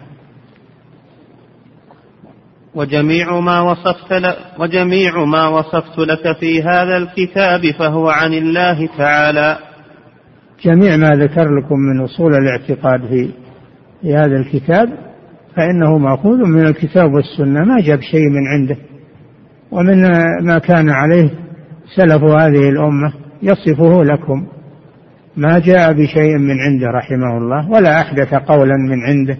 وجميع 2.75 3.39
ما 3.39 3.61
وصفت 3.61 4.23
وجميع 4.59 5.25
ما 5.25 5.47
وصفت 5.47 5.99
لك 5.99 6.37
في 6.39 6.63
هذا 6.63 6.97
الكتاب 6.97 7.71
فهو 7.79 8.09
عن 8.09 8.33
الله 8.33 8.89
تعالى. 8.97 9.57
جميع 10.63 10.97
ما 10.97 11.09
ذكر 11.09 11.55
لكم 11.59 11.75
من 11.75 12.03
أصول 12.03 12.31
الاعتقاد 12.35 12.99
في 13.07 13.29
في 14.01 14.13
هذا 14.13 14.35
الكتاب 14.35 14.89
فإنه 15.55 15.97
مأخوذ 15.97 16.37
من 16.37 16.67
الكتاب 16.67 17.13
والسنة. 17.13 17.65
ما 17.65 17.81
جاب 17.81 17.99
شيء 18.01 18.29
من 18.29 18.47
عنده. 18.47 18.77
ومن 19.71 20.01
ما 20.45 20.57
كان 20.57 20.89
عليه 20.89 21.29
سلف 21.95 22.23
هذه 22.23 22.69
الأمة 22.69 23.13
يصفه 23.43 24.03
لكم. 24.03 24.47
ما 25.37 25.59
جاء 25.59 25.93
بشيء 25.93 26.37
من 26.37 26.55
عنده 26.59 26.87
رحمه 26.87 27.37
الله 27.37 27.69
ولا 27.69 28.01
أحدث 28.01 28.33
قولا 28.33 28.75
من 28.89 29.01
عنده. 29.03 29.37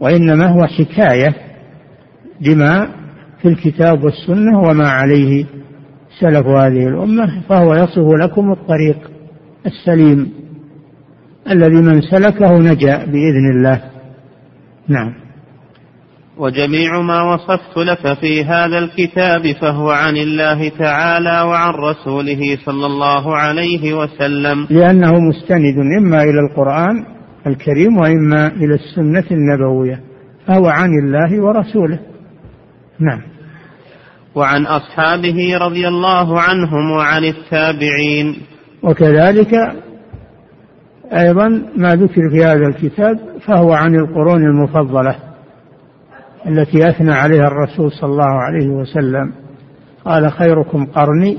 وإنما 0.00 0.46
هو 0.46 0.66
حكاية 0.66 1.47
لما 2.40 2.88
في 3.42 3.48
الكتاب 3.48 4.04
والسنة 4.04 4.60
وما 4.60 4.88
عليه 4.88 5.46
سلف 6.20 6.46
هذه 6.46 6.88
الأمة 6.88 7.42
فهو 7.48 7.74
يصف 7.74 8.14
لكم 8.20 8.52
الطريق 8.52 9.10
السليم 9.66 10.32
الذي 11.50 11.76
من 11.76 12.00
سلكه 12.00 12.58
نجا 12.58 12.96
بإذن 12.96 13.50
الله. 13.56 13.82
نعم. 14.88 15.14
وجميع 16.38 17.00
ما 17.00 17.22
وصفت 17.22 17.76
لك 17.76 18.18
في 18.20 18.44
هذا 18.44 18.78
الكتاب 18.78 19.52
فهو 19.60 19.90
عن 19.90 20.16
الله 20.16 20.68
تعالى 20.68 21.40
وعن 21.40 21.74
رسوله 21.74 22.58
صلى 22.64 22.86
الله 22.86 23.36
عليه 23.36 23.94
وسلم. 23.94 24.66
لأنه 24.70 25.12
مستند 25.20 25.78
إما 26.00 26.22
إلى 26.22 26.40
القرآن 26.50 27.04
الكريم 27.46 27.98
وإما 27.98 28.46
إلى 28.46 28.74
السنة 28.74 29.24
النبوية 29.30 30.00
فهو 30.46 30.66
عن 30.66 30.90
الله 31.04 31.42
ورسوله. 31.42 31.98
نعم. 33.00 33.22
وعن 34.34 34.66
أصحابه 34.66 35.58
رضي 35.60 35.88
الله 35.88 36.40
عنهم 36.40 36.90
وعن 36.90 37.24
التابعين. 37.24 38.36
وكذلك 38.82 39.54
أيضا 41.12 41.48
ما 41.76 41.94
ذكر 41.94 42.30
في 42.30 42.44
هذا 42.44 42.66
الكتاب 42.68 43.18
فهو 43.46 43.72
عن 43.72 43.94
القرون 43.94 44.42
المفضلة 44.42 45.16
التي 46.46 46.88
أثنى 46.88 47.12
عليها 47.12 47.46
الرسول 47.46 47.92
صلى 47.92 48.10
الله 48.10 48.32
عليه 48.42 48.68
وسلم. 48.68 49.32
قال 50.04 50.32
خيركم 50.32 50.86
قرني 50.86 51.38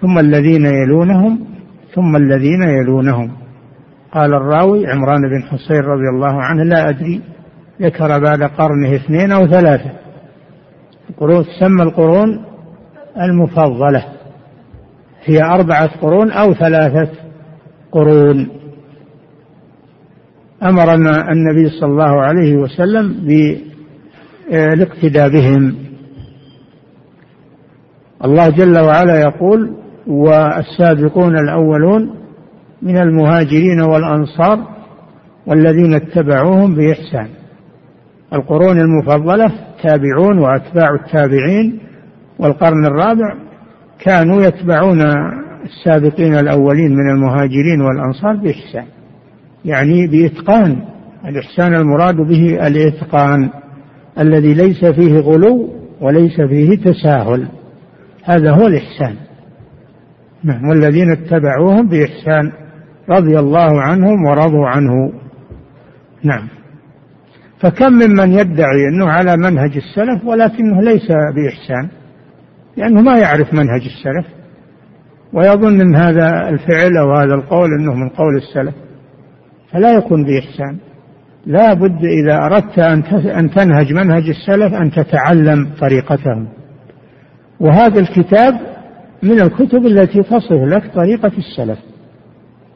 ثم 0.00 0.18
الذين 0.18 0.66
يلونهم 0.66 1.46
ثم 1.94 2.16
الذين 2.16 2.62
يلونهم. 2.62 3.30
قال 4.12 4.34
الراوي 4.34 4.86
عمران 4.86 5.20
بن 5.20 5.42
حصين 5.42 5.80
رضي 5.80 6.08
الله 6.14 6.42
عنه 6.42 6.62
لا 6.62 6.88
أدري 6.88 7.20
ذكر 7.82 8.18
بعد 8.18 8.42
قرنه 8.42 8.94
اثنين 8.94 9.32
أو 9.32 9.46
ثلاثة. 9.46 9.99
القرون 11.10 11.44
تسمى 11.44 11.82
القرون 11.82 12.44
المفضلة. 13.20 14.04
هي 15.24 15.42
أربعة 15.42 16.00
قرون 16.00 16.30
أو 16.30 16.54
ثلاثة 16.54 17.08
قرون. 17.92 18.48
أمرنا 20.62 21.32
النبي 21.32 21.70
صلى 21.80 21.90
الله 21.90 22.20
عليه 22.22 22.56
وسلم 22.56 23.14
بالاقتداء 24.50 25.28
بهم 25.28 25.74
الله 28.24 28.48
جل 28.48 28.78
وعلا 28.78 29.20
يقول 29.20 29.76
والسابقون 30.06 31.38
الأولون 31.38 32.14
من 32.82 32.98
المهاجرين 32.98 33.80
والأنصار 33.80 34.68
والذين 35.46 35.94
اتبعوهم 35.94 36.74
بإحسان. 36.74 37.28
القرون 38.32 38.80
المفضلة 38.80 39.52
تابعون 39.82 40.38
وأتباع 40.38 40.94
التابعين 40.94 41.78
والقرن 42.38 42.86
الرابع 42.86 43.34
كانوا 44.00 44.42
يتبعون 44.42 45.00
السابقين 45.64 46.34
الأولين 46.34 46.90
من 46.90 47.10
المهاجرين 47.10 47.80
والأنصار 47.80 48.36
بإحسان 48.36 48.84
يعني 49.64 50.06
بإتقان 50.06 50.76
الإحسان 51.26 51.74
المراد 51.74 52.16
به 52.16 52.66
الإتقان 52.66 53.50
الذي 54.18 54.54
ليس 54.54 54.84
فيه 54.84 55.18
غلو 55.18 55.68
وليس 56.00 56.40
فيه 56.40 56.76
تساهل 56.76 57.48
هذا 58.24 58.50
هو 58.50 58.66
الإحسان. 58.66 59.14
نعم 60.44 60.68
والذين 60.68 61.12
اتبعوهم 61.12 61.88
بإحسان 61.88 62.52
رضي 63.08 63.38
الله 63.38 63.80
عنهم 63.80 64.24
ورضوا 64.24 64.66
عنه. 64.66 65.12
نعم. 66.24 66.48
فكم 67.60 67.92
ممن 67.92 68.32
يدعي 68.32 68.88
أنه 68.92 69.08
على 69.08 69.36
منهج 69.36 69.76
السلف 69.76 70.24
ولكنه 70.24 70.80
ليس 70.80 71.08
بإحسان؟ 71.08 71.88
لأنه 72.76 73.02
ما 73.02 73.18
يعرف 73.18 73.54
منهج 73.54 73.82
السلف. 73.82 74.26
ويظن 75.32 75.80
أن 75.80 75.96
هذا 75.96 76.48
الفعل 76.48 76.96
أو 76.96 77.12
هذا 77.12 77.34
القول 77.34 77.68
أنه 77.80 77.94
من 77.94 78.08
قول 78.08 78.36
السلف. 78.36 78.74
فلا 79.72 79.92
يكون 79.92 80.24
بإحسان. 80.24 80.78
لا 81.46 81.74
بد 81.74 82.04
إذا 82.04 82.38
أردت 82.38 82.78
أن 83.26 83.50
تنهج 83.50 83.92
منهج 83.92 84.28
السلف 84.28 84.74
أن 84.74 84.90
تتعلم 84.90 85.70
طريقتهم. 85.80 86.48
وهذا 87.60 88.00
الكتاب 88.00 88.60
من 89.22 89.40
الكتب 89.40 89.86
التي 89.86 90.22
تصف 90.22 90.52
لك 90.52 90.94
طريقة 90.94 91.32
السلف. 91.38 91.78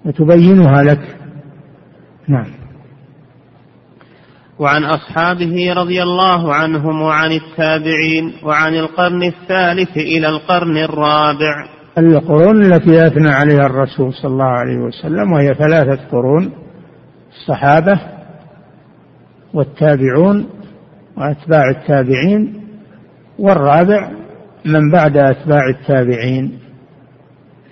وتبينها 0.04 0.82
لك. 0.82 1.16
نعم. 2.28 2.63
وعن 4.58 4.84
أصحابه 4.84 5.72
رضي 5.76 6.02
الله 6.02 6.54
عنهم 6.54 7.02
وعن 7.02 7.32
التابعين 7.32 8.32
وعن 8.44 8.74
القرن 8.74 9.22
الثالث 9.22 9.96
إلى 9.96 10.28
القرن 10.28 10.76
الرابع. 10.76 11.66
القرون 11.98 12.64
التي 12.64 13.06
أثنى 13.06 13.30
عليها 13.30 13.66
الرسول 13.66 14.14
صلى 14.14 14.30
الله 14.30 14.44
عليه 14.44 14.78
وسلم 14.78 15.32
وهي 15.32 15.54
ثلاثة 15.54 16.08
قرون 16.12 16.52
الصحابة 17.30 18.00
والتابعون 19.54 20.46
وأتباع 21.16 21.70
التابعين 21.70 22.60
والرابع 23.38 24.10
من 24.64 24.90
بعد 24.90 25.16
أتباع 25.16 25.68
التابعين. 25.68 26.58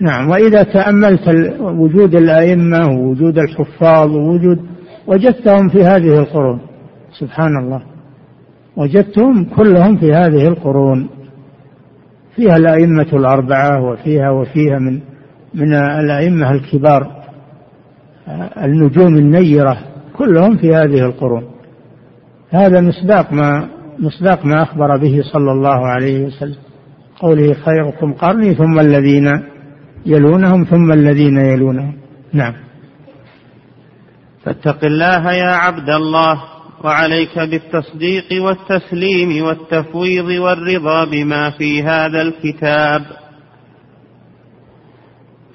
نعم 0.01 0.31
وإذا 0.31 0.63
تأملت 0.63 1.29
وجود 1.61 2.15
الأئمة 2.15 2.89
ووجود 2.89 3.39
الحفاظ 3.39 4.11
ووجود 4.11 4.59
وجدتهم 5.07 5.69
في 5.69 5.85
هذه 5.85 6.19
القرون. 6.19 6.72
سبحان 7.19 7.57
الله. 7.57 7.83
وجدتهم 8.77 9.45
كلهم 9.45 9.97
في 9.97 10.13
هذه 10.13 10.49
القرون. 10.49 11.09
فيها 12.37 12.57
الأئمة 12.57 13.09
الأربعة 13.13 13.85
وفيها 13.85 14.31
وفيها 14.31 14.79
من 14.79 15.01
من 15.55 15.75
الأئمة 15.75 16.51
الكبار. 16.51 17.23
النجوم 18.63 19.17
النيرة 19.17 19.79
كلهم 20.17 20.57
في 20.57 20.75
هذه 20.75 21.07
القرون. 21.07 21.45
هذا 22.51 22.81
مصداق 22.81 23.33
ما 23.33 23.69
مصداق 23.99 24.47
ما 24.47 24.63
أخبر 24.63 24.97
به 24.97 25.23
صلى 25.33 25.53
الله 25.53 25.87
عليه 25.87 26.25
وسلم. 26.27 26.59
قوله 27.19 27.55
خيركم 27.55 28.13
قرني 28.13 28.55
ثم 28.55 28.81
الذين 28.81 29.43
يلونهم 30.07 30.65
ثم 30.65 30.93
الذين 30.93 31.37
يلونهم. 31.37 31.95
نعم. 32.33 32.55
فاتق 34.45 34.85
الله 34.85 35.33
يا 35.33 35.51
عبد 35.51 35.91
الله. 35.91 36.43
وعليك 36.85 37.39
بالتصديق 37.39 38.25
والتسليم 38.45 39.45
والتفويض 39.45 40.25
والرضا 40.25 41.05
بما 41.05 41.51
في 41.51 41.83
هذا 41.83 42.23
الكتاب. 42.23 43.03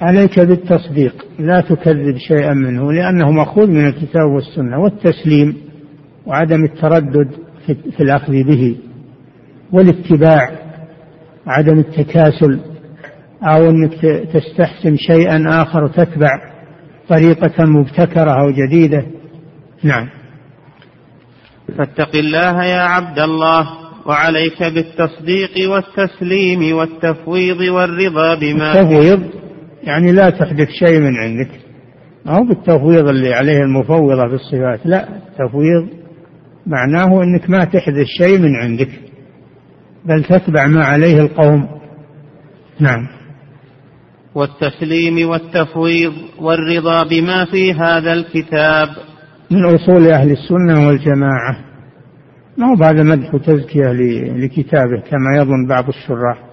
عليك 0.02 0.40
بالتصديق. 0.40 1.26
لا 1.40 1.62
تكذب 1.62 2.18
شيئا 2.18 2.54
منه 2.54 2.92
لأنه 2.92 3.32
مأخوذ 3.32 3.68
من 3.68 3.88
الكتاب 3.88 4.26
والسنة 4.26 4.80
والتسليم 4.80 5.58
وعدم 6.26 6.64
التردد 6.64 7.32
في 7.68 8.04
الأخذ 8.04 8.32
به 8.32 8.76
والاتباع 9.72 10.50
وعدم 11.48 11.80
التكاسل 11.80 12.60
أو 13.44 13.70
أنك 13.70 14.02
تستحسن 14.34 14.96
شيئا 14.98 15.62
آخر 15.62 15.84
وتتبع 15.84 16.30
طريقة 17.10 17.66
مبتكرة 17.66 18.32
أو 18.32 18.52
جديدة. 18.52 19.06
نعم. 19.84 20.17
فاتق 21.76 22.16
الله 22.16 22.64
يا 22.64 22.82
عبد 22.82 23.20
الله 23.20 23.68
وعليك 24.06 24.64
بالتصديق 24.64 25.72
والتسليم 25.72 26.76
والتفويض 26.76 27.60
والرضا 27.60 28.36
بما 28.36 28.72
التفويض 28.72 29.24
يعني 29.84 30.12
لا 30.12 30.30
تحدث 30.30 30.70
شيء 30.70 31.00
من 31.00 31.16
عندك. 31.16 31.50
ما 32.26 32.38
هو 32.38 32.44
بالتفويض 32.44 33.08
اللي 33.08 33.34
عليه 33.34 33.58
المفوضة 33.58 34.28
في 34.28 34.34
الصفات. 34.34 34.80
لا 34.86 35.08
التفويض 35.18 35.88
معناه 36.66 37.24
إنك 37.24 37.50
ما 37.50 37.64
تحدث 37.64 38.06
شيء 38.18 38.40
من 38.40 38.56
عندك 38.56 38.90
بل 40.06 40.24
تتبع 40.24 40.68
ما 40.68 40.86
عليه 40.86 41.22
القوم. 41.22 41.68
نعم. 42.80 43.08
والتسليم 44.36 45.30
والتفويض 45.30 46.14
والرضا 46.40 47.04
بما 47.04 47.46
في 47.46 47.74
هذا 47.74 48.14
الكتاب. 48.14 48.90
من 49.52 49.66
أصول 49.66 50.08
أهل 50.08 50.32
السنة 50.32 50.88
والجماعة. 50.88 51.58
ما 52.58 52.72
هو 52.72 52.76
بعد 52.76 53.00
مدح 53.00 53.36
وتزكية 53.36 53.92
لكتابه 54.36 55.02
كما 55.10 55.38
يظن 55.38 55.68
بعض 55.70 55.88
الشراح. 55.88 56.44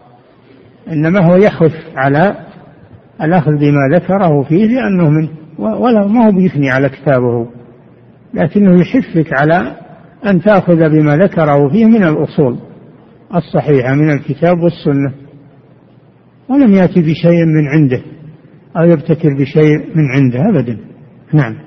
إنما 0.93 1.21
هو 1.21 1.37
يحث 1.37 1.73
على 1.97 2.37
الأخذ 3.23 3.51
بما 3.51 3.97
ذكره 3.97 4.43
فيه 4.43 4.67
لأنه 4.67 5.11
من 5.11 5.29
ولا 5.59 6.07
ما 6.07 6.27
هو 6.27 6.31
بيثني 6.31 6.71
على 6.71 6.89
كتابه. 6.89 7.47
لكنه 8.35 8.81
يحثك 8.81 9.33
على 9.33 9.77
أن 10.27 10.43
تأخذ 10.43 10.77
بما 10.91 11.17
ذكره 11.17 11.69
فيه 11.69 11.87
من 11.87 12.05
الأصول 12.05 12.59
الصحيحة 13.35 13.95
من 13.95 14.11
الكتاب 14.11 14.59
والسنة. 14.61 15.13
ولم 16.49 16.73
يأتي 16.73 17.01
بشيء 17.01 17.45
من 17.45 17.69
عنده 17.69 18.03
أو 18.77 18.85
يبتكر 18.85 19.35
بشيء 19.35 19.79
من 19.79 20.11
عنده 20.11 20.49
أبدا. 20.49 20.79
نعم. 21.33 21.64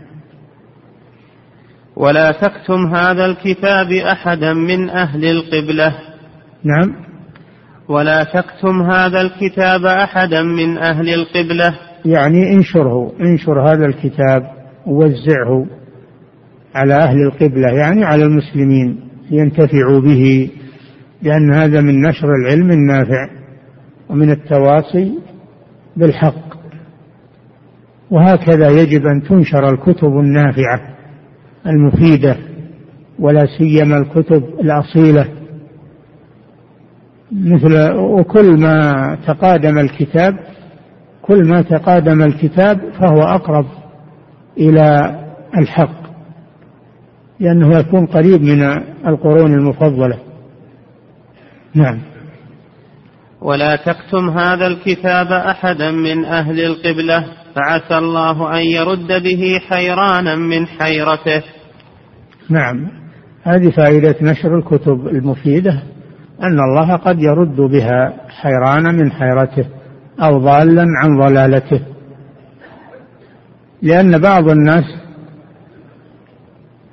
ولا 2.00 2.32
تكتم 2.32 2.96
هذا 2.96 3.26
الكتاب 3.26 3.92
أحدا 3.92 4.54
من 4.54 4.90
أهل 4.90 5.26
القبلة. 5.26 5.96
نعم. 6.64 6.96
ولا 7.90 8.24
تكتم 8.24 8.82
هذا 8.92 9.22
الكتاب 9.22 9.86
أحدا 9.86 10.42
من 10.44 10.78
أهل 10.78 11.10
القبلة. 11.10 11.76
يعني 12.06 12.54
انشره 12.54 13.12
انشر 13.22 13.62
هذا 13.62 13.86
الكتاب 13.86 14.44
ووزعه 14.86 15.66
على 16.76 16.94
أهل 16.94 17.22
القبلة 17.22 17.68
يعني 17.68 18.06
على 18.06 18.24
المسلمين 18.24 19.00
لينتفعوا 19.32 20.02
به 20.02 20.50
لأن 21.22 21.54
هذا 21.54 21.82
من 21.82 22.02
نشر 22.02 22.28
العلم 22.36 22.72
النافع 22.72 23.30
ومن 24.10 24.32
التواصي 24.32 25.20
بالحق. 25.96 26.48
وهكذا 28.12 28.70
يجب 28.70 29.06
أن 29.06 29.24
تنشر 29.30 29.70
الكتب 29.70 30.08
النافعة. 30.08 30.97
المفيدة 31.68 32.38
ولا 33.20 33.46
سيما 33.58 33.98
الكتب 33.98 34.44
الأصيلة. 34.60 35.26
مثل 37.32 37.92
وكل 37.96 38.60
ما 38.60 38.92
تقادم 39.28 39.78
الكتاب 39.78 40.40
كل 41.22 41.48
ما 41.48 41.62
تقادم 41.62 42.22
الكتاب 42.22 42.80
فهو 43.00 43.22
أقرب 43.22 43.66
إلى 44.58 45.16
الحق 45.58 46.08
لأنه 47.40 47.78
يكون 47.80 48.06
قريب 48.06 48.42
من 48.42 48.64
القرون 49.08 49.54
المفضلة. 49.54 50.18
نعم. 51.76 52.00
ولا 53.42 53.76
تكتم 53.76 54.30
هذا 54.30 54.68
الكتاب 54.68 55.32
أحدا 55.32 55.92
من 55.92 56.26
أهل 56.26 56.60
القبلة 56.60 57.26
فعسى 57.56 57.98
الله 57.98 58.60
أن 58.60 58.66
يرد 58.66 59.24
به 59.24 59.60
حيرانا 59.70 60.36
من 60.36 60.68
حيرته. 60.68 61.44
نعم. 62.50 62.88
هذه 63.44 63.70
فائدة 63.70 64.16
نشر 64.22 64.58
الكتب 64.58 65.08
المفيدة 65.08 65.84
أن 66.42 66.60
الله 66.60 66.96
قد 66.96 67.20
يرد 67.20 67.56
بها 67.56 68.14
حيرانا 68.30 68.92
من 68.92 69.12
حيرته 69.12 69.66
أو 70.20 70.38
ضالا 70.40 70.86
عن 70.98 71.18
ضلالته. 71.18 71.82
لأن 73.82 74.18
بعض 74.18 74.50
الناس 74.50 74.84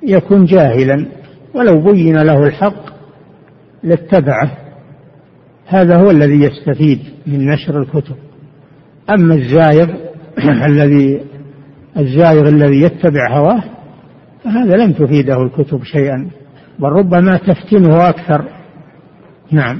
يكون 0.03 0.45
جاهلا 0.45 1.05
ولو 1.53 1.91
بين 1.91 2.17
له 2.17 2.47
الحق 2.47 2.85
لاتبعه. 3.83 4.51
هذا 5.67 5.97
هو 5.97 6.11
الذي 6.11 6.41
يستفيد 6.41 6.99
من 7.27 7.47
نشر 7.47 7.81
الكتب. 7.81 8.15
أما 9.09 9.35
الزايغ 9.35 9.87
الذي 10.69 11.21
الزايغ 11.97 12.47
الذي 12.47 12.81
يتبع 12.81 13.37
هواه 13.37 13.74
فهذا 14.45 14.75
لم 14.75 14.91
تفيده 14.91 15.41
الكتب 15.41 15.83
شيئا 15.83 16.29
بل 16.79 16.89
ربما 16.89 17.37
تفتنه 17.37 18.09
أكثر. 18.09 18.45
نعم. 19.51 19.79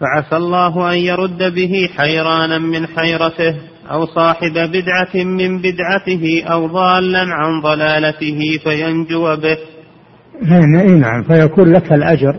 فعسى 0.00 0.36
الله 0.36 0.92
أن 0.92 0.98
يرد 0.98 1.54
به 1.54 1.88
حيرانا 1.96 2.58
من 2.58 2.86
حيرته 2.86 3.56
أو 3.90 4.06
صاحب 4.06 4.52
بدعة 4.52 5.24
من 5.24 5.58
بدعته 5.58 6.42
أو 6.46 6.66
ضالا 6.66 7.20
عن 7.20 7.60
ضلالته 7.62 8.58
فينجو 8.64 9.36
به. 9.36 9.58
نعم 11.00 11.22
فيكون 11.22 11.72
لك 11.72 11.92
الأجر 11.92 12.36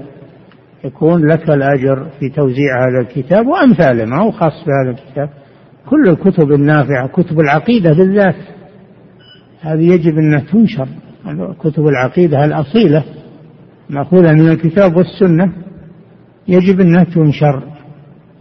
يكون 0.84 1.28
لك 1.32 1.50
الأجر 1.50 2.08
في 2.20 2.30
توزيع 2.30 2.88
هذا 2.88 3.02
الكتاب 3.02 3.48
وأمثاله 3.48 4.06
ما 4.06 4.22
هو 4.22 4.32
خاص 4.32 4.54
بهذا 4.66 4.98
الكتاب. 4.98 5.30
كل 5.90 6.10
الكتب 6.10 6.52
النافعة 6.52 7.08
كتب 7.08 7.40
العقيدة 7.40 7.94
بالذات. 7.94 8.59
هذه 9.62 9.94
يجب 9.94 10.18
أنها 10.18 10.40
تنشر. 10.40 10.88
كتب 11.60 11.88
العقيدة 11.88 12.46
الأصيلة 12.46 13.04
مأخوذة 13.90 14.32
من 14.32 14.50
الكتاب 14.50 14.98
والسنة 14.98 15.54
يجب 16.48 16.82
أنها 16.82 17.04
تنشر 17.04 17.64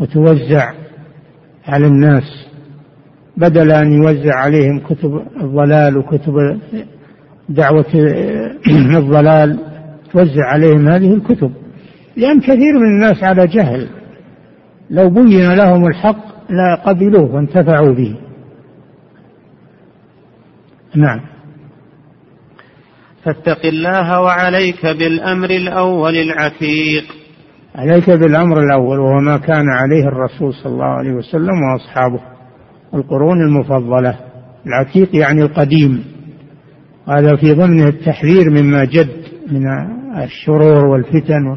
وتوزع 0.00 0.72
على 1.66 1.86
الناس. 1.86 2.46
بدل 3.36 3.72
أن 3.72 3.92
يوزع 3.92 4.34
عليهم 4.34 4.80
كتب 4.80 5.22
الضلال 5.40 5.96
وكتب 5.98 6.34
دعوة 7.48 7.86
الضلال 8.98 9.58
توزع 10.12 10.44
عليهم 10.44 10.88
هذه 10.88 11.14
الكتب. 11.14 11.52
لأن 12.16 12.40
كثير 12.40 12.78
من 12.78 12.86
الناس 12.86 13.24
على 13.24 13.46
جهل. 13.46 13.88
لو 14.90 15.10
بين 15.10 15.54
لهم 15.54 15.86
الحق 15.86 16.50
لا 16.50 16.74
قبلوه 16.84 17.34
وانتفعوا 17.34 17.94
به. 17.94 18.27
نعم. 20.94 21.20
فاتق 23.24 23.66
الله 23.66 24.20
وعليك 24.20 24.86
بالأمر 24.86 25.50
الأول 25.50 26.14
العتيق. 26.14 27.04
عليك 27.74 28.10
بالأمر 28.10 28.60
الأول 28.62 28.98
وهو 28.98 29.20
ما 29.20 29.36
كان 29.36 29.68
عليه 29.70 30.08
الرسول 30.08 30.54
صلى 30.54 30.72
الله 30.72 30.84
عليه 30.84 31.12
وسلم 31.12 31.62
وأصحابه 31.62 32.20
القرون 32.94 33.40
المفضلة. 33.40 34.18
العتيق 34.66 35.16
يعني 35.16 35.42
القديم. 35.42 36.04
هذا 37.08 37.36
في 37.36 37.54
ضمنه 37.54 37.88
التحذير 37.88 38.50
مما 38.50 38.84
جد 38.84 39.22
من 39.50 39.62
الشرور 40.22 40.86
والفتن. 40.86 41.56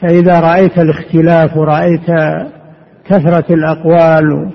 فإذا 0.00 0.40
رأيت 0.40 0.78
الاختلاف 0.78 1.56
ورأيت 1.56 2.06
كثرة 3.04 3.54
الأقوال 3.54 4.52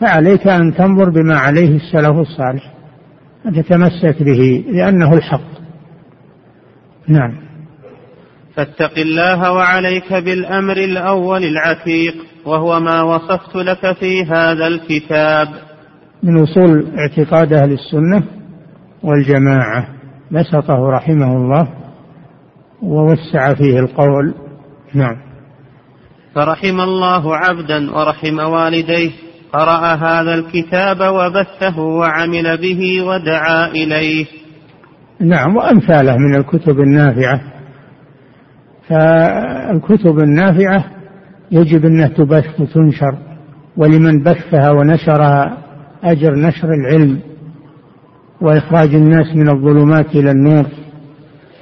فعليك 0.00 0.46
أن 0.46 0.74
تنظر 0.74 1.10
بما 1.10 1.38
عليه 1.38 1.76
السلف 1.76 2.16
الصالح 2.16 2.72
أن 3.46 3.52
تتمسك 3.52 4.22
به 4.22 4.64
لأنه 4.68 5.14
الحق. 5.14 5.58
نعم. 7.08 7.34
فاتق 8.54 8.98
الله 8.98 9.52
وعليك 9.52 10.12
بالأمر 10.12 10.76
الأول 10.76 11.44
العتيق 11.44 12.14
وهو 12.46 12.80
ما 12.80 13.02
وصفت 13.02 13.56
لك 13.56 13.92
في 13.92 14.24
هذا 14.24 14.66
الكتاب. 14.66 15.48
من 16.22 16.42
أصول 16.42 16.86
اعتقاد 16.98 17.52
أهل 17.52 17.72
السنة 17.72 18.22
والجماعة 19.02 19.88
بسطه 20.32 20.90
رحمه 20.90 21.36
الله 21.36 21.68
ووسع 22.82 23.54
فيه 23.54 23.78
القول. 23.78 24.34
نعم. 24.94 25.16
فرحم 26.34 26.80
الله 26.80 27.36
عبدا 27.36 27.90
ورحم 27.90 28.38
والديه. 28.38 29.27
قرأ 29.52 29.94
هذا 29.94 30.34
الكتاب 30.34 31.00
وبثه 31.00 31.80
وعمل 31.80 32.56
به 32.56 33.02
ودعا 33.02 33.66
إليه. 33.70 34.26
نعم 35.20 35.56
وأمثاله 35.56 36.16
من 36.16 36.34
الكتب 36.34 36.80
النافعة. 36.80 37.40
فالكتب 38.88 40.18
النافعة 40.18 40.84
يجب 41.50 41.84
أنها 41.84 42.08
تبث 42.08 42.60
وتنشر 42.60 43.18
ولمن 43.76 44.22
بثها 44.22 44.70
ونشرها 44.70 45.58
أجر 46.04 46.34
نشر 46.34 46.68
العلم 46.68 47.20
وإخراج 48.40 48.94
الناس 48.94 49.36
من 49.36 49.48
الظلمات 49.48 50.06
إلى 50.14 50.30
النور. 50.30 50.66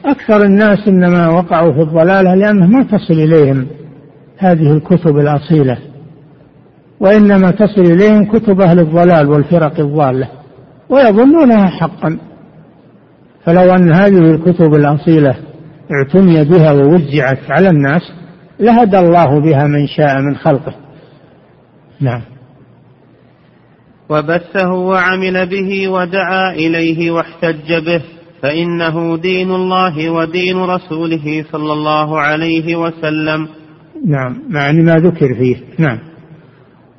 أكثر 0.04 0.44
الناس 0.44 0.88
إنما 0.88 1.28
وقعوا 1.28 1.72
في 1.72 1.80
الضلالة 1.80 2.34
لأنه 2.34 2.66
ما 2.66 2.82
تصل 2.82 3.14
إليهم 3.14 3.66
هذه 4.38 4.72
الكتب 4.72 5.18
الأصيلة. 5.18 5.78
وإنما 7.00 7.50
تصل 7.50 7.80
إليهم 7.80 8.24
كتب 8.24 8.60
أهل 8.60 8.78
الضلال 8.78 9.28
والفرق 9.28 9.80
الضالة 9.80 10.28
ويظنونها 10.88 11.66
حقا. 11.66 12.18
فلو 13.44 13.74
أن 13.74 13.92
هذه 13.92 14.18
الكتب 14.18 14.74
الأصيلة 14.74 15.36
اعتني 15.92 16.44
بها 16.44 16.72
ووزعت 16.72 17.50
على 17.50 17.68
الناس 17.68 18.02
لهدى 18.60 18.98
الله 18.98 19.40
بها 19.40 19.66
من 19.66 19.86
شاء 19.86 20.20
من 20.20 20.36
خلقه. 20.36 20.74
نعم. 22.00 22.22
وبثه 24.10 24.72
وعمل 24.72 25.46
به 25.46 25.88
ودعا 25.88 26.52
إليه 26.52 27.10
واحتج 27.10 27.84
به 27.86 28.02
فإنه 28.42 29.16
دين 29.16 29.50
الله 29.50 30.10
ودين 30.10 30.56
رسوله 30.56 31.44
صلى 31.52 31.72
الله 31.72 32.20
عليه 32.20 32.76
وسلم. 32.76 33.48
نعم. 34.06 34.42
معني 34.48 34.82
ما 34.82 34.94
ذكر 34.94 35.34
فيه. 35.34 35.56
نعم. 35.78 36.15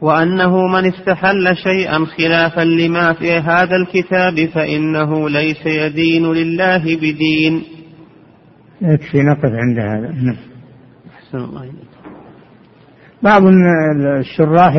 وأنه 0.02 0.68
من 0.68 0.86
استحل 0.86 1.56
شيئا 1.56 2.06
خلافا 2.06 2.62
لما 2.62 3.14
في 3.14 3.32
هذا 3.32 3.76
الكتاب 3.76 4.50
فإنه 4.50 5.30
ليس 5.30 5.66
يدين 5.66 6.34
لله 6.34 6.84
بدين. 6.96 7.64
يكفي 8.82 9.18
نقف 9.18 9.46
عند 9.46 9.80
هذا. 9.80 10.12
نعم. 10.24 10.38
أحسن 11.18 11.38
الله 11.38 11.64
إليك. 11.64 11.74
بعض 13.24 13.42
الشراح 14.20 14.76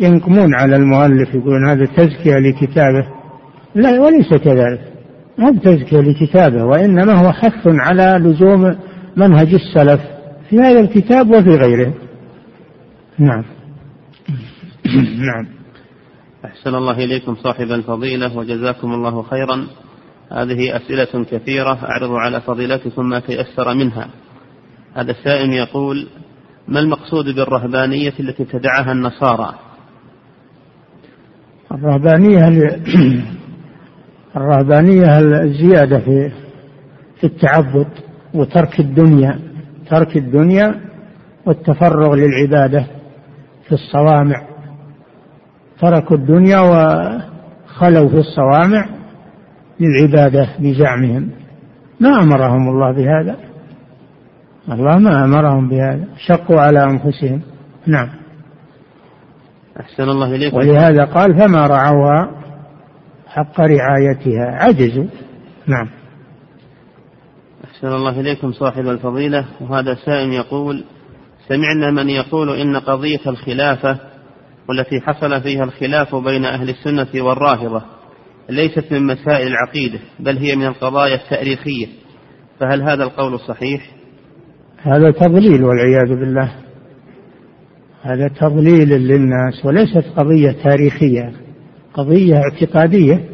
ينقمون 0.00 0.54
على 0.54 0.76
المؤلف 0.76 1.34
يقولون 1.34 1.68
هذا 1.68 1.84
تزكية 1.84 2.38
لكتابه. 2.38 3.06
لا 3.74 4.00
وليس 4.00 4.34
كذلك. 4.34 4.80
ما 5.38 5.50
تزكية 5.50 6.00
لكتابه 6.00 6.64
وإنما 6.64 7.12
هو 7.12 7.32
حث 7.32 7.66
على 7.66 8.28
لزوم 8.28 8.76
منهج 9.16 9.54
السلف 9.54 10.00
في 10.50 10.60
هذا 10.60 10.80
الكتاب 10.80 11.30
وفي 11.30 11.50
غيره. 11.50 11.94
نعم. 13.18 13.44
نعم. 15.28 15.46
أحسن 16.44 16.74
الله 16.74 17.04
إليكم 17.04 17.34
صاحب 17.34 17.72
الفضيلة 17.72 18.36
وجزاكم 18.36 18.92
الله 18.92 19.22
خيرا. 19.22 19.66
هذه 20.32 20.76
أسئلة 20.76 21.24
كثيرة 21.24 21.78
أعرض 21.84 22.10
على 22.10 22.40
فضيلتكم 22.40 23.08
ما 23.08 23.20
تيسر 23.20 23.74
منها. 23.74 24.08
هذا 24.94 25.10
السائل 25.10 25.52
يقول 25.52 26.06
ما 26.68 26.80
المقصود 26.80 27.24
بالرهبانية 27.24 28.12
التي 28.20 28.42
ابتدعها 28.42 28.92
النصارى؟ 28.92 29.54
الرهبانية 31.72 32.48
الرهبانية 34.36 35.18
الزيادة 35.18 35.98
في 35.98 36.30
في 37.20 37.24
التعبد 37.24 37.88
وترك 38.34 38.80
الدنيا 38.80 39.38
ترك 39.90 40.16
الدنيا 40.16 40.80
والتفرغ 41.46 42.14
للعبادة 42.14 42.86
في 43.68 43.72
الصوامع؟ 43.72 44.47
تركوا 45.80 46.16
الدنيا 46.16 46.60
وخلوا 46.60 48.08
في 48.08 48.16
الصوامع 48.16 48.88
للعبادة 49.80 50.48
بزعمهم. 50.58 51.30
ما 52.00 52.22
أمرهم 52.22 52.68
الله 52.68 52.92
بهذا. 52.92 53.36
الله 54.72 54.98
ما 54.98 55.24
أمرهم 55.24 55.68
بهذا. 55.68 56.04
شقوا 56.26 56.60
على 56.60 56.84
أنفسهم. 56.84 57.42
نعم. 57.86 58.08
أحسن 59.80 60.02
الله 60.02 60.34
إليكم 60.34 60.56
ولهذا 60.56 61.04
قال 61.04 61.38
فما 61.38 61.66
رعوها 61.66 62.30
حق 63.26 63.60
رعايتها. 63.60 64.64
عجزوا. 64.64 65.06
نعم. 65.66 65.88
أحسن 67.64 67.88
الله 67.88 68.20
إليكم 68.20 68.52
صاحب 68.52 68.88
الفضيلة. 68.88 69.44
وهذا 69.60 69.94
سائل 69.94 70.32
يقول 70.32 70.84
سمعنا 71.48 71.90
من 71.90 72.08
يقول 72.10 72.56
إن 72.56 72.76
قضية 72.76 73.20
الخلافة 73.26 74.07
والتي 74.68 75.00
حصل 75.00 75.42
فيها 75.42 75.64
الخلاف 75.64 76.14
بين 76.14 76.44
أهل 76.44 76.68
السنة 76.68 77.24
والرافضة 77.24 77.82
ليست 78.50 78.92
من 78.92 79.06
مسائل 79.06 79.46
العقيدة 79.46 79.98
بل 80.20 80.38
هي 80.38 80.56
من 80.56 80.66
القضايا 80.66 81.14
التاريخية. 81.14 81.86
فهل 82.60 82.82
هذا 82.82 83.04
القول 83.04 83.40
صحيح؟ 83.40 83.90
هذا 84.82 85.10
تضليل 85.10 85.64
والعياذ 85.64 86.08
بالله. 86.08 86.52
هذا 88.02 88.28
تضليل 88.28 88.88
للناس 88.88 89.64
وليست 89.64 90.04
قضية 90.16 90.50
تاريخية 90.64 91.32
قضية 91.94 92.36
اعتقادية. 92.36 93.24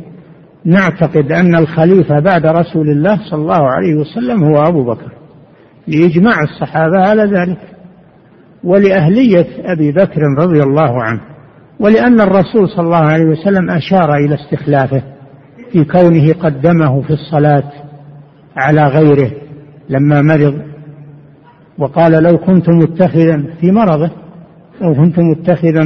نعتقد 0.64 1.32
أن 1.32 1.54
الخليفة 1.54 2.20
بعد 2.20 2.46
رسول 2.46 2.90
الله 2.90 3.30
صلى 3.30 3.42
الله 3.42 3.70
عليه 3.70 3.94
وسلم 3.94 4.44
هو 4.44 4.68
أبو 4.68 4.84
بكر 4.84 5.12
لإجماع 5.88 6.34
الصحابة 6.42 6.98
على 6.98 7.22
ذلك. 7.22 7.73
ولأهلية 8.64 9.46
أبي 9.64 9.92
بكر 9.92 10.20
رضي 10.38 10.62
الله 10.62 11.02
عنه 11.02 11.20
ولأن 11.80 12.20
الرسول 12.20 12.68
صلى 12.68 12.84
الله 12.84 13.06
عليه 13.06 13.24
وسلم 13.24 13.70
أشار 13.70 14.14
إلى 14.14 14.34
استخلافه 14.34 15.02
في 15.72 15.84
كونه 15.84 16.32
قدمه 16.32 17.02
في 17.02 17.10
الصلاة 17.10 17.72
على 18.56 18.86
غيره 18.86 19.30
لما 19.88 20.22
مرض 20.22 20.54
وقال 21.78 22.12
لو 22.22 22.38
كنت 22.38 22.68
متخذا 22.68 23.44
في 23.60 23.70
مرضه 23.70 24.10
لو 24.80 24.94
كنت 24.94 25.18
متخذا 25.18 25.84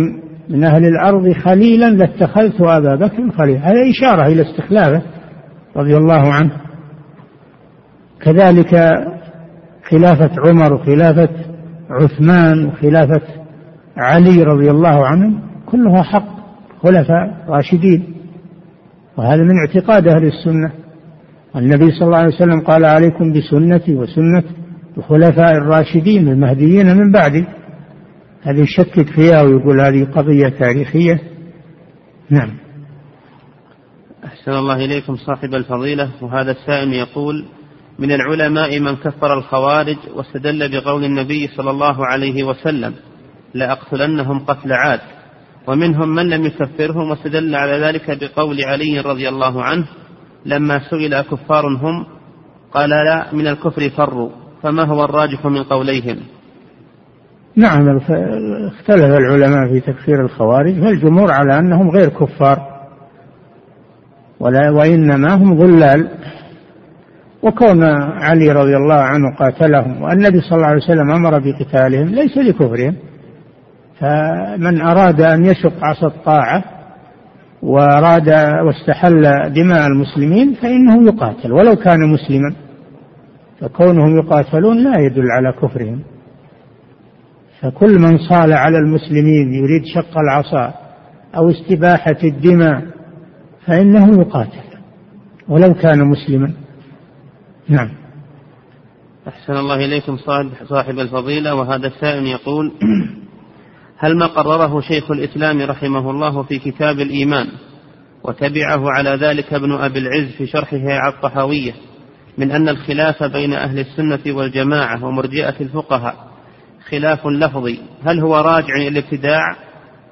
من 0.48 0.64
أهل 0.64 0.84
الأرض 0.84 1.32
خليلا 1.32 1.90
لاتخذت 1.90 2.60
أبا 2.60 2.94
بكر 2.94 3.30
خليلا. 3.30 3.58
هذا 3.58 3.90
إشارة 3.90 4.26
إلى 4.26 4.42
استخلافه 4.42 5.02
رضي 5.76 5.96
الله 5.96 6.32
عنه. 6.32 6.50
كذلك 8.20 8.94
خلافة 9.90 10.30
عمر 10.46 10.74
وخلافة 10.74 11.28
عثمان 11.90 12.66
وخلافة 12.66 13.22
علي 13.96 14.42
رضي 14.42 14.70
الله 14.70 15.06
عنهم 15.06 15.40
كلها 15.66 16.02
حق 16.02 16.28
خلفاء 16.82 17.44
راشدين. 17.48 18.14
وهذا 19.16 19.42
من 19.42 19.54
اعتقاد 19.58 20.08
أهل 20.08 20.26
السنة. 20.26 20.72
النبي 21.56 21.90
صلى 21.90 22.06
الله 22.06 22.18
عليه 22.18 22.34
وسلم 22.34 22.60
قال 22.60 22.84
عليكم 22.84 23.32
بسنتي 23.32 23.94
وسنة 23.94 24.42
الخلفاء 24.98 25.52
الراشدين 25.52 26.28
المهديين 26.28 26.96
من 26.96 27.12
بعدي. 27.12 27.44
هذه 28.42 28.60
يشكك 28.60 29.06
فيها 29.06 29.42
ويقول 29.42 29.80
هذه 29.80 30.04
قضية 30.04 30.48
تاريخية. 30.48 31.20
نعم. 32.30 32.50
أحسن 34.24 34.52
الله 34.52 34.84
إليكم 34.84 35.16
صاحب 35.16 35.54
الفضيلة. 35.54 36.10
وهذا 36.22 36.50
السائل 36.50 36.92
يقول 36.92 37.44
من 37.98 38.12
العلماء 38.12 38.80
من 38.80 38.96
كفر 38.96 39.38
الخوارج 39.38 39.96
واستدل 40.14 40.80
بقول 40.80 41.04
النبي 41.04 41.48
صلى 41.56 41.70
الله 41.70 42.06
عليه 42.06 42.44
وسلم 42.44 42.94
لأقتلنهم 43.54 44.38
قتل 44.38 44.72
عاد. 44.72 45.00
ومنهم 45.68 46.14
من 46.14 46.28
لم 46.30 46.44
يكفرهم 46.46 47.10
واستدل 47.10 47.54
على 47.54 47.72
ذلك 47.72 48.18
بقول 48.20 48.60
علي 48.64 49.00
رضي 49.00 49.28
الله 49.28 49.62
عنه 49.62 49.86
لما 50.46 50.80
سئل 50.90 51.14
أكفار 51.14 51.66
هم 51.66 52.06
قال 52.72 52.90
لا 52.90 53.26
من 53.32 53.46
الكفر 53.46 53.90
فروا 53.90 54.30
فما 54.62 54.84
هو 54.84 55.04
الراجح 55.04 55.46
من 55.46 55.62
قوليهم؟ 55.62 56.16
نعم 57.56 57.98
اختلف 58.66 59.04
العلماء 59.04 59.72
في 59.72 59.80
تكفير 59.80 60.24
الخوارج 60.24 60.74
فالجمهور 60.74 61.32
على 61.32 61.58
أنهم 61.58 61.90
غير 61.90 62.08
كفار 62.08 62.58
ولا 64.40 64.70
وإنما 64.70 65.34
هم 65.34 65.54
ضلال. 65.58 66.08
وكون 67.42 67.84
علي 68.22 68.52
رضي 68.52 68.76
الله 68.76 68.94
عنه 68.94 69.36
قاتلهم 69.38 70.02
والنبي 70.02 70.40
صلى 70.40 70.56
الله 70.56 70.66
عليه 70.66 70.82
وسلم 70.82 71.10
أمر 71.10 71.38
بقتالهم 71.38 72.08
ليس 72.08 72.38
لكفرهم 72.38 72.94
فمن 74.00 74.80
أراد 74.80 75.20
أن 75.20 75.44
يشق 75.44 75.84
عصا 75.84 76.06
الطاعة 76.06 76.64
وأراد 77.62 78.28
واستحل 78.66 79.52
دماء 79.52 79.86
المسلمين 79.86 80.54
فإنه 80.62 81.06
يقاتل 81.06 81.52
ولو 81.52 81.76
كان 81.76 81.98
مسلما 82.08 82.54
فكونهم 83.60 84.16
يقاتلون 84.16 84.84
لا 84.84 85.00
يدل 85.00 85.30
على 85.30 85.52
كفرهم. 85.52 86.00
فكل 87.60 87.98
من 87.98 88.18
صال 88.18 88.52
على 88.52 88.78
المسلمين 88.78 89.54
يريد 89.54 89.82
شق 89.84 90.18
العصا 90.18 90.74
أو 91.36 91.50
استباحة 91.50 92.16
الدماء 92.24 92.82
فإنه 93.66 94.20
يقاتل 94.20 94.68
ولو 95.48 95.74
كان 95.74 96.04
مسلما. 96.04 96.52
نعم. 97.68 97.90
أحسن 99.28 99.52
الله 99.52 99.84
إليكم 99.84 100.16
صاحب, 100.16 100.50
صاحب 100.68 100.98
الفضيلة 100.98 101.54
وهذا 101.54 101.86
السائل 101.86 102.26
يقول 102.26 102.72
هل 104.02 104.18
ما 104.18 104.26
قرره 104.26 104.80
شيخ 104.80 105.10
الإسلام 105.10 105.62
رحمه 105.62 106.10
الله 106.10 106.42
في 106.42 106.58
كتاب 106.58 107.00
الإيمان 107.00 107.46
وتبعه 108.24 108.90
على 108.90 109.10
ذلك 109.10 109.54
ابن 109.54 109.72
أبي 109.72 109.98
العز 109.98 110.32
في 110.38 110.46
شرحه 110.46 110.88
على 110.88 111.14
الطحاوية 111.14 111.72
من 112.38 112.50
أن 112.50 112.68
الخلاف 112.68 113.22
بين 113.22 113.52
أهل 113.52 113.78
السنة 113.78 114.36
والجماعة 114.36 115.04
ومرجئة 115.04 115.54
الفقهاء 115.60 116.28
خلاف 116.90 117.26
لفظي؟ 117.26 117.78
هل 118.04 118.20
هو 118.20 118.36
راجع 118.36 118.76
إلى 118.76 118.88
الابتداع؟ 118.88 119.56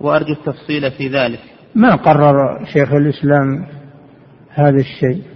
وأرجو 0.01 0.33
التفصيل 0.33 0.91
في 0.91 1.09
ذلك. 1.09 1.41
ما 1.75 1.95
قرر 1.95 2.65
شيخ 2.73 2.93
الإسلام 2.93 3.67
هذا 4.51 4.81
الشيء؟ 4.81 5.36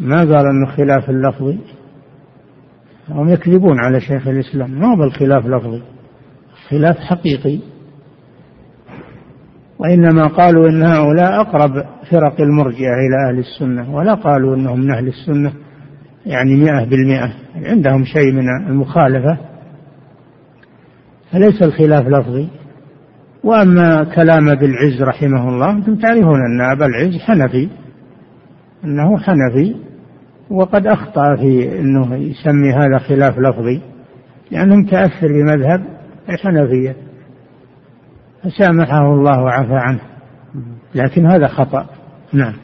ما 0.00 0.18
قال 0.18 0.46
أنه 0.46 0.66
خلاف 0.66 1.10
اللفظي؟ 1.10 1.58
هم 3.08 3.28
يكذبون 3.28 3.80
على 3.80 4.00
شيخ 4.00 4.28
الإسلام. 4.28 4.70
ما 4.70 4.92
هو 4.92 4.96
بالخلاف 4.96 5.46
لفظي؟ 5.46 5.82
خلاف 6.68 6.98
حقيقي. 6.98 7.58
وإنما 9.78 10.26
قالوا 10.26 10.68
إن 10.68 10.82
هؤلاء 10.82 11.40
أقرب 11.40 11.84
فرق 12.10 12.40
المرجئة 12.40 12.94
إلى 12.94 13.28
أهل 13.28 13.38
السنة 13.38 13.94
ولا 13.94 14.14
قالوا 14.14 14.56
إنهم 14.56 14.80
من 14.80 14.90
أهل 14.90 15.08
السنة 15.08 15.52
يعني 16.26 16.56
مئة 16.56 16.84
بالمئة. 16.84 17.32
عندهم 17.54 18.04
شيء 18.04 18.32
من 18.32 18.48
المخالفة. 18.68 19.38
فليس 21.32 21.62
الخلاف 21.62 22.06
لفظي. 22.06 22.48
وأما 23.44 24.04
كلام 24.04 24.48
أبي 24.48 24.66
العز 24.66 25.02
رحمه 25.02 25.48
الله 25.48 25.70
أنتم 25.70 25.96
تعرفون 25.96 26.40
أن 26.40 26.60
أبا 26.60 26.86
العز 26.86 27.18
حنفي. 27.18 27.68
أنه 28.84 29.18
حنفي. 29.18 29.87
وقد 30.50 30.86
أخطأ 30.86 31.36
في 31.36 31.78
أنه 31.80 32.16
يسمي 32.16 32.72
هذا 32.72 32.98
خلاف 32.98 33.38
لفظي 33.38 33.80
لأنه 34.50 34.76
متأثر 34.76 35.28
بمذهب 35.28 35.84
الحنفية. 36.28 36.96
فسامحه 38.44 39.14
الله 39.14 39.42
وعفى 39.42 39.74
عنه. 39.74 40.00
لكن 40.94 41.26
هذا 41.26 41.46
خطأ. 41.46 41.86
نعم. 42.32 42.54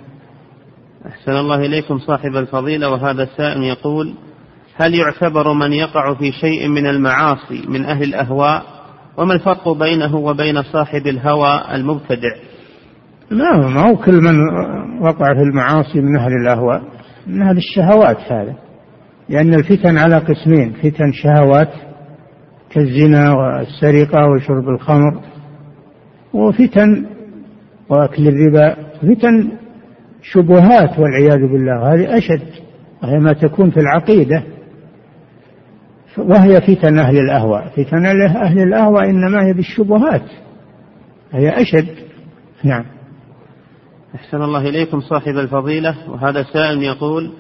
أحسن 1.07 1.33
الله 1.33 1.57
إليكم 1.57 1.99
صاحب 1.99 2.37
الفضيلة 2.37 2.91
وهذا 2.91 3.23
السائل 3.23 3.63
يقول 3.63 4.15
هل 4.77 4.95
يعتبر 4.95 5.53
من 5.53 5.73
يقع 5.73 6.15
في 6.15 6.33
شيء 6.33 6.69
من 6.69 6.87
المعاصي 6.87 7.67
من 7.69 7.85
أهل 7.85 8.03
الأهواء؟ 8.03 8.63
وما 9.17 9.35
الفرق 9.35 9.69
بينه 9.69 10.17
وبين 10.17 10.63
صاحب 10.63 11.07
الهوى 11.07 11.61
المبتدع؟ 11.75 12.37
لا 13.31 13.57
ما 13.57 13.89
هو 13.89 13.97
كل 13.97 14.15
من 14.15 14.35
وقع 15.01 15.35
في 15.35 15.41
المعاصي 15.41 16.01
من 16.01 16.17
أهل 16.17 16.33
الأهواء. 16.43 16.83
من 17.27 17.43
أهل 17.43 17.57
الشهوات 17.57 18.33
هذا 18.33 18.55
لأن 19.29 19.55
الفتن 19.55 19.99
على 19.99 20.17
قسمين 20.17 20.73
فتن 20.73 21.13
شهوات 21.13 21.71
كالزنا 22.71 23.33
والسرقة 23.33 24.27
وشرب 24.27 24.69
الخمر 24.69 25.21
وفتن 26.33 27.07
وأكل 27.89 28.29
الربا 28.29 28.77
فتن 29.03 29.51
شبهات 30.23 30.99
والعياذ 30.99 31.41
بالله 31.53 31.95
هذه 31.95 32.19
أشد 32.19 32.49
وهي 33.03 33.19
ما 33.19 33.33
تكون 33.33 33.71
في 33.71 33.81
العقيدة 33.81 34.43
وهي 36.19 36.61
فتن 36.61 36.99
أهل 36.99 37.19
الأهواء 37.19 37.69
فتن 37.69 38.07
أهل 38.07 38.59
الأهواء 38.63 39.11
إنما 39.11 39.47
هي 39.47 39.53
بالشبهات 39.53 40.23
هي 41.33 41.63
أشد. 41.63 41.89
نعم. 42.65 42.85
أحسن 44.15 44.43
الله 44.43 44.69
إليكم 44.69 45.01
صاحب 45.01 45.39
الفضيلة 45.39 46.11
وهذا 46.11 46.43
سائل 46.43 46.83
يقول 46.83 47.33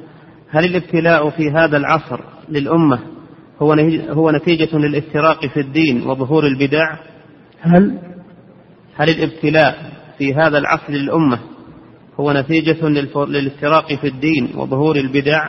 هل 0.50 0.64
الابتلاء 0.64 1.30
في 1.30 1.50
هذا 1.50 1.76
العصر 1.76 2.20
للأمة 2.48 2.98
هو 3.62 3.72
هو 4.08 4.30
نتيجة 4.30 4.76
للافتراق 4.76 5.46
في 5.46 5.60
الدين 5.60 6.06
وظهور 6.06 6.46
البدع؟ 6.46 6.96
هل 7.60 7.98
هل 8.96 9.10
الابتلاء 9.10 9.92
في 10.18 10.34
هذا 10.34 10.58
العصر 10.58 10.92
للأمة 10.92 11.38
هو 12.20 12.32
نتيجة 12.32 12.88
للافتراق 13.14 13.94
في 13.94 14.06
الدين 14.08 14.48
وظهور 14.56 14.96
البدع؟ 14.96 15.48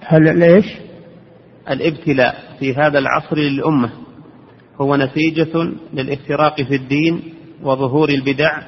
هل 0.00 0.38
ليش؟ 0.38 0.66
الابتلاء 1.70 2.56
في 2.58 2.74
هذا 2.74 2.98
العصر 2.98 3.36
للأمة 3.38 3.90
هو 4.80 4.96
نتيجة 4.96 5.72
للافتراق 5.94 6.62
في 6.62 6.74
الدين 6.74 7.22
وظهور 7.62 8.08
البدع 8.08 8.62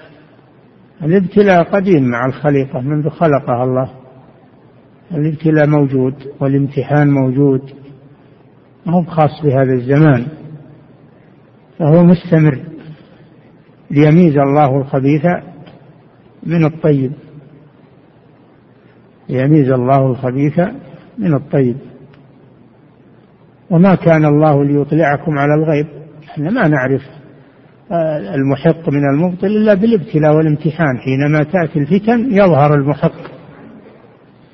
الابتلاء 1.03 1.63
قديم 1.63 2.11
مع 2.11 2.27
الخليقة 2.27 2.81
منذ 2.81 3.09
خلقها 3.09 3.65
الله. 3.65 3.91
الابتلاء 5.15 5.67
موجود 5.67 6.15
والامتحان 6.41 7.11
موجود. 7.11 7.63
ما 8.87 8.93
هو 8.93 9.03
خاص 9.03 9.43
بهذا 9.45 9.73
الزمان. 9.73 10.27
فهو 11.79 12.05
مستمر 12.05 12.59
ليميز 13.91 14.39
الله 14.39 14.77
الخبيث 14.77 15.27
من 16.47 16.65
الطيب. 16.65 17.13
ليميز 19.29 19.71
الله 19.71 20.07
الخبيث 20.07 20.61
من 21.19 21.35
الطيب. 21.35 21.77
وما 23.71 23.95
كان 23.95 24.25
الله 24.25 24.65
ليطلعكم 24.65 25.39
على 25.39 25.55
الغيب. 25.55 25.87
إحنا 26.25 26.51
ما 26.51 26.69
نعرف 26.69 27.20
المحق 28.35 28.89
من 28.89 29.05
المبطل 29.05 29.47
إلا 29.47 29.75
بالابتلاء 29.75 30.37
والامتحان 30.37 30.99
حينما 30.99 31.43
تأتي 31.43 31.79
الفتن 31.79 32.33
يظهر 32.33 32.75
المحق 32.75 33.21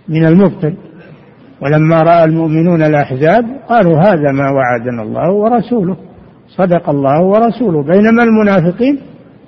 من 0.08 0.24
المبطل. 0.24 0.74
ولما 1.60 2.02
رأى 2.02 2.24
المؤمنون 2.24 2.82
الأحزاب 2.82 3.44
قالوا 3.68 3.98
هذا 3.98 4.32
ما 4.32 4.50
وعدنا 4.50 5.02
الله 5.02 5.32
ورسوله 5.32 5.96
صدق 6.48 6.88
الله 6.90 7.22
ورسوله. 7.22 7.82
بينما 7.82 8.22
المنافقين 8.22 8.98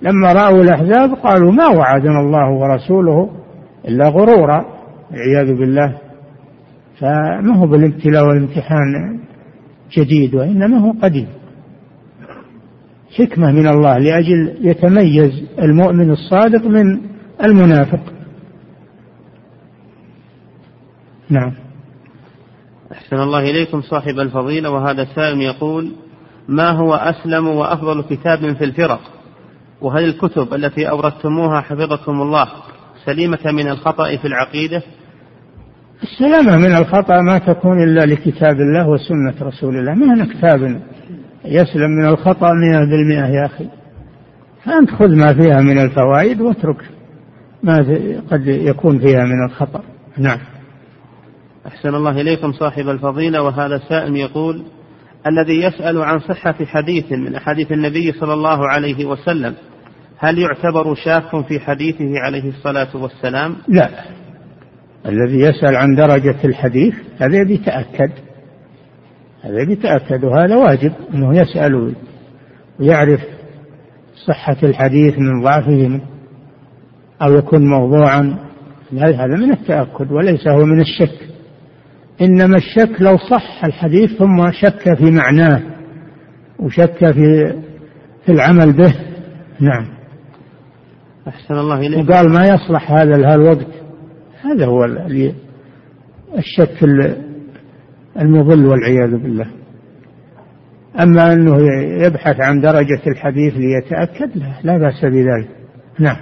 لما 0.02 0.32
رأوا 0.32 0.62
الأحزاب 0.62 1.15
قالوا 1.15 1.52
ما 1.52 1.69
وعدنا 1.69 2.20
الله 2.20 2.51
ورسوله 2.51 3.31
إلا 3.89 4.09
غرورا 4.09 4.65
والعياذ 5.10 5.59
بالله. 5.59 5.98
فما 7.01 7.56
هو 7.56 7.66
بالابتلاء 7.66 8.27
والامتحان 8.27 9.19
جديد 9.93 10.35
وإنما 10.35 10.78
هو 10.78 10.93
قديم. 11.02 11.27
حكمة 13.16 13.52
من 13.52 13.68
الله 13.68 13.98
لأجل 13.98 14.56
يتميز 14.60 15.44
المؤمن 15.59 16.10
الصادق 16.10 16.66
من 16.66 17.01
المنافق. 17.44 18.01
نعم. 21.30 21.52
أحسن 22.93 23.16
الله 23.16 23.51
إليكم 23.51 23.80
صاحب 23.80 24.20
الفضيلة 24.20 24.70
وهذا 24.70 25.05
سائل 25.14 25.40
يقول 25.40 25.93
ما 26.48 26.70
هو 26.70 26.94
أسلم 26.94 27.48
وأفضل 27.48 28.02
كتاب 28.02 28.56
في 28.56 28.64
الفرق؟ 28.64 29.01
وهل 29.80 30.05
الكتب 30.05 30.55
التي 30.55 30.89
أوردتموها 30.90 31.60
حفظكم 31.60 32.22
الله 32.22 32.48
سليمة 33.05 33.39
من 33.52 33.68
الخطأ 33.68 34.16
في 34.16 34.24
العقيدة؟ 34.24 34.82
السلامة 36.02 36.56
من 36.56 36.76
الخطأ 36.76 37.20
ما 37.20 37.39
تكون 37.39 37.82
إلا 37.82 38.06
لكتاب 38.06 38.56
الله 38.56 38.89
وسنة 38.89 39.48
رسول 39.48 39.76
الله. 39.76 39.94
ما 39.94 40.14
هنا 40.14 40.24
كتاب 40.24 40.82
يسلم 41.49 41.91
من 41.91 42.09
الخطأ 42.09 42.53
مئة 42.53 42.79
بالمئة 42.79 43.27
يا 43.27 43.47
أخي. 43.47 43.69
فأنت 44.65 44.91
خذ 44.91 45.16
ما 45.16 45.35
فيها 45.35 45.61
من 45.61 45.79
الفوائد 45.79 46.41
واترك 46.41 46.85
ما 47.62 47.77
قد 48.31 48.47
يكون 48.47 48.99
فيها 48.99 49.25
من 49.25 49.45
الخطأ. 49.47 49.83
نعم. 50.19 50.39
أحسن 51.66 51.95
الله 51.95 52.20
إليكم 52.20 52.53
صاحب 52.53 52.89
الفضيلة 52.89 53.43
وهذا 53.43 53.81
سائل 53.89 54.16
يقول 54.16 54.62
الذي 55.27 55.62
يسأل 55.62 56.03
عن 56.03 56.19
صحة 56.19 56.55
حديث 56.65 57.12
من 57.12 57.35
أحاديث 57.35 57.73
النبي 57.73 58.12
صلى 58.12 58.33
الله 58.33 58.69
عليه 58.69 59.05
وسلم 59.05 59.55
هل 60.19 60.39
يعتبر 60.39 60.95
شاك 60.95 61.47
في 61.47 61.61
حديثه 61.61 62.20
عليه 62.25 62.49
الصلاة 62.49 62.97
والسلام؟ 62.97 63.57
لا. 63.69 63.89
الذي 65.07 65.41
يسأل 65.41 65.77
عن 65.77 65.95
درجة 65.95 66.37
الحديث 66.45 66.95
هذا 67.19 67.37
يتأكد 67.37 68.11
هذا 69.49 69.73
يتأكد 69.73 70.25
وهذا 70.25 70.57
واجب 70.57 70.93
أنه 71.15 71.39
يسأل 71.39 71.95
ويعرف 72.81 73.20
صحة 74.27 74.57
الحديث 74.62 75.19
من 75.19 75.43
ضعفه 75.43 76.01
أو 77.23 77.35
يكون 77.35 77.66
موضوعا. 77.66 78.39
هذا 78.93 79.27
من 79.27 79.53
التأكد 79.53 80.12
وليس 80.12 80.49
هو 80.49 80.65
من 80.65 80.81
الشك. 80.81 81.29
إنما 82.20 82.57
الشك 82.57 83.01
لو 83.01 83.16
صح 83.16 83.65
الحديث 83.65 84.12
ثم 84.12 84.51
شك 84.53 84.95
في 84.95 85.11
معناه 85.11 85.62
وشك 86.59 87.11
في 87.11 87.55
في 88.27 88.33
العمل 88.33 88.73
به. 88.73 88.95
نعم. 89.61 89.87
أحسن 91.29 91.55
الله 91.55 91.79
إليك. 91.79 92.09
وقال 92.09 92.33
ما 92.33 92.45
يصلح 92.45 92.93
هذا 92.93 93.35
الوقت. 93.35 93.66
هذا 94.43 94.66
هو 94.66 94.85
الشك 96.39 96.85
المضل 98.19 98.66
والعياذ 98.66 99.11
بالله. 99.11 99.47
أما 101.03 101.32
أنه 101.32 101.57
يبحث 102.07 102.40
عن 102.40 102.61
درجة 102.61 103.01
الحديث 103.07 103.55
ليتأكد 103.55 104.36
لا, 104.36 104.53
لا 104.65 104.78
بأس 104.78 105.05
بذلك. 105.05 105.49
نعم. 105.99 106.16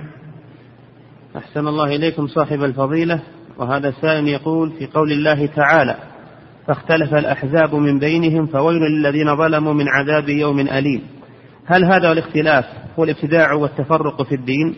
أحسن 1.37 1.69
الله 1.69 1.97
إليكم 1.97 2.27
صاحب 2.27 2.63
الفضيلة. 2.63 3.23
وهذا 3.59 3.91
سائل 3.91 4.29
يقول 4.29 4.73
في 4.79 4.87
قول 4.87 5.13
الله 5.13 5.47
تعالى 5.47 5.97
فاختلف 6.67 7.15
الأحزاب 7.15 7.75
من 7.75 7.99
بينهم 7.99 8.47
فويل 8.47 8.79
للذين 8.83 9.37
ظلموا 9.37 9.73
من 9.73 9.89
عذاب 9.89 10.29
يوم 10.29 10.61
أليم. 10.61 11.03
هل 11.67 11.85
هذا 11.85 12.13
الاختلاف 12.13 12.65
هو 12.99 13.05
الابتداع 13.05 13.53
والتفرق 13.53 14.23
في 14.23 14.35
الدين؟ 14.35 14.75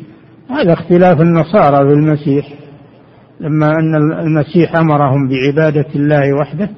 هذا 0.51 0.73
اختلاف 0.73 1.21
النصارى 1.21 1.89
بالمسيح. 1.89 2.49
لما 3.41 3.67
أن 3.67 3.95
المسيح 4.13 4.77
أمرهم 4.77 5.29
بعبادة 5.29 5.87
الله 5.95 6.33
وحده 6.41 6.71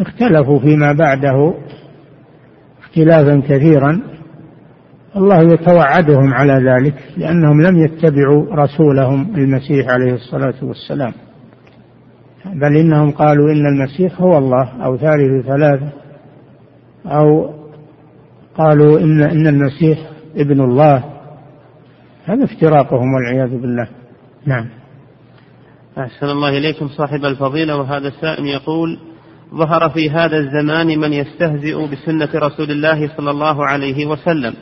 اختلفوا 0.00 0.58
فيما 0.60 0.92
بعده 0.92 1.54
اختلافا 2.82 3.42
كثيرا. 3.48 4.02
الله 5.16 5.42
يتوعدهم 5.42 6.34
على 6.34 6.52
ذلك 6.52 6.94
لأنهم 7.16 7.62
لم 7.62 7.84
يتبعوا 7.84 8.46
رسولهم 8.54 9.34
المسيح 9.36 9.88
عليه 9.88 10.14
الصلاة 10.14 10.54
والسلام. 10.62 11.12
بل 12.44 12.76
إنهم 12.76 13.10
قالوا 13.10 13.52
إن 13.52 13.66
المسيح 13.66 14.20
هو 14.20 14.38
الله 14.38 14.84
أو 14.84 14.96
ثالث 14.96 15.46
ثلاثة 15.46 15.88
أو 17.06 17.54
قالوا 18.58 19.00
إن 19.00 19.22
إن 19.22 19.46
المسيح 19.46 19.98
ابن 20.36 20.60
الله. 20.60 21.04
هذا 22.24 22.44
افتراقهم 22.44 23.14
والعياذ 23.14 23.60
بالله. 23.60 23.88
نعم. 24.46 24.66
أحسن 25.98 26.26
الله 26.26 26.48
إليكم 26.48 26.88
صاحب 26.88 27.24
الفضيلة 27.24 27.76
وهذا 27.76 28.08
السائل 28.08 28.46
يقول 28.46 28.98
ظهر 29.56 29.90
في 29.90 30.10
هذا 30.10 30.36
الزمان 30.36 30.98
من 30.98 31.12
يستهزئ 31.12 31.86
بسنة 31.86 32.28
رسول 32.34 32.70
الله 32.70 33.16
صلى 33.16 33.30
الله 33.30 33.66
عليه 33.66 34.06
وسلم. 34.06 34.54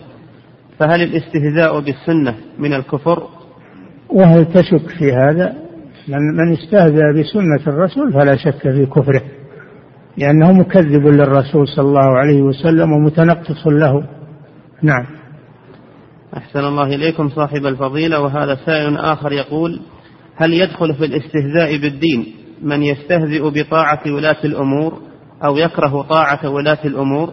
فهل 0.78 1.02
الاستهزاء 1.02 1.80
بالسنة 1.80 2.34
من 2.58 2.74
الكفر؟ 2.74 3.28
وهل 4.10 4.44
تشك 4.44 4.88
في 4.98 5.12
هذا؟ 5.12 5.54
من 6.08 6.52
استهزأ 6.52 7.12
بسنة 7.12 7.74
الرسول 7.74 8.12
فلا 8.12 8.36
شك 8.36 8.62
في 8.62 8.86
كفره 8.86 9.22
لأنه 10.16 10.52
مكذب 10.52 11.06
للرسول 11.06 11.68
صلى 11.68 11.86
الله 11.88 12.18
عليه 12.18 12.42
وسلم 12.42 12.92
ومتنقص 12.92 13.66
له. 13.66 14.04
نعم. 14.82 15.06
أحسن 16.36 16.58
الله 16.58 16.94
إليكم 16.94 17.28
صاحب 17.28 17.66
الفضيلة 17.66 18.20
وهذا 18.20 18.58
سائل 18.66 18.96
آخر 18.96 19.32
يقول 19.32 19.80
هل 20.36 20.52
يدخل 20.52 20.94
في 20.94 21.04
الاستهزاء 21.04 21.76
بالدين 21.76 22.26
من 22.64 22.82
يستهزئ 22.82 23.50
بطاعة 23.50 24.00
ولاة 24.06 24.44
الأمور 24.44 24.92
أو 25.44 25.56
يكره 25.56 26.02
طاعة 26.02 26.50
ولاة 26.50 26.78
الأمور؟ 26.84 27.30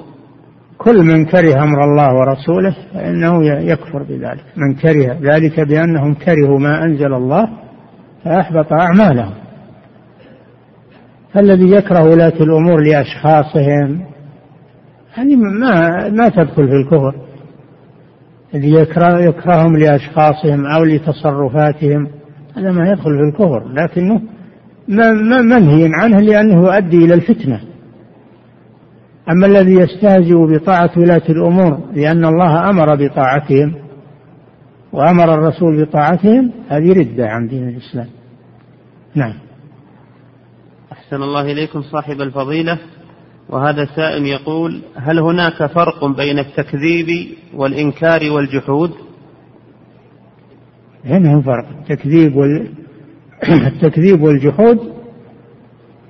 كل 0.77 1.03
من 1.03 1.25
كره 1.25 1.63
أمر 1.63 1.83
الله 1.83 2.13
ورسوله 2.13 2.75
فإنه 2.93 3.45
يكفر 3.45 4.03
بذلك. 4.03 4.43
من 4.57 4.75
كره 4.75 5.17
ذلك 5.33 5.59
بأنهم 5.59 6.13
كرهوا 6.13 6.59
ما 6.59 6.83
أنزل 6.83 7.13
الله 7.13 7.49
فأحبط 8.23 8.73
أعمالهم. 8.73 9.33
فالذي 11.33 11.71
يكره 11.71 12.03
ولاة 12.03 12.33
الأمور 12.41 12.81
لأشخاصهم 12.81 14.05
هذه 15.13 15.35
ما 15.35 16.09
ما 16.09 16.29
تدخل 16.29 16.67
في 16.67 16.73
الكفر. 16.73 17.15
الذي 18.55 18.73
يكره 18.73 19.19
يكرههم 19.19 19.77
لأشخاصهم 19.77 20.65
أو 20.65 20.83
لتصرفاتهم 20.83 22.07
هذا 22.57 22.71
ما 22.71 22.89
يدخل 22.89 23.17
في 23.17 23.29
الكفر 23.29 23.67
لكنه 23.67 24.21
منهي 25.41 25.89
عنه 25.93 26.19
لأنه 26.19 26.63
يؤدي 26.63 26.97
إلى 26.97 27.13
الفتنة. 27.13 27.61
أما 29.29 29.47
الذي 29.47 29.73
يستهزئ 29.73 30.35
بطاعة 30.35 30.91
ولاة 30.97 31.21
الأمور 31.29 31.79
لأن 31.93 32.25
الله 32.25 32.69
أمر 32.69 32.95
بطاعتهم 32.95 33.75
وأمر 34.93 35.33
الرسول 35.33 35.85
بطاعتهم 35.85 36.51
هذه 36.69 36.93
ردة 36.93 37.27
عن 37.27 37.47
دين 37.47 37.69
الإسلام. 37.69 38.07
نعم. 39.15 39.33
أحسن 40.91 41.15
الله 41.15 41.51
إليكم 41.51 41.81
صاحب 41.81 42.21
الفضيلة. 42.21 42.79
وهذا 43.49 43.85
سائل 43.95 44.25
يقول 44.25 44.81
هل 44.95 45.19
هناك 45.19 45.65
فرق 45.65 46.05
بين 46.05 46.39
التكذيب 46.39 47.07
والإنكار 47.53 48.31
والجحود؟ 48.31 48.91
بينهم 51.03 51.41
فرق. 51.41 51.65
التكذيب 51.69 52.35
وال 52.35 52.80
التكذيب 53.73 54.21
والجحود 54.21 54.79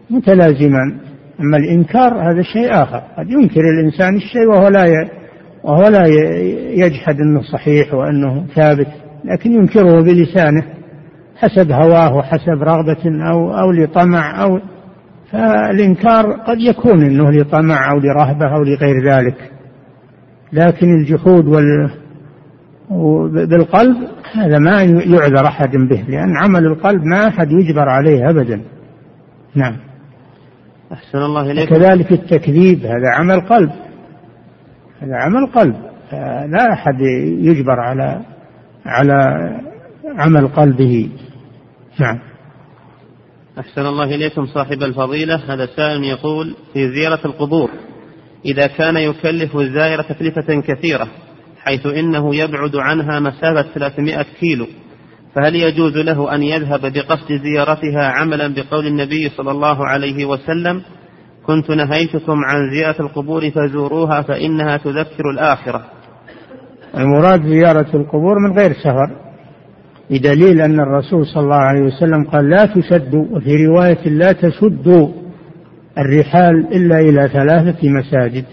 متلازمان 0.09 0.97
أما 1.39 1.57
الإنكار 1.57 2.31
هذا 2.31 2.41
شيء 2.41 2.83
آخر. 2.83 3.03
قد 3.17 3.31
ينكر 3.31 3.61
الإنسان 3.61 4.15
الشيء 4.15 4.47
وهو 4.49 4.67
لا 4.67 5.09
وهو 5.63 5.87
لا 5.87 6.05
يجحد 6.73 7.15
أنه 7.19 7.41
صحيح 7.41 7.93
وأنه 7.93 8.45
ثابت 8.55 8.87
لكن 9.25 9.51
ينكره 9.51 10.01
بلسانه 10.01 10.63
حسب 11.35 11.71
هواه 11.71 12.15
وحسب 12.15 12.63
رغبة 12.63 13.29
أو 13.31 13.53
أو 13.59 13.71
لطمع 13.71 14.43
أو 14.43 14.59
فالإنكار 15.31 16.31
قد 16.31 16.57
يكون 16.59 17.03
أنه 17.03 17.31
لطمع 17.31 17.91
أو 17.91 17.99
لرهبة 17.99 18.55
أو 18.55 18.63
لغير 18.63 19.11
ذلك. 19.11 19.51
لكن 20.53 20.95
الجحود 20.95 21.47
وال 21.47 21.91
بالقلب 23.31 23.97
هذا 24.33 24.59
ما 24.59 24.83
يعذر 24.83 25.47
أحد 25.47 25.71
به 25.71 26.05
لأن 26.09 26.37
عمل 26.37 26.65
القلب 26.65 27.03
ما 27.03 27.27
أحد 27.27 27.51
يجبر 27.51 27.89
عليه 27.89 28.29
أبدا. 28.29 28.61
نعم. 29.55 29.77
أحسن 30.93 31.17
الله 31.17 31.51
إليك. 31.51 31.69
كذلك 31.69 32.11
التكذيب 32.11 32.85
هذا 32.85 33.09
عمل 33.13 33.41
قلب. 33.41 33.71
هذا 35.01 35.15
عمل 35.15 35.47
قلب. 35.47 35.75
لا 36.51 36.73
أحد 36.73 37.01
يجبر 37.39 37.79
على 37.79 38.21
على 38.85 39.49
عمل 40.17 40.47
قلبه. 40.47 41.09
نعم. 41.99 42.19
أحسن 43.59 43.85
الله 43.85 44.15
إليكم 44.15 44.45
صاحب 44.45 44.83
الفضيلة. 44.83 45.35
هذا 45.35 45.65
سائل 45.65 46.03
يقول 46.03 46.55
في 46.73 46.89
زيارة 46.93 47.25
القبور 47.25 47.69
إذا 48.45 48.67
كان 48.67 48.97
يكلف 48.97 49.57
الزائر 49.57 50.01
تكلفة 50.01 50.61
كثيرة 50.61 51.07
حيث 51.65 51.85
إنه 51.85 52.35
يبعد 52.35 52.75
عنها 52.75 53.19
مسافة 53.19 53.65
300 53.73 54.25
كيلو 54.39 54.67
فهل 55.35 55.55
يجوز 55.55 55.97
له 55.97 56.35
أن 56.35 56.43
يذهب 56.43 56.81
بقصد 56.81 57.41
زيارتها 57.43 58.05
عملا 58.05 58.47
بقول 58.47 58.87
النبي 58.87 59.29
صلى 59.29 59.51
الله 59.51 59.87
عليه 59.87 60.25
وسلم 60.25 60.81
كنت 61.45 61.69
نهيتكم 61.69 62.37
عن 62.45 62.71
زيارة 62.73 63.01
القبور 63.01 63.51
فزوروها 63.51 64.21
فإنها 64.21 64.77
تذكر 64.77 65.29
الآخرة. 65.33 65.83
المراد 66.97 67.43
زيارة 67.47 67.95
القبور 67.95 68.35
من 68.39 68.59
غير 68.59 68.73
سفر 68.73 69.11
بدليل 70.09 70.61
أن 70.61 70.79
الرسول 70.79 71.25
صلى 71.25 71.43
الله 71.43 71.55
عليه 71.55 71.81
وسلم 71.81 72.23
قال 72.31 72.49
لا 72.49 72.65
تشدوا 72.65 73.25
وفي 73.31 73.65
رواية 73.65 74.09
لا 74.09 74.31
تشدوا 74.31 75.07
الرحال 75.97 76.67
إلا 76.73 76.99
إلى 76.99 77.27
ثلاثة 77.27 77.89
مساجد 77.89 78.45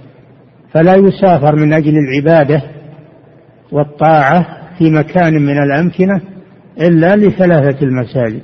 فلا 0.72 0.94
يسافر 0.94 1.56
من 1.56 1.72
أجل 1.72 1.94
العبادة 1.98 2.77
والطاعة 3.72 4.46
في 4.78 4.90
مكان 4.90 5.34
من 5.34 5.62
الأمكنة 5.62 6.20
إلا 6.80 7.16
لثلاثة 7.16 7.86
المساجد. 7.86 8.42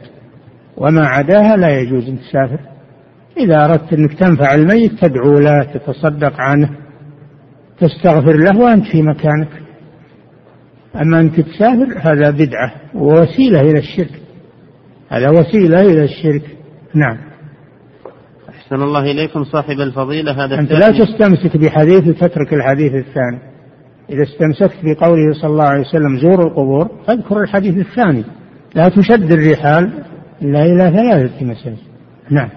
وما 0.76 1.06
عداها 1.06 1.56
لا 1.56 1.80
يجوز 1.80 2.08
أن 2.08 2.18
تسافر. 2.18 2.58
إذا 3.38 3.64
أردت 3.64 3.92
أنك 3.92 4.14
تنفع 4.14 4.54
الميت 4.54 4.92
تدعو 5.04 5.38
له 5.38 5.62
تتصدق 5.62 6.40
عنه 6.40 6.70
تستغفر 7.78 8.36
له 8.36 8.58
وأنت 8.58 8.86
في 8.86 9.02
مكانك. 9.02 9.48
أما 11.02 11.20
أنك 11.20 11.40
تسافر 11.40 11.98
هذا 11.98 12.30
بدعة 12.30 12.72
ووسيلة 12.94 13.60
إلى 13.60 13.78
الشرك. 13.78 14.20
هذا 15.08 15.30
وسيلة 15.30 15.80
إلى 15.80 16.04
الشرك. 16.04 16.42
نعم. 16.94 17.18
أحسن 18.48 18.82
الله 18.82 19.10
إليكم 19.10 19.44
صاحب 19.44 19.80
الفضيلة. 19.80 20.44
هذا 20.44 20.60
أنت 20.60 20.72
لا 20.72 20.90
تستمسك 20.90 21.56
بحديث 21.56 22.08
وتترك 22.08 22.52
الحديث 22.52 22.92
الثاني. 22.94 23.53
إذا 24.10 24.22
استمسكت 24.22 24.78
بقوله 24.84 25.32
صلى 25.32 25.50
الله 25.50 25.64
عليه 25.64 25.80
وسلم 25.80 26.18
زوروا 26.18 26.46
القبور 26.46 26.88
فاذكر 27.06 27.40
الحديث 27.40 27.86
الثاني. 27.86 28.24
لا 28.74 28.88
تشد 28.88 29.32
الرحال 29.32 30.04
إلا 30.42 30.64
إلى 30.64 30.96
ثلاثة 30.96 31.44
مساجد 31.46 31.78
نعم. 32.30 32.48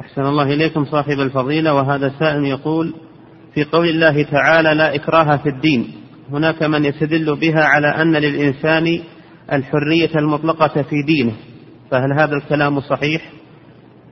أحسن 0.00 0.22
الله 0.22 0.54
إليكم 0.54 0.84
صاحب 0.84 1.20
الفضيلة 1.20 1.74
وهذا 1.74 2.12
سائل 2.18 2.44
يقول 2.44 2.94
في 3.54 3.64
قول 3.64 3.88
الله 3.88 4.22
تعالى 4.22 4.74
لا 4.74 4.94
إكراه 4.94 5.36
في 5.36 5.48
الدين 5.48 5.86
هناك 6.32 6.62
من 6.62 6.84
يستدل 6.84 7.36
بها 7.36 7.64
على 7.64 7.86
أن 7.86 8.16
للإنسان 8.16 9.00
الحرية 9.52 10.18
المطلقة 10.18 10.82
في 10.82 11.02
دينه 11.06 11.32
فهل 11.90 12.12
هذا 12.12 12.36
الكلام 12.36 12.80
صحيح؟ 12.80 13.32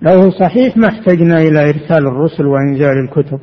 لو 0.02 0.30
صحيح 0.30 0.76
ما 0.76 0.88
احتجنا 0.88 1.36
إلى 1.36 1.68
إرسال 1.68 2.06
الرسل 2.06 2.46
وإنزال 2.46 2.94
الكتب. 3.04 3.40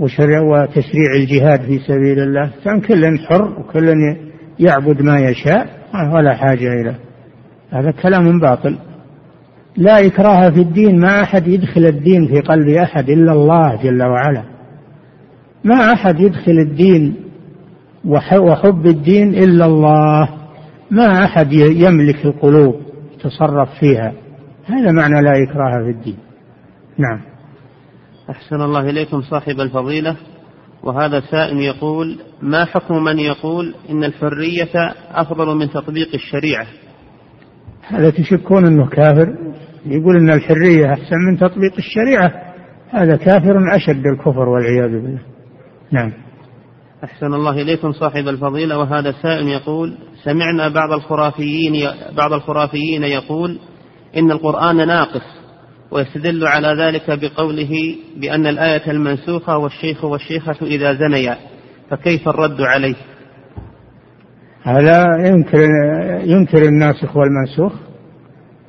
وتشريع 0.00 1.14
الجهاد 1.16 1.60
في 1.60 1.78
سبيل 1.78 2.18
الله. 2.18 2.50
كان 2.64 2.80
كل 2.80 3.18
حر 3.18 3.60
وكل 3.60 4.16
يعبد 4.58 5.02
ما 5.02 5.20
يشاء 5.20 5.66
ولا 6.14 6.34
حاجة 6.34 6.68
إلى. 6.72 6.94
هذا 7.70 7.90
كلام 7.90 8.40
باطل. 8.40 8.78
لا 9.76 10.06
إكراه 10.06 10.50
في 10.50 10.60
الدين 10.60 11.00
ما 11.00 11.22
أحد 11.22 11.48
يدخل 11.48 11.86
الدين 11.86 12.26
في 12.26 12.40
قلب 12.40 12.68
أحد 12.68 13.10
إلا 13.10 13.32
الله 13.32 13.82
جل 13.82 14.02
وعلا. 14.02 14.42
ما 15.64 15.92
أحد 15.92 16.20
يدخل 16.20 16.52
الدين 16.52 17.16
وحب 18.38 18.86
الدين 18.86 19.34
إلا 19.34 19.66
الله. 19.66 20.28
ما 20.90 21.24
أحد 21.24 21.52
يملك 21.52 22.24
القلوب 22.24 22.74
يتصرف 23.14 23.68
فيها. 23.80 24.12
هذا 24.66 24.92
معنى 24.92 25.20
لا 25.20 25.32
إكراه 25.42 25.84
في 25.84 25.90
الدين. 25.90 26.16
نعم. 26.98 27.29
أحسن 28.30 28.62
الله 28.62 28.80
إليكم 28.80 29.22
صاحب 29.22 29.60
الفضيلة. 29.60 30.16
وهذا 30.82 31.20
سائل 31.20 31.60
يقول 31.60 32.18
ما 32.42 32.64
حكم 32.64 33.04
من 33.04 33.18
يقول 33.18 33.74
إن 33.90 34.04
الحرية 34.04 34.94
أفضل 35.10 35.56
من 35.56 35.70
تطبيق 35.70 36.08
الشريعة? 36.14 36.66
هذا 37.86 38.10
تشكون 38.10 38.66
أنه 38.66 38.88
كافر. 38.88 39.28
يقول 39.86 40.16
أن 40.16 40.30
الحرية 40.30 40.86
أحسن 40.86 41.16
من 41.30 41.38
تطبيق 41.38 41.72
الشريعة. 41.78 42.32
هذا 42.90 43.16
كافر 43.16 43.76
أشد 43.76 44.06
الكفر 44.06 44.48
والعياذ 44.48 45.02
بالله. 45.02 45.20
نعم. 45.92 46.12
أحسن 47.04 47.34
الله 47.34 47.62
إليكم 47.62 47.92
صاحب 47.92 48.28
الفضيلة. 48.28 48.78
وهذا 48.78 49.12
سائل 49.22 49.48
يقول 49.48 49.98
سمعنا 50.24 50.68
بعض 50.68 50.92
الخرافيين 50.92 51.90
بعض 52.16 52.32
الخرافيين 52.32 53.02
يقول 53.02 53.58
إن 54.16 54.30
القرآن 54.30 54.76
ناقص 54.76 55.39
ويستدل 55.90 56.46
على 56.46 56.82
ذلك 56.82 57.20
بقوله 57.20 57.96
بأن 58.16 58.46
الآية 58.46 58.90
المنسوخة 58.90 59.58
والشيخ 59.58 60.04
والشيخة 60.04 60.66
إذا 60.66 60.94
زنيا 60.94 61.36
فكيف 61.90 62.28
الرد 62.28 62.60
عليه؟ 62.60 62.94
هذا 64.62 65.06
ينكر 65.18 65.58
ينكر 66.24 66.62
الناسخ 66.62 67.16
والمنسوخ 67.16 67.72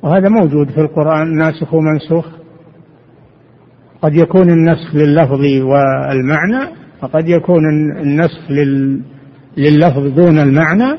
وهذا 0.02 0.28
موجود 0.28 0.70
في 0.70 0.80
القرآن 0.80 1.36
ناسخ 1.36 1.74
ومنسوخ 1.74 2.26
قد 4.02 4.14
يكون 4.14 4.50
النسخ 4.50 4.94
لللفظ 4.94 5.40
والمعنى 5.62 6.74
وقد 7.02 7.28
يكون 7.28 7.62
النسخ 8.00 8.50
لللفظ 9.56 10.06
دون 10.06 10.38
المعنى 10.38 10.98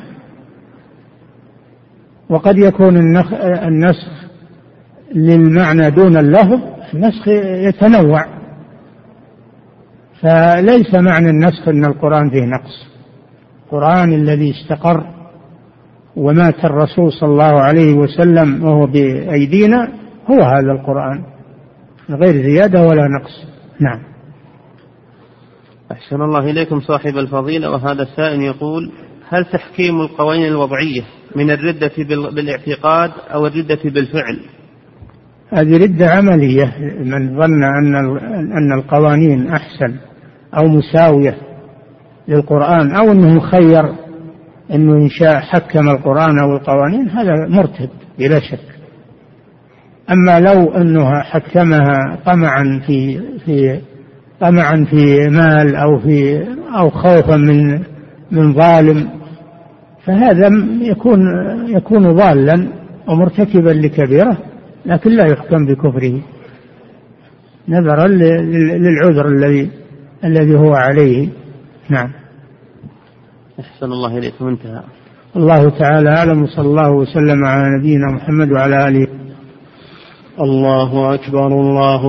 وقد 2.29 2.57
يكون 2.57 2.97
النسخ 3.67 4.22
للمعنى 5.15 5.89
دون 5.89 6.17
اللفظ 6.17 6.59
النسخ 6.93 7.27
يتنوع. 7.67 8.25
فليس 10.21 10.95
معنى 10.95 11.29
النسخ 11.29 11.67
أن 11.67 11.85
القرآن 11.85 12.29
فيه 12.29 12.45
نقص. 12.45 12.87
القرآن 13.65 14.13
الذي 14.13 14.51
استقر 14.51 15.03
ومات 16.15 16.65
الرسول 16.65 17.11
صلى 17.11 17.29
الله 17.29 17.61
عليه 17.61 17.93
وسلم 17.93 18.63
وهو 18.63 18.85
بأيدينا 18.85 19.91
هو 20.31 20.41
هذا 20.41 20.71
القرآن. 20.71 21.23
غير 22.09 22.43
زيادة 22.43 22.81
ولا 22.81 23.07
نقص. 23.07 23.47
نعم. 23.79 23.99
أحسن 25.91 26.21
الله 26.21 26.39
إليكم 26.39 26.79
صاحب 26.79 27.17
الفضيلة 27.17 27.71
وهذا 27.71 28.03
السائل 28.03 28.41
يقول 28.41 28.91
هل 29.29 29.45
تحكيم 29.45 30.01
القوانين 30.01 30.47
الوضعية 30.47 31.03
من 31.35 31.51
الردة 31.51 31.91
بالإعتقاد 32.31 33.11
أو 33.33 33.47
الردة 33.47 33.79
بالفعل؟ 33.83 34.39
هذه 35.53 35.77
ردة 35.77 36.09
عملية 36.09 36.73
من 37.03 37.39
ظن 37.39 37.63
أن 37.63 37.95
أن 38.51 38.73
القوانين 38.73 39.47
أحسن 39.47 39.95
أو 40.57 40.67
مساوية 40.67 41.37
للقرآن 42.27 42.91
أو 42.91 43.11
أنه 43.11 43.35
مخير 43.35 43.85
أنه 44.71 44.93
إن 44.93 45.09
شاء 45.09 45.39
حكم 45.39 45.89
القرآن 45.89 46.39
أو 46.39 46.53
القوانين 46.57 47.09
هذا 47.09 47.47
مرتد 47.49 47.89
بلا 48.19 48.39
شك. 48.39 48.59
أما 50.11 50.39
لو 50.39 50.71
أنه 50.71 51.19
حكمها 51.21 52.17
طمعا 52.25 52.81
في 52.87 53.21
في 53.45 53.79
طمعا 54.39 54.85
في 54.89 55.29
مال 55.29 55.75
أو 55.75 55.99
في 55.99 56.45
أو 56.77 56.89
خوفا 56.89 57.35
من 57.35 57.79
من 58.31 58.53
ظالم 58.53 59.09
فهذا 60.05 60.49
يكون 60.81 61.19
يكون 61.67 62.11
ضالا 62.11 62.67
ومرتكبا 63.07 63.69
لكبيرة. 63.69 64.37
لكن 64.85 65.11
لا 65.11 65.25
يحكم 65.25 65.65
بكفره. 65.65 66.21
نظرا 67.69 68.07
للعذر 68.07 69.27
الذي 69.27 69.71
الذي 70.23 70.55
هو 70.55 70.73
عليه. 70.73 71.29
نعم. 71.89 72.11
أحسن 73.59 73.85
الله 73.85 74.17
إليكم 74.17 74.47
انتهى 74.47 74.83
الله 75.35 75.69
تعالى 75.69 76.09
أعلم 76.09 76.43
وصلى 76.43 76.65
الله 76.65 76.91
وسلم 76.91 77.45
على 77.45 77.77
نبينا 77.79 78.07
محمد 78.11 78.51
وعلى 78.51 78.87
آله. 78.87 79.07
الله 80.41 81.13
أكبر 81.13 81.47
الله 81.47 82.05